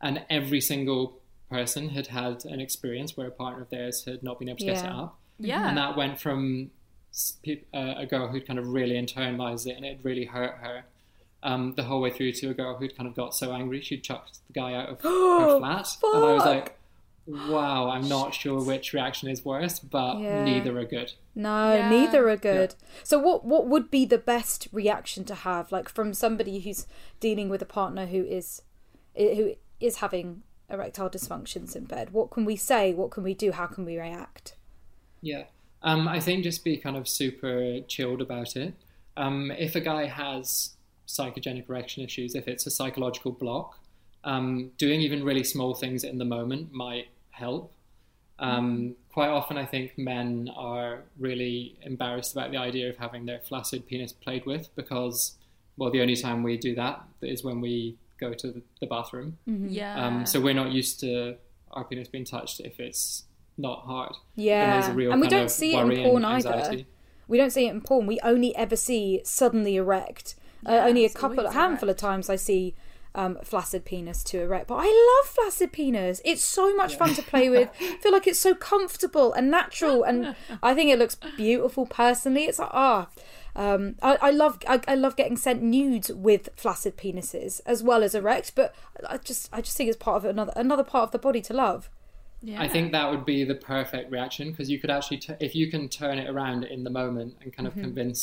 and 0.00 0.24
every 0.30 0.60
single 0.60 1.20
person 1.50 1.90
had 1.90 2.08
had 2.08 2.44
an 2.44 2.60
experience 2.60 3.16
where 3.16 3.26
a 3.26 3.30
partner 3.30 3.62
of 3.62 3.70
theirs 3.70 4.04
had 4.04 4.22
not 4.22 4.38
been 4.38 4.48
able 4.48 4.58
to 4.58 4.64
get 4.64 4.84
it 4.84 4.90
up, 4.90 5.18
yeah. 5.38 5.68
and 5.68 5.76
that 5.78 5.96
went 5.96 6.20
from 6.20 6.70
uh, 7.46 7.94
a 7.96 8.06
girl 8.06 8.28
who'd 8.28 8.46
kind 8.46 8.58
of 8.58 8.68
really 8.68 8.94
internalized 8.94 9.66
it 9.66 9.76
and 9.76 9.84
it 9.84 10.00
really 10.02 10.24
hurt 10.26 10.56
her. 10.62 10.84
Um, 11.42 11.74
the 11.76 11.84
whole 11.84 12.00
way 12.00 12.10
through 12.10 12.32
to 12.32 12.50
a 12.50 12.54
girl 12.54 12.76
who'd 12.76 12.96
kind 12.96 13.08
of 13.08 13.14
got 13.14 13.34
so 13.34 13.52
angry 13.52 13.80
she'd 13.80 14.02
chucked 14.02 14.38
the 14.48 14.52
guy 14.52 14.74
out 14.74 14.88
of 14.88 15.00
her 15.00 15.58
flat, 15.58 15.86
and 16.02 16.24
I 16.24 16.32
was 16.32 16.44
like, 16.44 16.76
"Wow, 17.26 17.88
I'm 17.90 18.08
not 18.08 18.34
sure 18.34 18.60
which 18.64 18.92
reaction 18.92 19.28
is 19.28 19.44
worse, 19.44 19.78
but 19.78 20.18
Yeah. 20.18 20.44
neither 20.44 20.76
are 20.78 20.84
good." 20.84 21.12
No, 21.36 21.74
Yeah. 21.74 21.90
neither 21.90 22.28
are 22.30 22.36
good. 22.36 22.74
So 23.04 23.18
what 23.18 23.44
what 23.44 23.66
would 23.68 23.90
be 23.90 24.04
the 24.04 24.18
best 24.18 24.66
reaction 24.72 25.24
to 25.26 25.34
have 25.36 25.70
like 25.70 25.88
from 25.88 26.14
somebody 26.14 26.58
who's 26.60 26.86
dealing 27.20 27.48
with 27.48 27.62
a 27.62 27.66
partner 27.66 28.06
who 28.06 28.24
is 28.24 28.62
who 29.16 29.54
is 29.78 29.98
having 29.98 30.42
erectile 30.68 31.10
dysfunctions 31.10 31.76
in 31.76 31.84
bed? 31.84 32.10
What 32.10 32.30
can 32.30 32.44
we 32.44 32.56
say? 32.56 32.92
What 32.92 33.12
can 33.12 33.22
we 33.22 33.34
do? 33.34 33.52
How 33.52 33.66
can 33.66 33.84
we 33.84 33.96
react? 33.98 34.55
Yeah. 35.20 35.44
Um, 35.82 36.08
I 36.08 36.20
think 36.20 36.42
just 36.44 36.64
be 36.64 36.76
kind 36.76 36.96
of 36.96 37.06
super 37.08 37.80
chilled 37.86 38.20
about 38.20 38.56
it. 38.56 38.74
Um, 39.16 39.50
if 39.52 39.74
a 39.76 39.80
guy 39.80 40.06
has 40.06 40.74
psychogenic 41.06 41.68
erection 41.68 42.02
issues, 42.04 42.34
if 42.34 42.48
it's 42.48 42.66
a 42.66 42.70
psychological 42.70 43.32
block, 43.32 43.78
um, 44.24 44.72
doing 44.78 45.00
even 45.00 45.22
really 45.24 45.44
small 45.44 45.74
things 45.74 46.02
in 46.02 46.18
the 46.18 46.24
moment 46.24 46.72
might 46.72 47.08
help. 47.30 47.72
Um, 48.38 48.96
quite 49.12 49.28
often, 49.28 49.56
I 49.56 49.64
think 49.64 49.96
men 49.96 50.50
are 50.56 51.04
really 51.18 51.76
embarrassed 51.82 52.32
about 52.32 52.50
the 52.50 52.58
idea 52.58 52.90
of 52.90 52.96
having 52.98 53.24
their 53.24 53.38
flaccid 53.38 53.86
penis 53.86 54.12
played 54.12 54.44
with 54.44 54.68
because, 54.76 55.36
well, 55.78 55.90
the 55.90 56.02
only 56.02 56.16
time 56.16 56.42
we 56.42 56.58
do 56.58 56.74
that 56.74 57.02
is 57.22 57.42
when 57.44 57.60
we 57.60 57.96
go 58.18 58.34
to 58.34 58.50
the- 58.50 58.62
the 58.80 58.86
bathroom. 58.86 59.38
yeah. 59.46 60.04
Um, 60.06 60.26
so 60.26 60.40
we're 60.40 60.54
not 60.54 60.72
used 60.72 61.00
to 61.00 61.36
our 61.70 61.84
penis 61.84 62.08
being 62.08 62.24
touched 62.24 62.60
if 62.60 62.78
it's 62.80 63.24
not 63.58 63.84
hard. 63.84 64.12
Yeah, 64.34 64.64
And 64.64 64.72
there's 64.82 64.92
a 64.92 64.94
real 64.94 65.12
and 65.12 65.20
we 65.20 65.26
kind 65.26 65.38
don't 65.38 65.44
of 65.46 65.50
see 65.50 65.74
it 65.74 65.80
in 65.80 66.02
porn 66.04 66.24
and 66.24 66.46
either. 66.46 66.84
We 67.28 67.38
don't 67.38 67.50
see 67.50 67.66
it 67.66 67.70
in 67.70 67.80
porn. 67.80 68.06
We 68.06 68.20
only 68.22 68.54
ever 68.56 68.76
see 68.76 69.20
suddenly 69.24 69.76
erect. 69.76 70.36
uh, 70.64 70.84
only 70.86 71.04
a 71.04 71.10
couple, 71.10 71.38
a 71.40 71.42
always 71.42 71.54
handful 71.54 71.88
of 71.88 71.96
times 71.96 72.28
I 72.30 72.36
see 72.36 72.74
um, 73.14 73.38
flaccid 73.42 73.84
penis 73.84 74.22
to 74.24 74.42
erect. 74.42 74.68
But 74.68 74.76
I 74.80 74.84
love 75.24 75.30
flaccid 75.32 75.72
penis. 75.72 76.20
It's 76.24 76.44
so 76.44 76.76
much 76.76 76.96
fun 76.96 77.14
to 77.14 77.22
play 77.22 77.48
with. 77.48 77.70
I 77.80 77.96
feel 78.02 78.12
like 78.12 78.26
it's 78.26 78.38
so 78.38 78.54
comfortable 78.54 79.32
and 79.32 79.50
natural, 79.50 80.02
and 80.04 80.36
I 80.62 80.74
think 80.74 80.90
it 80.90 80.98
looks 80.98 81.16
beautiful. 81.36 81.86
Personally, 81.86 82.44
it's 82.44 82.58
like 82.58 82.70
ah. 82.72 83.08
Um, 83.56 83.94
I, 84.02 84.18
I 84.20 84.30
love 84.32 84.58
I, 84.68 84.82
I 84.86 84.94
love 84.94 85.16
getting 85.16 85.38
sent 85.38 85.62
nudes 85.62 86.10
with 86.12 86.50
flaccid 86.56 86.98
penises 86.98 87.62
as 87.64 87.82
well 87.82 88.02
as 88.02 88.14
erect, 88.14 88.52
but 88.54 88.74
I 89.08 89.16
just 89.16 89.48
I 89.50 89.62
just 89.62 89.78
think 89.78 89.88
it's 89.88 89.96
part 89.96 90.18
of 90.18 90.26
another 90.26 90.52
another 90.54 90.84
part 90.84 91.04
of 91.04 91.10
the 91.12 91.18
body 91.18 91.40
to 91.40 91.54
love. 91.54 91.88
Yeah. 92.50 92.62
I 92.64 92.68
think 92.74 92.92
that 92.92 93.10
would 93.10 93.24
be 93.34 93.44
the 93.52 93.54
perfect 93.74 94.06
reaction 94.16 94.50
because 94.50 94.68
you 94.70 94.78
could 94.78 94.90
actually, 94.96 95.18
t- 95.26 95.34
if 95.40 95.52
you 95.60 95.66
can 95.74 95.88
turn 95.88 96.16
it 96.18 96.28
around 96.34 96.60
in 96.64 96.80
the 96.84 96.90
moment 97.02 97.30
and 97.42 97.52
kind 97.56 97.66
of 97.66 97.72
Mm-hmm. 97.74 97.82
convince 97.88 98.18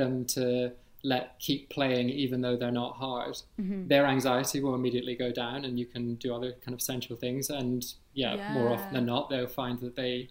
them 0.00 0.24
to 0.36 0.72
let 1.02 1.38
keep 1.46 1.70
playing 1.70 2.10
even 2.24 2.40
though 2.44 2.56
they're 2.60 2.70
not 2.84 2.92
hard, 2.96 3.34
Mm-hmm. 3.60 3.88
their 3.92 4.04
anxiety 4.06 4.58
will 4.60 4.74
immediately 4.74 5.14
go 5.24 5.30
down 5.32 5.64
and 5.64 5.78
you 5.78 5.86
can 5.94 6.04
do 6.16 6.34
other 6.34 6.52
kind 6.64 6.74
of 6.74 6.80
essential 6.80 7.16
things. 7.16 7.48
And 7.48 7.80
yeah, 8.12 8.52
more 8.52 8.68
often 8.74 8.92
than 8.92 9.06
not, 9.06 9.30
they'll 9.30 9.46
find 9.62 9.78
that 9.80 9.94
they 9.96 10.28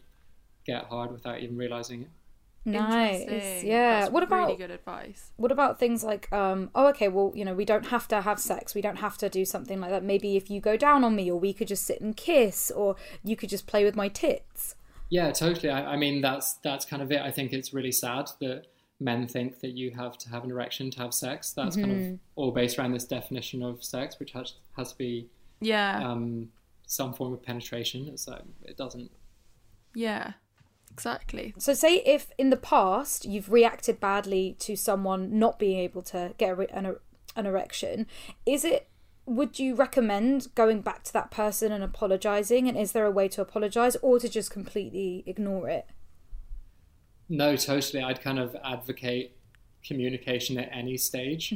get 0.66 0.82
hard 0.86 1.12
without 1.12 1.40
even 1.44 1.58
realizing 1.58 2.02
it. 2.04 2.10
Nice, 2.72 3.64
yeah. 3.64 4.02
That's 4.02 4.12
what 4.12 4.24
about 4.24 4.46
really 4.48 4.58
good 4.58 4.72
advice? 4.72 5.32
what 5.38 5.52
about 5.52 5.80
things 5.80 6.04
like 6.04 6.32
um 6.32 6.70
oh 6.76 6.88
okay 6.90 7.08
well 7.08 7.32
you 7.36 7.44
know 7.46 7.54
we 7.54 7.66
don't 7.66 7.88
have 7.88 8.08
to 8.10 8.22
have 8.22 8.40
sex 8.40 8.76
we 8.76 8.82
don't 8.82 8.98
have 8.98 9.18
to 9.18 9.30
do 9.30 9.46
something 9.46 9.80
like 9.80 9.92
that 9.92 10.04
maybe 10.04 10.36
if 10.38 10.50
you 10.50 10.60
go 10.62 10.76
down 10.78 11.04
on 11.04 11.16
me 11.16 11.30
or 11.32 11.40
we 11.40 11.54
could 11.54 11.68
just 11.68 11.84
sit 11.86 12.00
and 12.02 12.16
kiss 12.18 12.70
or 12.72 12.96
you 13.24 13.36
could 13.36 13.50
just 13.50 13.66
play 13.68 13.84
with 13.84 13.96
my 13.96 14.08
tits 14.08 14.76
Yeah, 15.10 15.32
totally. 15.32 15.70
I, 15.72 15.94
I 15.94 15.96
mean, 15.98 16.22
that's 16.22 16.54
that's 16.64 16.86
kind 16.86 17.02
of 17.02 17.12
it. 17.12 17.22
I 17.22 17.32
think 17.32 17.52
it's 17.54 17.74
really 17.74 17.92
sad 17.92 18.30
that 18.42 18.68
men 19.00 19.28
think 19.28 19.60
that 19.62 19.72
you 19.72 19.90
have 19.92 20.18
to 20.20 20.30
have 20.30 20.44
an 20.44 20.52
erection 20.52 20.92
to 20.92 21.00
have 21.00 21.14
sex. 21.14 21.52
That's 21.54 21.76
kind 21.76 21.92
Mm-hmm. 21.92 22.14
of 22.14 22.20
all 22.36 22.52
based 22.52 22.78
around 22.78 22.92
this 22.94 23.06
definition 23.06 23.64
of 23.64 23.84
sex, 23.84 24.20
which 24.20 24.34
has 24.34 24.54
has 24.78 24.92
to 24.92 24.98
be 24.98 25.28
Yeah. 25.62 25.94
um, 26.08 26.50
some 26.86 27.14
form 27.14 27.34
of 27.34 27.42
penetration. 27.42 28.08
It's 28.14 28.28
like 28.28 28.44
it 28.66 28.78
doesn't. 28.78 29.10
yeah. 29.96 30.34
Exactly. 30.92 31.54
so 31.58 31.74
say 31.74 31.98
if 32.06 32.32
in 32.38 32.50
the 32.50 32.58
past 32.58 33.26
you've 33.26 33.50
reacted 33.52 34.00
badly 34.00 34.56
to 34.60 34.76
someone 34.76 35.40
not 35.40 35.58
being 35.58 35.80
able 35.80 36.02
to 36.04 36.34
get 36.38 36.52
a, 36.52 36.56
re- 36.56 36.68
an, 36.72 36.96
an 37.36 37.46
erection 37.46 38.06
is 38.46 38.66
it 38.66 38.90
would 39.26 39.60
you 39.60 39.76
recommend 39.76 40.48
going 40.56 40.82
back 40.82 41.04
to 41.04 41.14
that 41.14 41.30
person 41.32 41.72
and 41.72 41.84
apologizing 41.84 42.68
and 42.68 42.78
is 42.78 42.92
there 42.94 43.06
a 43.06 43.12
way 43.12 43.28
to 43.30 43.42
apologize 43.42 43.96
or 44.02 44.20
to 44.20 44.28
just 44.28 44.50
completely 44.52 45.24
ignore 45.26 45.70
it 45.70 45.86
No, 47.30 47.56
totally. 47.56 48.02
I'd 48.04 48.22
kind 48.22 48.40
of 48.40 48.56
advocate 48.64 49.38
communication 49.86 50.58
at 50.58 50.70
any 50.74 50.98
stage. 50.98 51.54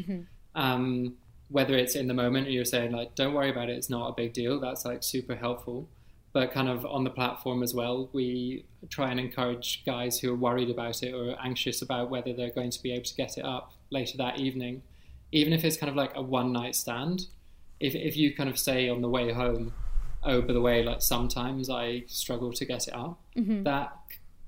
Um, 0.56 1.16
whether 1.50 1.76
it's 1.76 1.96
in 1.96 2.08
the 2.08 2.14
moment 2.14 2.46
and 2.46 2.54
you're 2.56 2.64
saying 2.66 2.92
like, 2.92 3.16
"Don't 3.16 3.34
worry 3.34 3.50
about 3.50 3.70
it. 3.70 3.76
It's 3.78 3.90
not 3.90 4.08
a 4.10 4.14
big 4.14 4.34
deal." 4.34 4.60
That's 4.60 4.86
like 4.86 5.02
super 5.04 5.36
helpful. 5.36 5.90
But 6.34 6.52
kind 6.52 6.68
of 6.68 6.84
on 6.86 7.04
the 7.04 7.12
platform 7.12 7.62
as 7.62 7.76
well, 7.76 8.10
we 8.12 8.66
try 8.90 9.12
and 9.12 9.20
encourage 9.20 9.86
guys 9.86 10.20
who 10.20 10.34
are 10.34 10.36
worried 10.36 10.70
about 10.70 11.04
it 11.04 11.14
or 11.14 11.36
anxious 11.44 11.82
about 11.82 12.10
whether 12.10 12.34
they're 12.34 12.50
going 12.50 12.72
to 12.72 12.82
be 12.82 12.92
able 12.92 13.06
to 13.06 13.16
get 13.16 13.38
it 13.38 13.46
up 13.46 13.74
later 13.92 14.18
that 14.18 14.40
evening, 14.40 14.82
even 15.32 15.54
if 15.54 15.64
it's 15.64 15.78
kind 15.78 15.92
of 15.92 15.96
like 15.96 16.12
a 16.16 16.22
one 16.22 16.52
night 16.52 16.76
stand. 16.76 17.28
If 17.80 17.94
if 17.96 18.18
you 18.18 18.36
kind 18.36 18.50
of 18.50 18.58
say 18.58 18.90
on 18.90 19.02
the 19.02 19.10
way 19.10 19.32
home, 19.32 19.74
"Oh, 20.24 20.42
by 20.42 20.54
the 20.54 20.62
way, 20.62 20.84
like 20.84 21.02
sometimes 21.04 21.70
I 21.70 22.04
struggle 22.08 22.52
to 22.54 22.66
get 22.66 22.88
it 22.88 22.96
up," 22.96 23.20
mm-hmm. 23.38 23.64
that 23.64 23.96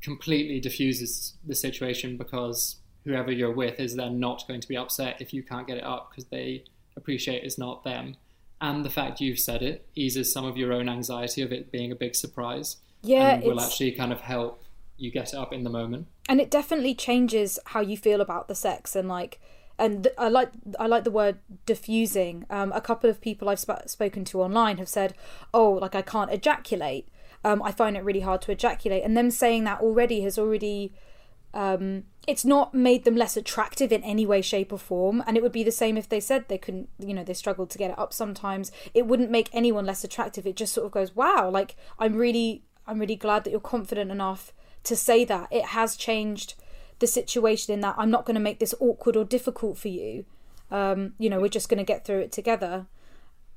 completely 0.02 0.60
diffuses 0.60 1.34
the 1.45 1.56
situation 1.56 2.17
because 2.17 2.78
whoever 3.06 3.32
you're 3.32 3.52
with 3.52 3.80
is 3.80 3.95
then 3.95 4.19
not 4.19 4.48
going 4.48 4.62
to 4.62 4.67
be 4.67 4.78
upset 4.78 5.21
if 5.21 5.34
you 5.34 5.43
can't 5.43 5.67
get 5.67 5.78
it 5.78 5.84
up 5.84 6.10
because 6.10 6.26
they 6.26 6.63
appreciate 6.98 7.43
it's 7.43 7.57
not 7.57 7.84
them. 7.84 8.16
And 8.62 8.86
the 8.86 8.89
fact 8.89 9.22
you've 9.22 9.39
said 9.39 9.62
it 9.62 9.88
eases 9.95 10.32
some 10.32 10.45
of 10.45 10.58
your 10.58 10.72
own 10.74 10.88
anxiety 10.89 11.41
of 11.41 11.51
it 11.51 11.72
being 11.72 11.91
a 11.91 11.95
big 11.95 12.16
surprise. 12.16 12.78
Yeah, 13.01 13.36
and 13.36 13.43
will 13.43 13.60
actually 13.62 13.91
kind 13.91 14.12
of 14.12 14.22
help 14.22 14.64
you 14.97 15.12
get 15.12 15.34
it 15.34 15.36
up 15.38 15.51
in 15.53 15.64
the 15.64 15.70
moment. 15.70 16.08
and 16.30 16.39
it 16.39 16.49
definitely 16.49 16.95
changes 16.95 17.60
how 17.68 17.82
you 17.82 17.97
feel 17.97 18.22
about 18.22 18.47
the 18.47 18.56
sex 18.56 18.95
and 18.95 19.08
like 19.10 19.39
and 19.78 20.03
th- 20.06 20.16
I 20.18 20.30
like 20.30 20.51
I 20.80 20.88
like 20.88 21.03
the 21.03 21.12
word 21.12 21.38
diffusing. 21.66 22.45
Um, 22.49 22.72
a 22.72 22.80
couple 22.82 23.10
of 23.10 23.20
people 23.20 23.49
I've 23.49 23.60
sp- 23.60 23.86
spoken 23.88 24.24
to 24.26 24.41
online 24.41 24.78
have 24.78 24.88
said, 24.88 25.14
"Oh, 25.53 25.72
like 25.74 25.95
I 25.95 26.01
can't 26.01 26.32
ejaculate. 26.32 27.10
Um, 27.43 27.62
I 27.62 27.72
find 27.74 27.97
it 27.97 28.03
really 28.03 28.22
hard 28.22 28.41
to 28.43 28.51
ejaculate." 28.53 29.03
And 29.03 29.18
them 29.18 29.30
saying 29.32 29.66
that 29.66 29.82
already 29.82 30.22
has 30.22 30.39
already 30.39 30.93
um, 31.56 32.03
it's 32.28 32.45
not 32.45 32.74
made 32.76 33.03
them 33.06 33.16
less 33.16 33.36
attractive 33.38 33.91
in 33.91 34.03
any 34.03 34.26
way, 34.26 34.41
shape, 34.41 34.72
or 34.74 34.78
form. 34.78 35.24
And 35.26 35.38
it 35.38 35.41
would 35.43 35.51
be 35.51 35.64
the 35.64 35.72
same 35.72 35.97
if 35.97 36.08
they 36.10 36.20
said 36.20 36.47
they 36.47 36.58
couldn't, 36.58 36.89
you 36.99 37.14
know, 37.14 37.24
they 37.24 37.34
struggled 37.34 37.70
to 37.72 37.78
get 37.78 37.91
it 37.91 37.97
up 37.97 38.14
sometimes. 38.14 38.72
It 38.93 39.08
wouldn't 39.08 39.32
make 39.32 39.49
anyone 39.53 39.86
less 39.86 40.03
attractive. 40.03 40.45
It 40.45 40.56
just 40.58 40.74
sort 40.74 40.86
of 40.86 40.91
goes, 40.91 41.16
wow, 41.16 41.49
like 41.49 41.76
I'm 41.97 42.16
really, 42.16 42.64
I'm 42.86 42.99
really 42.99 43.16
glad 43.16 43.43
that 43.45 43.51
you're 43.51 43.60
confident 43.60 44.12
enough 44.12 44.51
to 44.84 44.95
say 44.95 45.24
that. 45.26 45.47
It 45.51 45.66
has 45.68 45.95
changed 45.95 46.56
the 46.99 47.08
situation 47.08 47.74
in 47.74 47.80
that 47.82 47.95
I'm 47.97 48.12
not 48.12 48.26
going 48.26 48.36
to 48.36 48.41
make 48.41 48.60
this 48.60 48.76
awkward 48.80 49.16
or 49.16 49.24
difficult 49.26 49.78
for 49.78 49.88
you. 49.89 50.26
Um, 50.72 51.14
you 51.18 51.30
know, 51.30 51.39
we're 51.39 51.47
just 51.47 51.70
going 51.70 51.78
to 51.78 51.84
get 51.84 52.06
through 52.06 52.20
it 52.20 52.32
together. 52.32 52.88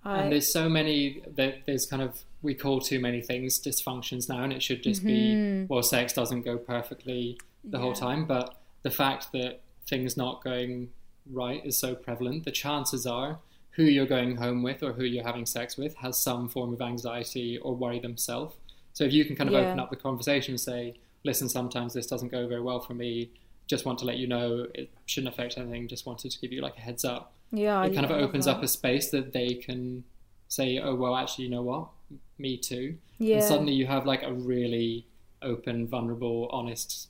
I- 0.04 0.18
and 0.22 0.32
there's 0.32 0.52
so 0.52 0.68
many 0.68 1.22
that 1.36 1.62
there's 1.66 1.86
kind 1.86 2.02
of 2.02 2.20
we 2.42 2.54
call 2.54 2.80
too 2.80 3.00
many 3.00 3.20
things 3.20 3.60
dysfunctions 3.60 4.28
now 4.28 4.44
and 4.44 4.52
it 4.52 4.62
should 4.62 4.82
just 4.84 5.04
Mm-hmm. 5.04 5.62
be 5.62 5.66
well 5.68 5.82
sex 5.82 6.12
doesn't 6.12 6.42
go 6.42 6.56
perfectly 6.56 7.36
the 7.64 7.78
whole 7.78 7.92
time 7.92 8.24
but 8.26 8.56
the 8.82 8.90
fact 8.90 9.32
that 9.32 9.60
things 9.86 10.16
not 10.16 10.42
going 10.44 10.88
right 11.30 11.64
is 11.64 11.76
so 11.76 11.94
prevalent 11.94 12.44
the 12.44 12.50
chances 12.50 13.06
are 13.06 13.38
who 13.72 13.84
you're 13.84 14.06
going 14.06 14.36
home 14.36 14.62
with 14.62 14.82
or 14.82 14.92
who 14.94 15.04
you're 15.04 15.24
having 15.24 15.46
sex 15.46 15.76
with 15.76 15.94
has 15.96 16.18
some 16.18 16.48
form 16.48 16.72
of 16.72 16.80
anxiety 16.80 17.58
or 17.58 17.74
worry 17.74 17.98
themselves 17.98 18.56
so 18.92 19.04
if 19.04 19.12
you 19.12 19.24
can 19.24 19.36
kind 19.36 19.48
of 19.48 19.54
Yeah. 19.54 19.60
open 19.68 19.80
up 19.80 19.90
the 19.90 19.96
conversation 19.96 20.52
and 20.52 20.60
say 20.60 20.94
listen 21.24 21.48
sometimes 21.48 21.92
this 21.94 22.06
doesn't 22.06 22.28
go 22.28 22.46
very 22.48 22.60
well 22.62 22.80
for 22.80 22.94
me 22.94 23.30
just 23.66 23.84
want 23.84 23.98
to 23.98 24.04
let 24.06 24.16
you 24.16 24.26
know 24.26 24.66
it 24.74 24.90
shouldn't 25.06 25.32
affect 25.32 25.58
anything 25.58 25.88
just 25.88 26.06
wanted 26.06 26.30
to 26.30 26.38
give 26.40 26.52
you 26.52 26.60
like 26.62 26.76
a 26.76 26.80
heads 26.80 27.04
up 27.04 27.32
yeah, 27.50 27.82
it 27.82 27.94
kind 27.94 28.04
of 28.04 28.10
opens 28.10 28.44
that. 28.44 28.56
up 28.58 28.62
a 28.62 28.68
space 28.68 29.10
that 29.10 29.32
they 29.32 29.54
can 29.54 30.04
say, 30.48 30.78
"Oh, 30.78 30.94
well, 30.94 31.16
actually, 31.16 31.44
you 31.46 31.50
know 31.50 31.62
what? 31.62 31.88
Me 32.36 32.58
too." 32.58 32.98
Yeah. 33.18 33.36
And 33.36 33.44
suddenly 33.44 33.72
you 33.72 33.86
have 33.86 34.04
like 34.04 34.22
a 34.22 34.30
really 34.30 35.06
open, 35.40 35.86
vulnerable, 35.88 36.50
honest 36.52 37.08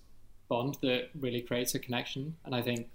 bond 0.49 0.78
that 0.82 1.11
really 1.18 1.42
creates 1.42 1.74
a 1.74 1.78
connection, 1.78 2.36
and 2.44 2.55
I 2.55 2.62
think 2.62 2.88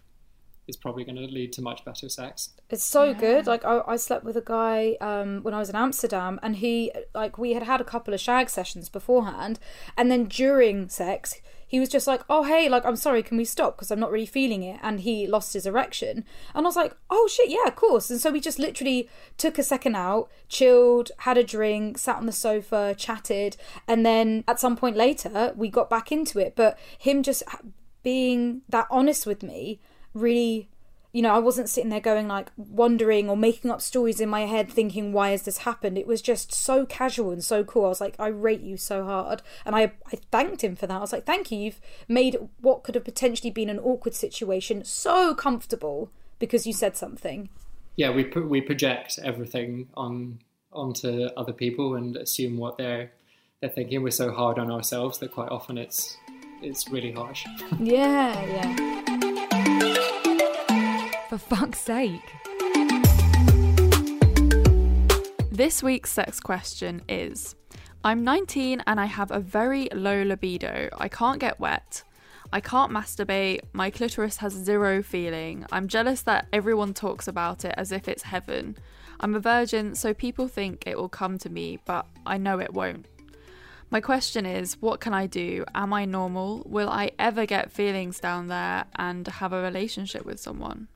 is 0.68 0.78
probably 0.78 1.04
going 1.04 1.18
to 1.18 1.24
lead 1.24 1.52
to 1.54 1.62
much 1.62 1.84
better 1.84 2.08
sex. 2.08 2.52
It's 2.70 2.84
so 2.84 3.14
good. 3.14 3.48
Like 3.48 3.66
I, 3.66 3.82
I 3.86 3.96
slept 3.98 4.24
with 4.24 4.38
a 4.38 4.42
guy 4.42 4.96
um, 5.02 5.44
when 5.44 5.54
I 5.54 5.60
was 5.60 5.70
in 5.70 5.76
Amsterdam, 5.76 6.40
and 6.42 6.58
he 6.58 6.92
like 7.14 7.38
we 7.38 7.54
had 7.54 7.64
had 7.64 7.82
a 7.82 7.84
couple 7.84 8.14
of 8.14 8.20
shag 8.20 8.50
sessions 8.50 8.90
beforehand, 8.90 9.60
and 9.98 10.10
then 10.10 10.26
during 10.26 10.90
sex, 10.90 11.42
he 11.74 11.80
was 11.80 11.90
just 11.90 12.06
like, 12.06 12.22
"Oh 12.30 12.44
hey, 12.44 12.70
like 12.70 12.86
I'm 12.86 12.96
sorry, 12.96 13.24
can 13.24 13.36
we 13.36 13.46
stop? 13.46 13.76
Because 13.76 13.90
I'm 13.90 14.00
not 14.00 14.12
really 14.12 14.28
feeling 14.28 14.62
it." 14.62 14.80
And 14.84 15.00
he 15.00 15.26
lost 15.26 15.56
his 15.56 15.66
erection, 15.66 16.24
and 16.54 16.68
I 16.68 16.70
was 16.70 16.76
like, 16.76 16.96
"Oh 17.10 17.28
shit, 17.28 17.50
yeah, 17.50 17.66
of 17.66 17.76
course." 17.76 18.12
And 18.12 18.22
so 18.22 18.30
we 18.30 18.40
just 18.40 18.60
literally 18.60 19.10
took 19.40 19.58
a 19.58 19.64
second 19.64 19.96
out, 19.96 20.30
chilled, 20.48 21.10
had 21.18 21.36
a 21.36 21.44
drink, 21.44 21.98
sat 21.98 22.18
on 22.18 22.28
the 22.28 22.32
sofa, 22.32 22.94
chatted, 22.96 23.58
and 23.88 24.06
then 24.06 24.44
at 24.48 24.60
some 24.60 24.78
point 24.78 24.96
later 24.96 25.52
we 25.56 25.68
got 25.68 25.90
back 25.90 26.12
into 26.12 26.38
it. 26.38 26.56
But 26.56 26.78
him 27.00 27.24
just 27.24 27.42
being 28.04 28.62
that 28.70 28.86
honest 28.92 29.26
with 29.26 29.42
me 29.42 29.80
really 30.14 30.70
you 31.14 31.22
know, 31.22 31.34
I 31.34 31.38
wasn't 31.38 31.70
sitting 31.70 31.92
there 31.92 32.00
going 32.00 32.28
like 32.28 32.52
wondering 32.58 33.30
or 33.30 33.38
making 33.38 33.70
up 33.70 33.82
stories 33.82 34.20
in 34.20 34.28
my 34.28 34.42
head 34.42 34.70
thinking, 34.70 35.14
why 35.14 35.30
has 35.30 35.44
this 35.44 35.60
happened? 35.60 35.96
It 35.96 36.08
was 36.08 36.24
just 36.24 36.52
so 36.52 36.88
casual 36.88 37.30
and 37.30 37.44
so 37.44 37.64
cool. 37.64 37.86
I 37.86 37.90
was 37.90 38.02
like, 38.02 38.16
I 38.18 38.28
rate 38.28 38.62
you 38.62 38.78
so 38.78 39.06
hard. 39.06 39.44
And 39.64 39.76
I, 39.76 39.92
I 40.12 40.18
thanked 40.32 40.64
him 40.64 40.76
for 40.76 40.88
that. 40.88 40.98
I 40.98 41.00
was 41.00 41.14
like, 41.14 41.28
thank 41.28 41.52
you. 41.52 41.60
You've 41.60 41.82
made 42.08 42.38
what 42.60 42.82
could 42.82 42.96
have 42.96 43.06
potentially 43.06 43.52
been 43.52 43.70
an 43.70 43.78
awkward 43.78 44.16
situation 44.16 44.84
so 44.86 45.36
comfortable 45.36 46.10
because 46.40 46.66
you 46.66 46.74
said 46.74 46.98
something. 46.98 47.50
Yeah, 47.96 48.10
we 48.10 48.24
pro- 48.24 48.48
we 48.48 48.60
project 48.60 49.20
everything 49.24 49.90
on 49.94 50.40
onto 50.72 51.26
other 51.38 51.54
people 51.54 51.94
and 51.94 52.18
assume 52.18 52.58
what 52.58 52.80
they're 52.80 53.12
they're 53.62 53.70
thinking. 53.70 54.02
We're 54.02 54.10
so 54.10 54.32
hard 54.32 54.58
on 54.58 54.72
ourselves 54.72 55.20
that 55.20 55.32
quite 55.32 55.50
often 55.50 55.78
it's 55.78 56.18
it's 56.64 56.90
really 56.90 57.12
harsh. 57.12 57.46
Yeah, 57.80 58.44
yeah. 58.46 59.13
For 61.34 61.40
fuck's 61.40 61.80
sake. 61.80 62.32
This 65.52 65.82
week's 65.82 66.12
sex 66.12 66.40
question 66.40 67.02
is 67.10 67.56
I'm 68.04 68.24
19 68.24 68.84
and 68.86 69.00
I 69.00 69.06
have 69.06 69.32
a 69.32 69.40
very 69.40 69.90
low 69.96 70.22
libido. 70.22 70.90
I 70.96 71.08
can't 71.08 71.40
get 71.40 71.60
wet. 71.60 72.04
I 72.52 72.60
can't 72.60 72.92
masturbate. 72.92 73.62
My 73.74 73.90
clitoris 73.90 74.38
has 74.38 74.54
zero 74.54 75.02
feeling. 75.02 75.66
I'm 75.72 75.88
jealous 75.88 76.22
that 76.22 76.46
everyone 76.54 76.94
talks 76.94 77.28
about 77.28 77.66
it 77.66 77.74
as 77.78 77.92
if 77.92 78.08
it's 78.08 78.22
heaven. 78.22 78.78
I'm 79.20 79.34
a 79.34 79.40
virgin, 79.40 79.96
so 79.96 80.14
people 80.14 80.48
think 80.48 80.84
it 80.86 81.00
will 81.00 81.10
come 81.10 81.40
to 81.40 81.50
me, 81.50 81.80
but 81.84 82.06
I 82.28 82.38
know 82.38 82.60
it 82.60 82.76
won't. 82.76 83.08
My 83.90 84.02
question 84.02 84.46
is 84.46 84.80
what 84.82 85.00
can 85.00 85.16
I 85.16 85.26
do? 85.26 85.66
Am 85.74 85.94
I 85.94 86.06
normal? 86.06 86.62
Will 86.68 86.90
I 86.90 87.10
ever 87.18 87.48
get 87.48 87.72
feelings 87.72 88.20
down 88.20 88.50
there 88.50 88.86
and 88.98 89.28
have 89.28 89.52
a 89.52 89.64
relationship 89.64 90.28
with 90.28 90.40
someone? 90.40 90.90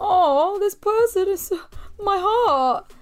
Oh, 0.00 0.58
this 0.58 0.74
person 0.74 1.28
is 1.28 1.52
my 2.00 2.18
heart. 2.20 2.92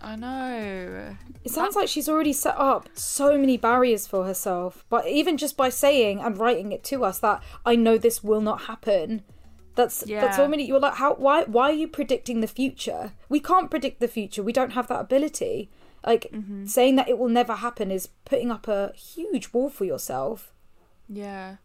I 0.00 0.16
know. 0.16 1.16
It 1.44 1.50
sounds 1.50 1.74
like 1.76 1.88
she's 1.88 2.08
already 2.08 2.32
set 2.32 2.56
up 2.56 2.88
so 2.94 3.38
many 3.38 3.56
barriers 3.56 4.06
for 4.06 4.24
herself. 4.24 4.84
But 4.88 5.06
even 5.08 5.36
just 5.36 5.56
by 5.56 5.68
saying 5.68 6.20
and 6.20 6.38
writing 6.38 6.72
it 6.72 6.84
to 6.84 7.04
us 7.04 7.18
that 7.20 7.42
I 7.64 7.76
know 7.76 7.98
this 7.98 8.22
will 8.22 8.40
not 8.40 8.62
happen. 8.62 9.22
That's 9.74 10.00
that's 10.00 10.10
Yeah. 10.10 10.30
so 10.36 10.48
many 10.48 10.64
you're 10.66 10.80
like 10.80 10.94
how 10.94 11.14
why 11.14 11.44
why 11.44 11.70
are 11.70 11.74
you 11.74 11.88
predicting 11.88 12.40
the 12.40 12.46
future? 12.46 13.12
We 13.28 13.40
can't 13.40 13.70
predict 13.70 14.00
the 14.00 14.08
future. 14.08 14.42
We 14.42 14.52
don't 14.52 14.72
have 14.72 14.88
that 14.88 15.00
ability. 15.00 15.70
Like 16.04 16.28
mm-hmm. 16.32 16.66
saying 16.66 16.96
that 16.96 17.08
it 17.08 17.18
will 17.18 17.28
never 17.28 17.54
happen 17.54 17.90
is 17.90 18.08
putting 18.24 18.50
up 18.50 18.68
a 18.68 18.92
huge 18.94 19.52
wall 19.52 19.68
for 19.68 19.84
yourself. 19.84 20.52
Yeah. 21.08 21.56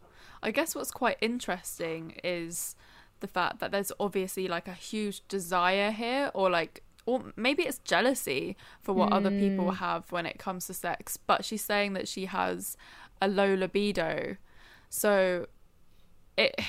I 0.42 0.50
guess 0.50 0.74
what's 0.74 0.90
quite 0.90 1.16
interesting 1.20 2.18
is 2.24 2.74
the 3.22 3.26
fact 3.26 3.58
that 3.60 3.70
there's 3.70 3.90
obviously 3.98 4.46
like 4.46 4.68
a 4.68 4.74
huge 4.74 5.26
desire 5.28 5.90
here 5.90 6.30
or 6.34 6.50
like 6.50 6.82
or 7.06 7.32
maybe 7.34 7.64
it's 7.64 7.78
jealousy 7.78 8.56
for 8.80 8.92
what 8.92 9.12
other 9.12 9.30
people 9.30 9.70
hmm. 9.70 9.76
have 9.76 10.12
when 10.12 10.24
it 10.24 10.38
comes 10.38 10.66
to 10.66 10.74
sex 10.74 11.16
but 11.16 11.44
she's 11.44 11.64
saying 11.64 11.94
that 11.94 12.06
she 12.06 12.26
has 12.26 12.76
a 13.22 13.28
low 13.28 13.54
libido. 13.54 14.36
So 14.90 15.46
it 16.36 16.60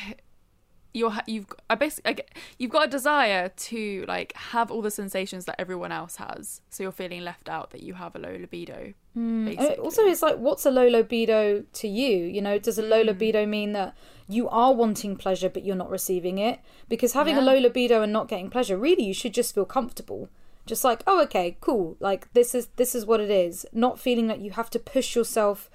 you're 0.94 1.14
you've 1.28 1.48
I 1.70 1.76
basically 1.76 2.10
I 2.10 2.14
get, 2.14 2.30
you've 2.58 2.72
got 2.72 2.88
a 2.88 2.89
desire 2.89 3.50
to 3.50 4.06
like 4.08 4.34
have 4.36 4.72
all 4.72 4.82
the 4.82 4.91
sensations 4.91 5.46
that 5.46 5.56
everyone 5.60 5.91
else 5.91 6.18
has 6.18 6.62
so 6.70 6.84
you're 6.84 6.91
feeling 6.91 7.22
left 7.22 7.50
out 7.50 7.72
that 7.72 7.84
you 7.84 7.96
have 7.96 8.16
a 8.16 8.20
low 8.20 8.38
libido 8.39 8.94
hmm. 9.14 9.48
uh, 9.48 9.52
it 9.52 9.80
also, 9.84 10.04
it's 10.06 10.22
like, 10.22 10.38
what's 10.38 10.66
a 10.66 10.72
low 10.72 10.88
libido 10.88 11.64
to 11.74 11.88
you? 11.88 12.26
You 12.26 12.41
know, 12.41 12.58
does 12.58 12.78
a 12.78 12.82
low 12.82 13.02
hmm. 13.02 13.08
libido 13.08 13.46
mean 13.46 13.74
that 13.74 13.96
you 14.28 14.48
are 14.50 14.74
wanting 14.74 15.16
pleasure 15.16 15.50
but 15.50 15.64
you're 15.64 15.76
not 15.76 15.89
receiving 15.89 16.38
it? 16.38 16.60
Because 16.89 17.14
having 17.14 17.38
a 17.38 17.41
low 17.41 17.58
libido 17.58 18.02
and 18.02 18.14
not 18.14 18.28
getting 18.28 18.50
pleasure, 18.50 18.78
really, 18.78 19.04
you 19.04 19.14
should 19.14 19.34
just 19.34 19.54
feel 19.54 19.66
comfortable. 19.66 20.30
Just 20.66 20.86
like, 20.86 21.04
oh, 21.06 21.22
okay, 21.24 21.58
cool. 21.60 21.98
Like 22.00 22.32
this 22.34 22.56
is 22.56 22.68
this 22.78 22.96
is 22.96 23.06
what 23.06 23.20
it 23.20 23.30
is. 23.30 23.66
Not 23.74 24.00
feeling 24.00 24.28
that 24.28 24.39
you 24.39 24.52
have 24.52 24.70
to 24.70 24.80
push 24.80 25.14
yourself 25.14 25.70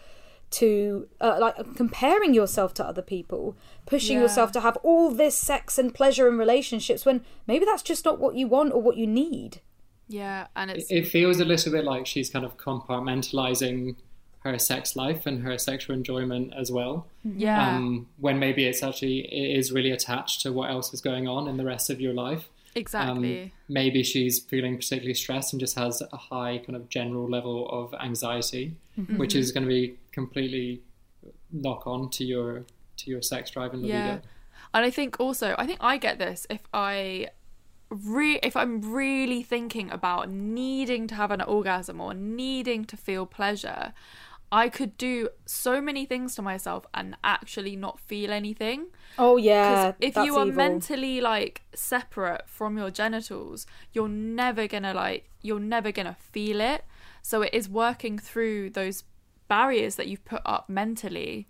to 0.50 1.06
uh, 1.20 1.36
like 1.40 1.56
comparing 1.76 2.32
yourself 2.34 2.72
to 2.74 2.84
other 2.86 3.02
people, 3.02 3.56
pushing 3.86 4.16
Yeah. 4.16 4.22
yourself 4.22 4.50
to 4.52 4.60
have 4.60 4.76
all 4.82 5.10
this 5.10 5.36
sex 5.36 5.78
and 5.78 5.94
pleasure 5.94 6.26
and 6.28 6.38
relationships 6.38 7.04
when 7.04 7.22
maybe 7.46 7.64
that's 7.66 7.82
just 7.82 8.04
not 8.04 8.18
what 8.18 8.34
you 8.34 8.46
want 8.48 8.72
or 8.72 8.80
what 8.80 8.96
you 8.96 9.06
need. 9.06 9.60
yeah 10.08 10.46
and 10.56 10.70
It, 10.70 10.78
it's 10.78 10.90
it 10.90 11.06
feels 11.06 11.38
a 11.40 11.44
little 11.44 11.70
bit 11.72 11.84
like 11.84 12.06
she's 12.06 12.30
kind 12.30 12.44
of 12.44 12.56
compartmentalizing 12.56 13.96
her 14.40 14.58
sex 14.58 14.94
life 14.96 15.26
and 15.26 15.42
her 15.42 15.58
sexual 15.58 15.94
enjoyment 15.96 16.52
as 16.56 16.70
well. 16.70 17.06
yeah 17.24 17.76
Um, 17.76 18.06
when 18.18 18.38
maybe 18.38 18.64
it's 18.66 18.82
actually 18.82 19.18
it 19.20 19.58
is 19.58 19.72
really 19.72 19.90
attached 19.90 20.40
to 20.42 20.52
what 20.52 20.70
else 20.70 20.94
is 20.94 21.00
going 21.00 21.26
on 21.28 21.48
in 21.48 21.56
the 21.56 21.64
rest 21.64 21.90
of 21.90 22.00
your 22.00 22.14
life. 22.14 22.48
Exactly 22.74 23.42
Um, 23.42 23.50
maybe 23.68 24.02
she's 24.02 24.38
feeling 24.38 24.76
particularly 24.76 25.14
stressed 25.14 25.52
and 25.52 25.60
just 25.60 25.76
has 25.76 26.02
a 26.12 26.16
high 26.16 26.58
kind 26.58 26.76
of 26.76 26.88
general 26.88 27.28
level 27.28 27.68
of 27.70 27.94
anxiety, 28.00 28.76
which 29.16 29.34
is 29.34 29.52
going 29.52 29.64
to 29.64 29.68
be 29.68 29.96
completely 30.12 30.82
knock 31.52 31.86
on 31.86 32.10
to 32.10 32.24
your 32.24 32.64
to 32.96 33.10
your 33.10 33.22
sex 33.22 33.50
drive 33.50 33.72
and 33.72 33.82
libido. 33.82 33.98
Yeah. 33.98 34.18
And 34.74 34.84
I 34.84 34.90
think 34.90 35.18
also, 35.20 35.54
I 35.56 35.66
think 35.66 35.78
I 35.80 35.96
get 35.96 36.18
this 36.18 36.46
if 36.50 36.62
I 36.74 37.28
re- 37.90 38.40
if 38.42 38.56
I'm 38.56 38.92
really 38.92 39.42
thinking 39.42 39.90
about 39.90 40.28
needing 40.30 41.06
to 41.08 41.14
have 41.14 41.30
an 41.30 41.40
orgasm 41.40 42.00
or 42.00 42.14
needing 42.14 42.84
to 42.86 42.96
feel 42.96 43.24
pleasure, 43.26 43.92
I 44.50 44.68
could 44.70 44.96
do 44.96 45.28
so 45.44 45.80
many 45.80 46.06
things 46.06 46.34
to 46.36 46.42
myself 46.42 46.86
and 46.94 47.16
actually 47.22 47.76
not 47.76 48.00
feel 48.00 48.32
anything. 48.32 48.86
Oh 49.18 49.36
yeah, 49.36 49.92
Because 49.92 50.18
if 50.20 50.24
you 50.26 50.36
are 50.36 50.46
evil. 50.46 50.56
mentally 50.56 51.20
like 51.20 51.62
separate 51.74 52.48
from 52.48 52.78
your 52.78 52.90
genitals, 52.90 53.66
you're 53.92 54.08
never 54.08 54.66
gonna 54.66 54.94
like 54.94 55.28
you're 55.42 55.60
never 55.60 55.92
gonna 55.92 56.16
feel 56.32 56.60
it. 56.60 56.84
So 57.22 57.42
it 57.42 57.52
is 57.52 57.68
working 57.68 58.18
through 58.18 58.70
those 58.70 59.04
barriers 59.48 59.96
that 59.96 60.08
you've 60.08 60.24
put 60.24 60.42
up 60.46 60.68
mentally 60.68 61.46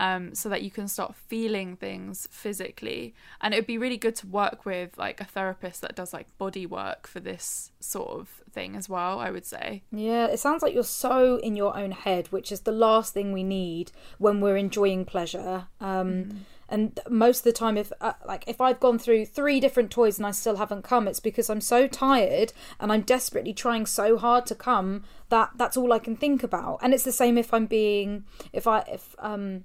um, 0.00 0.34
so 0.34 0.48
that 0.48 0.62
you 0.62 0.70
can 0.70 0.88
start 0.88 1.14
feeling 1.14 1.76
things 1.76 2.26
physically. 2.30 3.14
And 3.40 3.52
it 3.52 3.58
would 3.58 3.66
be 3.66 3.78
really 3.78 3.98
good 3.98 4.16
to 4.16 4.26
work 4.26 4.64
with 4.64 4.96
like 4.96 5.20
a 5.20 5.24
therapist 5.24 5.82
that 5.82 5.94
does 5.94 6.12
like 6.12 6.26
body 6.38 6.66
work 6.66 7.06
for 7.06 7.20
this 7.20 7.70
sort 7.80 8.08
of 8.18 8.42
thing 8.50 8.74
as 8.74 8.88
well, 8.88 9.20
I 9.20 9.30
would 9.30 9.44
say. 9.44 9.82
Yeah, 9.92 10.26
it 10.26 10.40
sounds 10.40 10.62
like 10.62 10.74
you're 10.74 10.84
so 10.84 11.36
in 11.36 11.54
your 11.54 11.76
own 11.76 11.92
head, 11.92 12.32
which 12.32 12.50
is 12.50 12.62
the 12.62 12.72
last 12.72 13.12
thing 13.12 13.32
we 13.32 13.44
need 13.44 13.92
when 14.18 14.40
we're 14.40 14.56
enjoying 14.56 15.04
pleasure. 15.04 15.68
Um, 15.80 16.46
And 16.72 17.00
most 17.08 17.38
of 17.38 17.44
the 17.44 17.52
time, 17.52 17.76
if 17.76 17.92
uh, 18.00 18.12
like 18.24 18.44
if 18.46 18.60
I've 18.60 18.78
gone 18.78 18.98
through 18.98 19.26
three 19.26 19.58
different 19.58 19.90
toys 19.90 20.18
and 20.18 20.26
I 20.26 20.30
still 20.30 20.56
haven't 20.56 20.82
come, 20.82 21.08
it's 21.08 21.18
because 21.18 21.50
I'm 21.50 21.60
so 21.60 21.88
tired 21.88 22.52
and 22.78 22.92
I'm 22.92 23.02
desperately 23.02 23.52
trying 23.52 23.86
so 23.86 24.16
hard 24.16 24.46
to 24.46 24.54
come 24.54 25.02
that 25.30 25.50
that's 25.56 25.76
all 25.76 25.92
I 25.92 25.98
can 25.98 26.16
think 26.16 26.44
about. 26.44 26.78
And 26.80 26.94
it's 26.94 27.02
the 27.02 27.12
same 27.12 27.36
if 27.36 27.52
I'm 27.52 27.66
being 27.66 28.24
if 28.52 28.68
I 28.68 28.78
if 28.86 29.16
um 29.18 29.64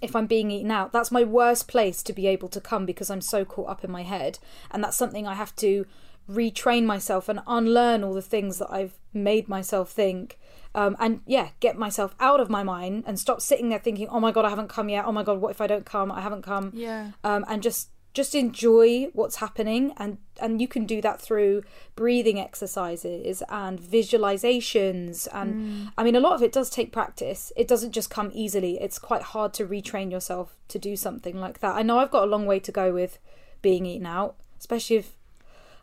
if 0.00 0.16
I'm 0.16 0.26
being 0.26 0.50
eaten 0.50 0.70
out, 0.70 0.92
that's 0.92 1.12
my 1.12 1.24
worst 1.24 1.68
place 1.68 2.02
to 2.04 2.12
be 2.12 2.26
able 2.26 2.48
to 2.48 2.60
come 2.60 2.86
because 2.86 3.10
I'm 3.10 3.20
so 3.20 3.44
caught 3.44 3.68
up 3.68 3.84
in 3.84 3.90
my 3.90 4.02
head. 4.02 4.38
And 4.70 4.82
that's 4.82 4.96
something 4.96 5.26
I 5.26 5.34
have 5.34 5.54
to 5.56 5.86
retrain 6.30 6.84
myself 6.84 7.28
and 7.28 7.40
unlearn 7.46 8.02
all 8.02 8.14
the 8.14 8.22
things 8.22 8.58
that 8.58 8.70
I've 8.70 8.94
made 9.12 9.48
myself 9.48 9.90
think. 9.90 10.38
Um, 10.74 10.96
and 10.98 11.20
yeah, 11.26 11.50
get 11.60 11.76
myself 11.76 12.14
out 12.18 12.40
of 12.40 12.50
my 12.50 12.62
mind 12.62 13.04
and 13.06 13.18
stop 13.18 13.40
sitting 13.40 13.68
there 13.68 13.78
thinking, 13.78 14.08
oh 14.08 14.20
my 14.20 14.32
God, 14.32 14.44
I 14.44 14.50
haven't 14.50 14.68
come 14.68 14.88
yet. 14.88 15.04
Oh 15.04 15.12
my 15.12 15.22
God, 15.22 15.40
what 15.40 15.50
if 15.50 15.60
I 15.60 15.66
don't 15.66 15.86
come? 15.86 16.10
I 16.10 16.20
haven't 16.20 16.42
come. 16.42 16.72
Yeah. 16.74 17.12
Um, 17.22 17.44
and 17.48 17.62
just 17.62 17.90
just 18.14 18.34
enjoy 18.34 19.08
what's 19.12 19.36
happening 19.36 19.92
and 19.96 20.18
and 20.40 20.60
you 20.60 20.68
can 20.68 20.86
do 20.86 21.00
that 21.02 21.20
through 21.20 21.62
breathing 21.96 22.40
exercises 22.40 23.42
and 23.48 23.80
visualizations 23.80 25.28
and 25.32 25.90
i 25.98 26.04
mean 26.04 26.14
a 26.14 26.20
lot 26.20 26.32
of 26.32 26.42
it 26.42 26.52
does 26.52 26.70
take 26.70 26.92
practice. 26.92 27.52
It 27.56 27.68
doesn't 27.68 27.92
just 27.92 28.10
come 28.10 28.30
easily. 28.32 28.78
It's 28.80 28.98
quite 28.98 29.22
hard 29.22 29.52
to 29.54 29.66
retrain 29.66 30.10
yourself 30.10 30.56
to 30.68 30.78
do 30.78 30.96
something 30.96 31.38
like 31.40 31.58
that. 31.58 31.74
I 31.74 31.82
know 31.82 31.98
i've 31.98 32.10
got 32.10 32.22
a 32.22 32.26
long 32.26 32.46
way 32.46 32.60
to 32.60 32.72
go 32.72 32.92
with 32.92 33.18
being 33.62 33.84
eaten 33.84 34.06
out 34.06 34.36
especially 34.58 34.96
if 34.96 35.16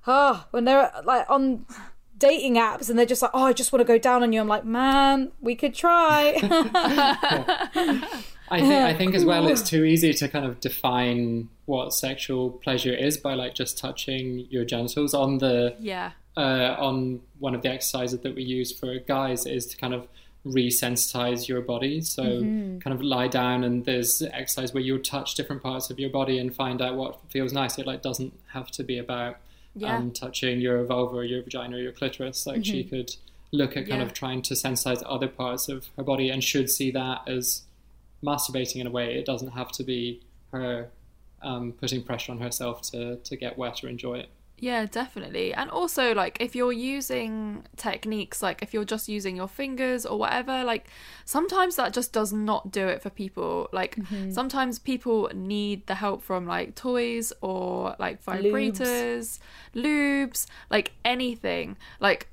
ah 0.07 0.47
when 0.51 0.65
they're 0.65 0.91
like 1.03 1.29
on 1.29 1.65
dating 2.17 2.55
apps 2.55 2.89
and 2.89 2.97
they're 2.97 3.05
just 3.05 3.21
like 3.21 3.31
oh 3.33 3.43
i 3.43 3.53
just 3.53 3.71
want 3.73 3.81
to 3.81 3.93
go 3.93 3.97
down 3.97 4.23
on 4.23 4.31
you. 4.31 4.39
I'm 4.39 4.47
like 4.47 4.63
man 4.65 5.31
we 5.41 5.55
could 5.55 5.73
try 5.73 6.37
I 8.51 8.59
think 8.59 8.73
I 8.73 8.93
think 8.93 9.15
as 9.15 9.23
well 9.25 9.47
it's 9.47 9.67
too 9.67 9.83
easy 9.85 10.13
to 10.13 10.27
kind 10.27 10.45
of 10.45 10.59
define 10.59 11.49
what 11.65 11.93
sexual 11.93 12.51
pleasure 12.51 12.93
is 12.93 13.17
by 13.17 13.33
like 13.33 13.53
just 13.55 13.77
touching 13.77 14.45
your 14.49 14.65
genitals 14.65 15.13
on 15.13 15.37
the 15.37 15.75
Yeah. 15.79 16.11
uh, 16.37 16.75
on 16.77 17.21
one 17.39 17.55
of 17.55 17.61
the 17.61 17.69
exercises 17.69 18.19
that 18.19 18.35
we 18.35 18.43
use 18.43 18.71
for 18.77 18.99
guys 18.99 19.45
is 19.45 19.65
to 19.67 19.77
kind 19.77 19.93
of 19.93 20.07
resensitize 20.45 21.47
your 21.47 21.61
body. 21.61 22.01
So 22.01 22.23
kind 22.41 22.87
of 22.87 23.01
lie 23.01 23.27
down 23.27 23.63
and 23.63 23.85
there's 23.85 24.21
exercise 24.21 24.73
where 24.73 24.83
you'll 24.83 24.99
touch 24.99 25.35
different 25.35 25.61
parts 25.63 25.89
of 25.89 25.99
your 25.99 26.09
body 26.09 26.37
and 26.39 26.53
find 26.53 26.81
out 26.81 26.95
what 26.95 27.19
feels 27.29 27.53
nice. 27.53 27.77
It 27.77 27.87
like 27.87 28.01
doesn't 28.01 28.33
have 28.53 28.69
to 28.71 28.83
be 28.83 28.97
about 28.97 29.37
Yeah. 29.75 29.95
um, 29.95 30.11
touching 30.11 30.59
your 30.59 30.83
vulva 30.83 31.15
or 31.17 31.23
your 31.23 31.41
vagina 31.43 31.77
or 31.77 31.79
your 31.79 31.91
clitoris. 31.93 32.45
Like 32.45 32.65
she 32.65 32.83
could 32.83 33.15
look 33.53 33.71
at 33.77 33.87
kind 33.87 34.01
Yeah. 34.01 34.07
of 34.07 34.13
trying 34.13 34.41
to 34.43 34.53
sensitize 34.53 35.01
other 35.05 35.27
parts 35.27 35.69
of 35.69 35.89
her 35.97 36.03
body 36.03 36.29
and 36.29 36.43
should 36.43 36.69
see 36.69 36.91
that 36.91 37.21
as 37.27 37.63
masturbating 38.23 38.77
in 38.77 38.87
a 38.87 38.91
way. 38.91 39.17
It 39.17 39.25
doesn't 39.25 39.51
have 39.51 39.71
to 39.73 39.83
be 39.83 40.21
her 40.51 40.89
um, 41.41 41.73
putting 41.73 42.03
pressure 42.03 42.31
on 42.31 42.39
herself 42.39 42.81
to, 42.91 43.17
to 43.17 43.35
get 43.35 43.57
wet 43.57 43.83
or 43.83 43.89
enjoy 43.89 44.19
it. 44.19 44.29
Yeah, 44.61 44.85
definitely. 44.85 45.55
And 45.55 45.71
also, 45.71 46.13
like, 46.13 46.37
if 46.39 46.55
you're 46.55 46.71
using 46.71 47.63
techniques, 47.77 48.43
like 48.43 48.61
if 48.61 48.75
you're 48.75 48.85
just 48.85 49.09
using 49.09 49.35
your 49.35 49.47
fingers 49.47 50.05
or 50.05 50.19
whatever, 50.19 50.63
like, 50.63 50.85
sometimes 51.25 51.77
that 51.77 51.93
just 51.93 52.13
does 52.13 52.31
not 52.31 52.71
do 52.71 52.87
it 52.87 53.01
for 53.01 53.09
people. 53.09 53.69
Like, 53.73 53.97
sometimes 54.29 54.77
people 54.77 55.31
need 55.33 55.87
the 55.87 55.95
help 55.95 56.21
from 56.21 56.45
like 56.45 56.75
toys 56.75 57.33
or 57.41 57.95
like 57.97 58.23
vibrators, 58.23 59.39
lubes, 59.73 60.45
like 60.69 60.91
anything. 61.03 61.75
Like, 61.99 62.27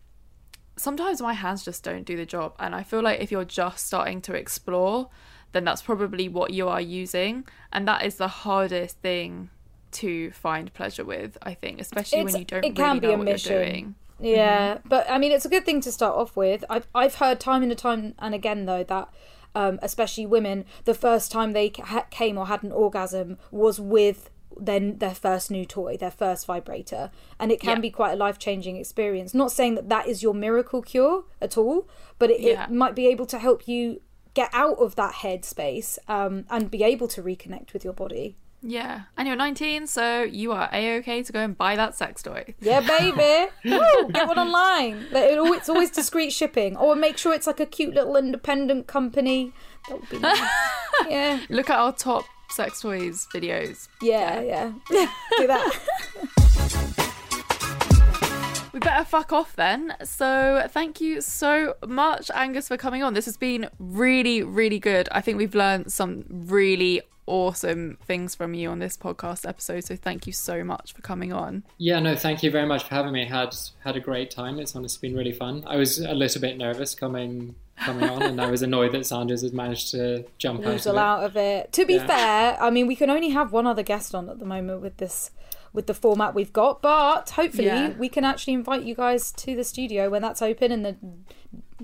sometimes 0.76 1.22
my 1.22 1.32
hands 1.32 1.64
just 1.64 1.82
don't 1.82 2.04
do 2.04 2.14
the 2.14 2.26
job. 2.26 2.52
And 2.58 2.74
I 2.74 2.82
feel 2.82 3.00
like 3.00 3.20
if 3.20 3.32
you're 3.32 3.46
just 3.46 3.86
starting 3.86 4.20
to 4.22 4.34
explore, 4.34 5.08
then 5.52 5.64
that's 5.64 5.82
probably 5.82 6.28
what 6.28 6.52
you 6.52 6.68
are 6.68 6.80
using. 6.80 7.46
And 7.72 7.86
that 7.88 8.04
is 8.04 8.16
the 8.16 8.28
hardest 8.28 8.98
thing 8.98 9.50
to 9.92 10.30
find 10.32 10.72
pleasure 10.74 11.04
with, 11.04 11.38
I 11.42 11.54
think, 11.54 11.80
especially 11.80 12.24
when 12.24 12.36
you 12.36 12.44
don't 12.44 12.64
it 12.64 12.76
can 12.76 12.86
really 12.88 13.00
be 13.00 13.06
know 13.08 13.14
a 13.14 13.16
what 13.18 13.24
mission. 13.24 13.52
you're 13.52 13.64
doing. 13.64 13.94
Yeah, 14.20 14.78
but 14.84 15.08
I 15.10 15.16
mean, 15.18 15.32
it's 15.32 15.44
a 15.44 15.48
good 15.48 15.64
thing 15.64 15.80
to 15.82 15.92
start 15.92 16.14
off 16.16 16.36
with. 16.36 16.64
I've 16.68 16.86
I've 16.94 17.14
heard 17.16 17.38
time 17.40 17.62
and 17.62 17.78
time 17.78 18.14
and 18.18 18.34
again 18.34 18.66
though 18.66 18.82
that, 18.84 19.08
um, 19.54 19.78
especially 19.80 20.26
women, 20.26 20.64
the 20.84 20.94
first 20.94 21.30
time 21.30 21.52
they 21.52 21.70
ca- 21.70 22.06
came 22.10 22.36
or 22.36 22.46
had 22.48 22.62
an 22.64 22.72
orgasm 22.72 23.38
was 23.50 23.80
with 23.80 24.30
then 24.60 24.98
their 24.98 25.14
first 25.14 25.52
new 25.52 25.64
toy, 25.64 25.96
their 25.96 26.10
first 26.10 26.44
vibrator, 26.46 27.12
and 27.38 27.52
it 27.52 27.60
can 27.60 27.76
Yeah. 27.76 27.80
be 27.80 27.90
quite 27.90 28.12
a 28.12 28.16
life 28.16 28.40
changing 28.40 28.76
experience. 28.76 29.32
Not 29.34 29.52
saying 29.52 29.76
that 29.76 29.88
that 29.88 30.08
is 30.08 30.20
your 30.20 30.34
miracle 30.34 30.82
cure 30.82 31.22
at 31.40 31.56
all, 31.56 31.86
but 32.18 32.28
it, 32.28 32.40
Yeah. 32.40 32.64
it 32.64 32.70
might 32.70 32.96
be 32.96 33.06
able 33.06 33.26
to 33.26 33.38
help 33.38 33.68
you 33.68 34.00
get 34.38 34.50
out 34.52 34.78
of 34.78 34.94
that 34.94 35.14
head 35.14 35.44
space 35.44 35.98
um, 36.06 36.44
and 36.48 36.70
be 36.70 36.84
able 36.84 37.08
to 37.08 37.20
reconnect 37.20 37.72
with 37.72 37.82
your 37.82 37.92
body. 37.92 38.36
Yeah. 38.62 39.02
And 39.16 39.26
you're 39.26 39.36
19, 39.36 39.88
so 39.88 40.22
you 40.22 40.52
are 40.52 40.68
A 40.72 40.96
OK 40.98 41.24
to 41.24 41.32
go 41.32 41.40
and 41.40 41.58
buy 41.58 41.74
that 41.74 41.96
sex 41.96 42.22
toy. 42.22 42.54
Yeah, 42.60 42.80
baby. 42.80 43.50
Woo, 43.64 44.12
get 44.12 44.28
one 44.28 44.38
online. 44.38 45.06
It's 45.10 45.68
always 45.68 45.90
discreet 45.90 46.30
shipping. 46.32 46.76
Or 46.76 46.94
make 46.94 47.18
sure 47.18 47.34
it's 47.34 47.48
like 47.48 47.58
a 47.58 47.66
cute 47.66 47.94
little 47.94 48.16
independent 48.16 48.86
company. 48.86 49.52
That 49.88 50.00
would 50.00 50.08
be 50.08 50.18
nice. 50.20 50.40
Yeah, 51.08 51.40
Look 51.48 51.68
at 51.70 51.78
our 51.78 51.92
top 51.92 52.24
sex 52.50 52.80
toys 52.80 53.26
videos. 53.34 53.88
yeah, 54.00 54.40
yeah. 54.40 54.72
Do 55.36 55.46
that. 55.48 57.04
We 58.72 58.80
better 58.80 59.04
fuck 59.04 59.32
off 59.32 59.56
then. 59.56 59.94
So, 60.04 60.66
thank 60.70 61.00
you 61.00 61.20
so 61.20 61.74
much, 61.86 62.30
Angus, 62.34 62.68
for 62.68 62.76
coming 62.76 63.02
on. 63.02 63.14
This 63.14 63.24
has 63.24 63.36
been 63.36 63.68
really, 63.78 64.42
really 64.42 64.78
good. 64.78 65.08
I 65.12 65.20
think 65.20 65.38
we've 65.38 65.54
learned 65.54 65.92
some 65.92 66.24
really 66.28 67.00
awesome 67.26 67.98
things 68.06 68.34
from 68.34 68.54
you 68.54 68.70
on 68.70 68.78
this 68.78 68.96
podcast 68.96 69.48
episode. 69.48 69.84
So, 69.84 69.96
thank 69.96 70.26
you 70.26 70.32
so 70.32 70.62
much 70.64 70.92
for 70.92 71.00
coming 71.02 71.32
on. 71.32 71.64
Yeah, 71.78 71.98
no, 72.00 72.14
thank 72.14 72.42
you 72.42 72.50
very 72.50 72.66
much 72.66 72.84
for 72.84 72.94
having 72.94 73.12
me. 73.12 73.24
Had 73.24 73.54
had 73.84 73.96
a 73.96 74.00
great 74.00 74.30
time. 74.30 74.58
It's 74.58 74.76
honestly 74.76 75.08
been 75.08 75.16
really 75.16 75.32
fun. 75.32 75.64
I 75.66 75.76
was 75.76 75.98
a 75.98 76.12
little 76.14 76.40
bit 76.40 76.58
nervous 76.58 76.94
coming 76.94 77.54
coming 77.84 78.08
on, 78.10 78.22
and 78.22 78.40
I 78.40 78.50
was 78.50 78.62
annoyed 78.62 78.90
that 78.92 79.02
Xanders 79.02 79.42
had 79.44 79.54
managed 79.54 79.92
to 79.92 80.24
jump 80.36 80.60
out 80.66 80.72
Weasel 80.72 80.92
of 80.92 80.96
it. 80.96 81.00
out 81.00 81.24
of 81.24 81.36
it. 81.36 81.72
To 81.74 81.86
be 81.86 81.94
Yeah. 81.94 82.06
fair, 82.08 82.60
I 82.62 82.70
mean, 82.70 82.88
we 82.88 82.96
can 82.96 83.08
only 83.08 83.28
have 83.30 83.52
one 83.52 83.68
other 83.68 83.84
guest 83.84 84.14
on 84.16 84.28
at 84.28 84.40
the 84.40 84.44
moment 84.44 84.82
with 84.82 84.96
this. 84.96 85.30
With 85.78 85.86
the 85.86 85.94
format 85.94 86.34
we've 86.34 86.52
got, 86.52 86.82
but 86.82 87.30
hopefully 87.30 87.66
Yeah. 87.66 87.90
we 87.90 88.08
can 88.08 88.24
actually 88.24 88.54
invite 88.54 88.82
you 88.82 88.96
guys 88.96 89.30
to 89.44 89.54
the 89.54 89.62
studio 89.62 90.10
when 90.10 90.22
that's 90.22 90.42
open 90.42 90.72
in 90.72 90.82
the 90.82 90.96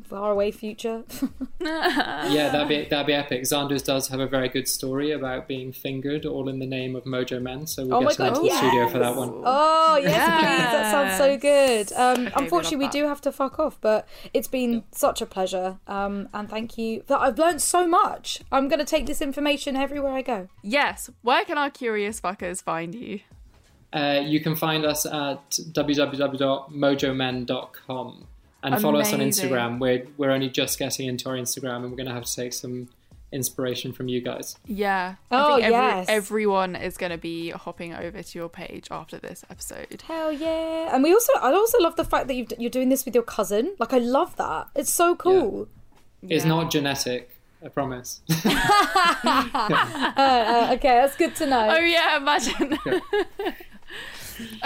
far 0.03 0.33
away 0.33 0.51
future. 0.51 1.05
Yeah, 1.61 2.51
that'd 2.51 2.69
be 2.69 2.85
that'd 2.91 3.07
be 3.07 3.13
epic. 3.15 3.43
Xanders 3.43 3.83
does 3.85 4.09
have 4.09 4.21
a 4.21 4.27
very 4.27 4.49
good 4.49 4.69
story 4.69 5.13
about 5.13 5.47
being 5.49 5.73
fingered, 5.73 6.27
all 6.27 6.49
in 6.49 6.59
the 6.59 6.67
name 6.67 6.95
of 6.97 7.05
Mojo 7.05 7.41
Men. 7.41 7.67
So 7.67 7.87
we'll 7.87 7.97
Oh 7.97 8.01
get 8.03 8.19
him 8.19 8.27
God, 8.27 8.37
into 8.37 8.49
the 8.51 8.57
studio 8.57 8.89
for 8.89 8.99
that 8.99 9.11
yes! 9.11 9.17
one. 9.17 9.31
Oh 9.45 9.99
yes, 10.03 10.41
please. 10.41 10.73
That 10.75 10.91
sounds 10.91 11.17
so 11.17 11.39
good. 11.39 11.93
Um, 11.93 12.25
we 12.25 12.33
unfortunately, 12.43 12.79
we 12.79 12.85
love 12.87 12.93
do 12.93 13.07
have 13.07 13.21
to 13.23 13.33
fuck 13.33 13.59
off, 13.59 13.79
but 13.81 14.07
it's 14.35 14.49
been 14.49 14.83
such 14.93 15.23
a 15.23 15.27
pleasure. 15.27 15.79
Um, 15.87 16.29
and 16.35 16.51
thank 16.51 16.77
you. 16.77 17.05
That 17.07 17.21
I've 17.21 17.39
learned 17.39 17.63
so 17.63 17.87
much. 17.87 18.41
I'm 18.53 18.69
going 18.69 18.81
to 18.81 18.85
take 18.85 19.07
this 19.07 19.23
information 19.23 19.77
everywhere 19.77 20.13
I 20.13 20.23
go. 20.23 20.49
Yes, 20.63 21.09
where 21.23 21.45
can 21.45 21.57
our 21.57 21.71
curious 21.71 22.21
fuckers 22.21 22.63
find 22.63 22.95
you? 22.95 23.21
Uh, 23.95 24.21
you 24.25 24.41
can 24.41 24.57
find 24.57 24.85
us 24.85 25.07
at 25.07 25.51
www.mojomen.com 25.51 28.27
and 28.63 28.81
follow 28.81 29.01
us 29.01 29.13
on 29.13 29.21
Instagram. 29.21 29.79
We're 29.79 30.07
we're 30.17 30.31
only 30.31 30.49
just 30.49 30.79
getting 30.79 31.07
into 31.07 31.29
our 31.29 31.37
Instagram, 31.37 31.77
and 31.83 31.91
we're 31.91 31.97
going 31.97 32.09
to 32.09 32.15
have 32.15 32.25
to 32.25 32.35
take 32.35 32.53
some 32.53 32.89
inspiration 33.31 33.93
from 33.93 34.09
you 34.09 34.21
guys. 34.21 34.57
Yeah. 34.67 35.17
Oh, 35.31 35.37
I 35.37 35.55
think 35.57 35.65
every, 35.67 35.73
yes. 35.75 36.07
everyone 36.09 36.77
is 36.77 36.97
going 36.97 37.13
to 37.13 37.19
be 37.19 37.51
hopping 37.51 37.93
over 37.95 38.23
to 38.23 38.39
your 38.39 38.49
page 38.49 38.89
after 38.91 39.19
this 39.19 39.45
episode. 39.51 40.03
Hell 40.07 40.33
yeah! 40.33 40.95
And 40.95 41.03
we 41.03 41.13
also, 41.13 41.33
I 41.41 41.53
also 41.53 41.79
love 41.81 41.97
the 41.97 42.05
fact 42.05 42.29
that 42.29 42.35
you've, 42.35 42.53
you're 42.59 42.71
doing 42.71 42.89
this 42.89 43.05
with 43.05 43.15
your 43.15 43.25
cousin. 43.25 43.75
Like, 43.79 43.93
I 43.93 43.99
love 43.99 44.37
that. 44.37 44.69
It's 44.75 44.93
so 44.93 45.15
cool. 45.17 45.69
It's 46.23 46.45
Yeah. 46.45 46.49
not 46.49 46.71
genetic, 46.71 47.31
I 47.65 47.69
promise. 47.69 48.21
Uh, 50.17 50.71
okay, 50.75 51.01
that's 51.01 51.17
good 51.17 51.35
to 51.37 51.47
know. 51.47 51.69
Oh 51.71 51.79
yeah, 51.79 52.17
imagine. 52.17 52.79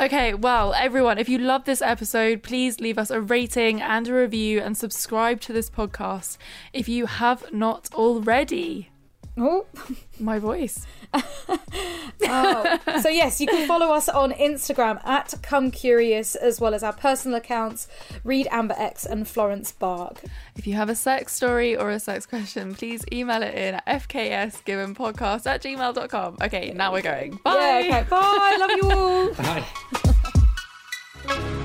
okay, 0.00 0.34
well, 0.34 0.74
everyone, 0.74 1.18
if 1.18 1.28
you 1.28 1.38
love 1.38 1.64
this 1.64 1.82
episode, 1.82 2.42
please 2.42 2.80
leave 2.80 2.98
us 2.98 3.10
a 3.10 3.20
rating 3.20 3.80
and 3.80 4.08
a 4.08 4.14
review 4.14 4.60
and 4.60 4.76
subscribe 4.76 5.40
to 5.42 5.52
this 5.52 5.70
podcast 5.70 6.36
if 6.72 6.88
you 6.88 7.06
have 7.06 7.52
not 7.52 7.92
already. 7.94 8.90
Oh, 9.38 9.66
My 10.20 10.38
voice. 10.38 10.86
oh. 11.14 12.78
so 13.00 13.08
yes, 13.08 13.40
you 13.40 13.46
can 13.46 13.66
follow 13.68 13.94
us 13.94 14.08
on 14.08 14.32
Instagram 14.32 15.00
at 15.06 15.34
Come 15.42 15.70
Curious, 15.70 16.34
as 16.34 16.60
well 16.60 16.74
as 16.74 16.82
our 16.82 16.92
personal 16.92 17.38
accounts, 17.38 17.86
Read 18.24 18.48
Amber 18.50 18.74
X 18.76 19.06
and 19.06 19.28
Florence 19.28 19.70
Bark. 19.72 20.20
If 20.56 20.66
you 20.66 20.74
have 20.74 20.88
a 20.88 20.94
sex 20.94 21.34
story 21.34 21.76
or 21.76 21.90
a 21.90 22.00
sex 22.00 22.24
question, 22.26 22.74
please 22.74 23.04
email 23.12 23.42
it 23.42 23.54
in 23.54 23.74
at 23.76 23.86
fksgivenpodcast 23.86 25.46
at 25.46 25.62
gmail.com. 25.62 26.36
Okay, 26.42 26.72
now 26.74 26.92
we're 26.92 27.02
going. 27.02 27.38
Bye. 27.44 27.84
Yeah, 27.86 27.98
okay. 27.98 28.08
Bye. 28.10 28.56
Love 28.58 28.70
you 28.70 28.90
all. 28.90 29.28
Bye. 31.54 31.64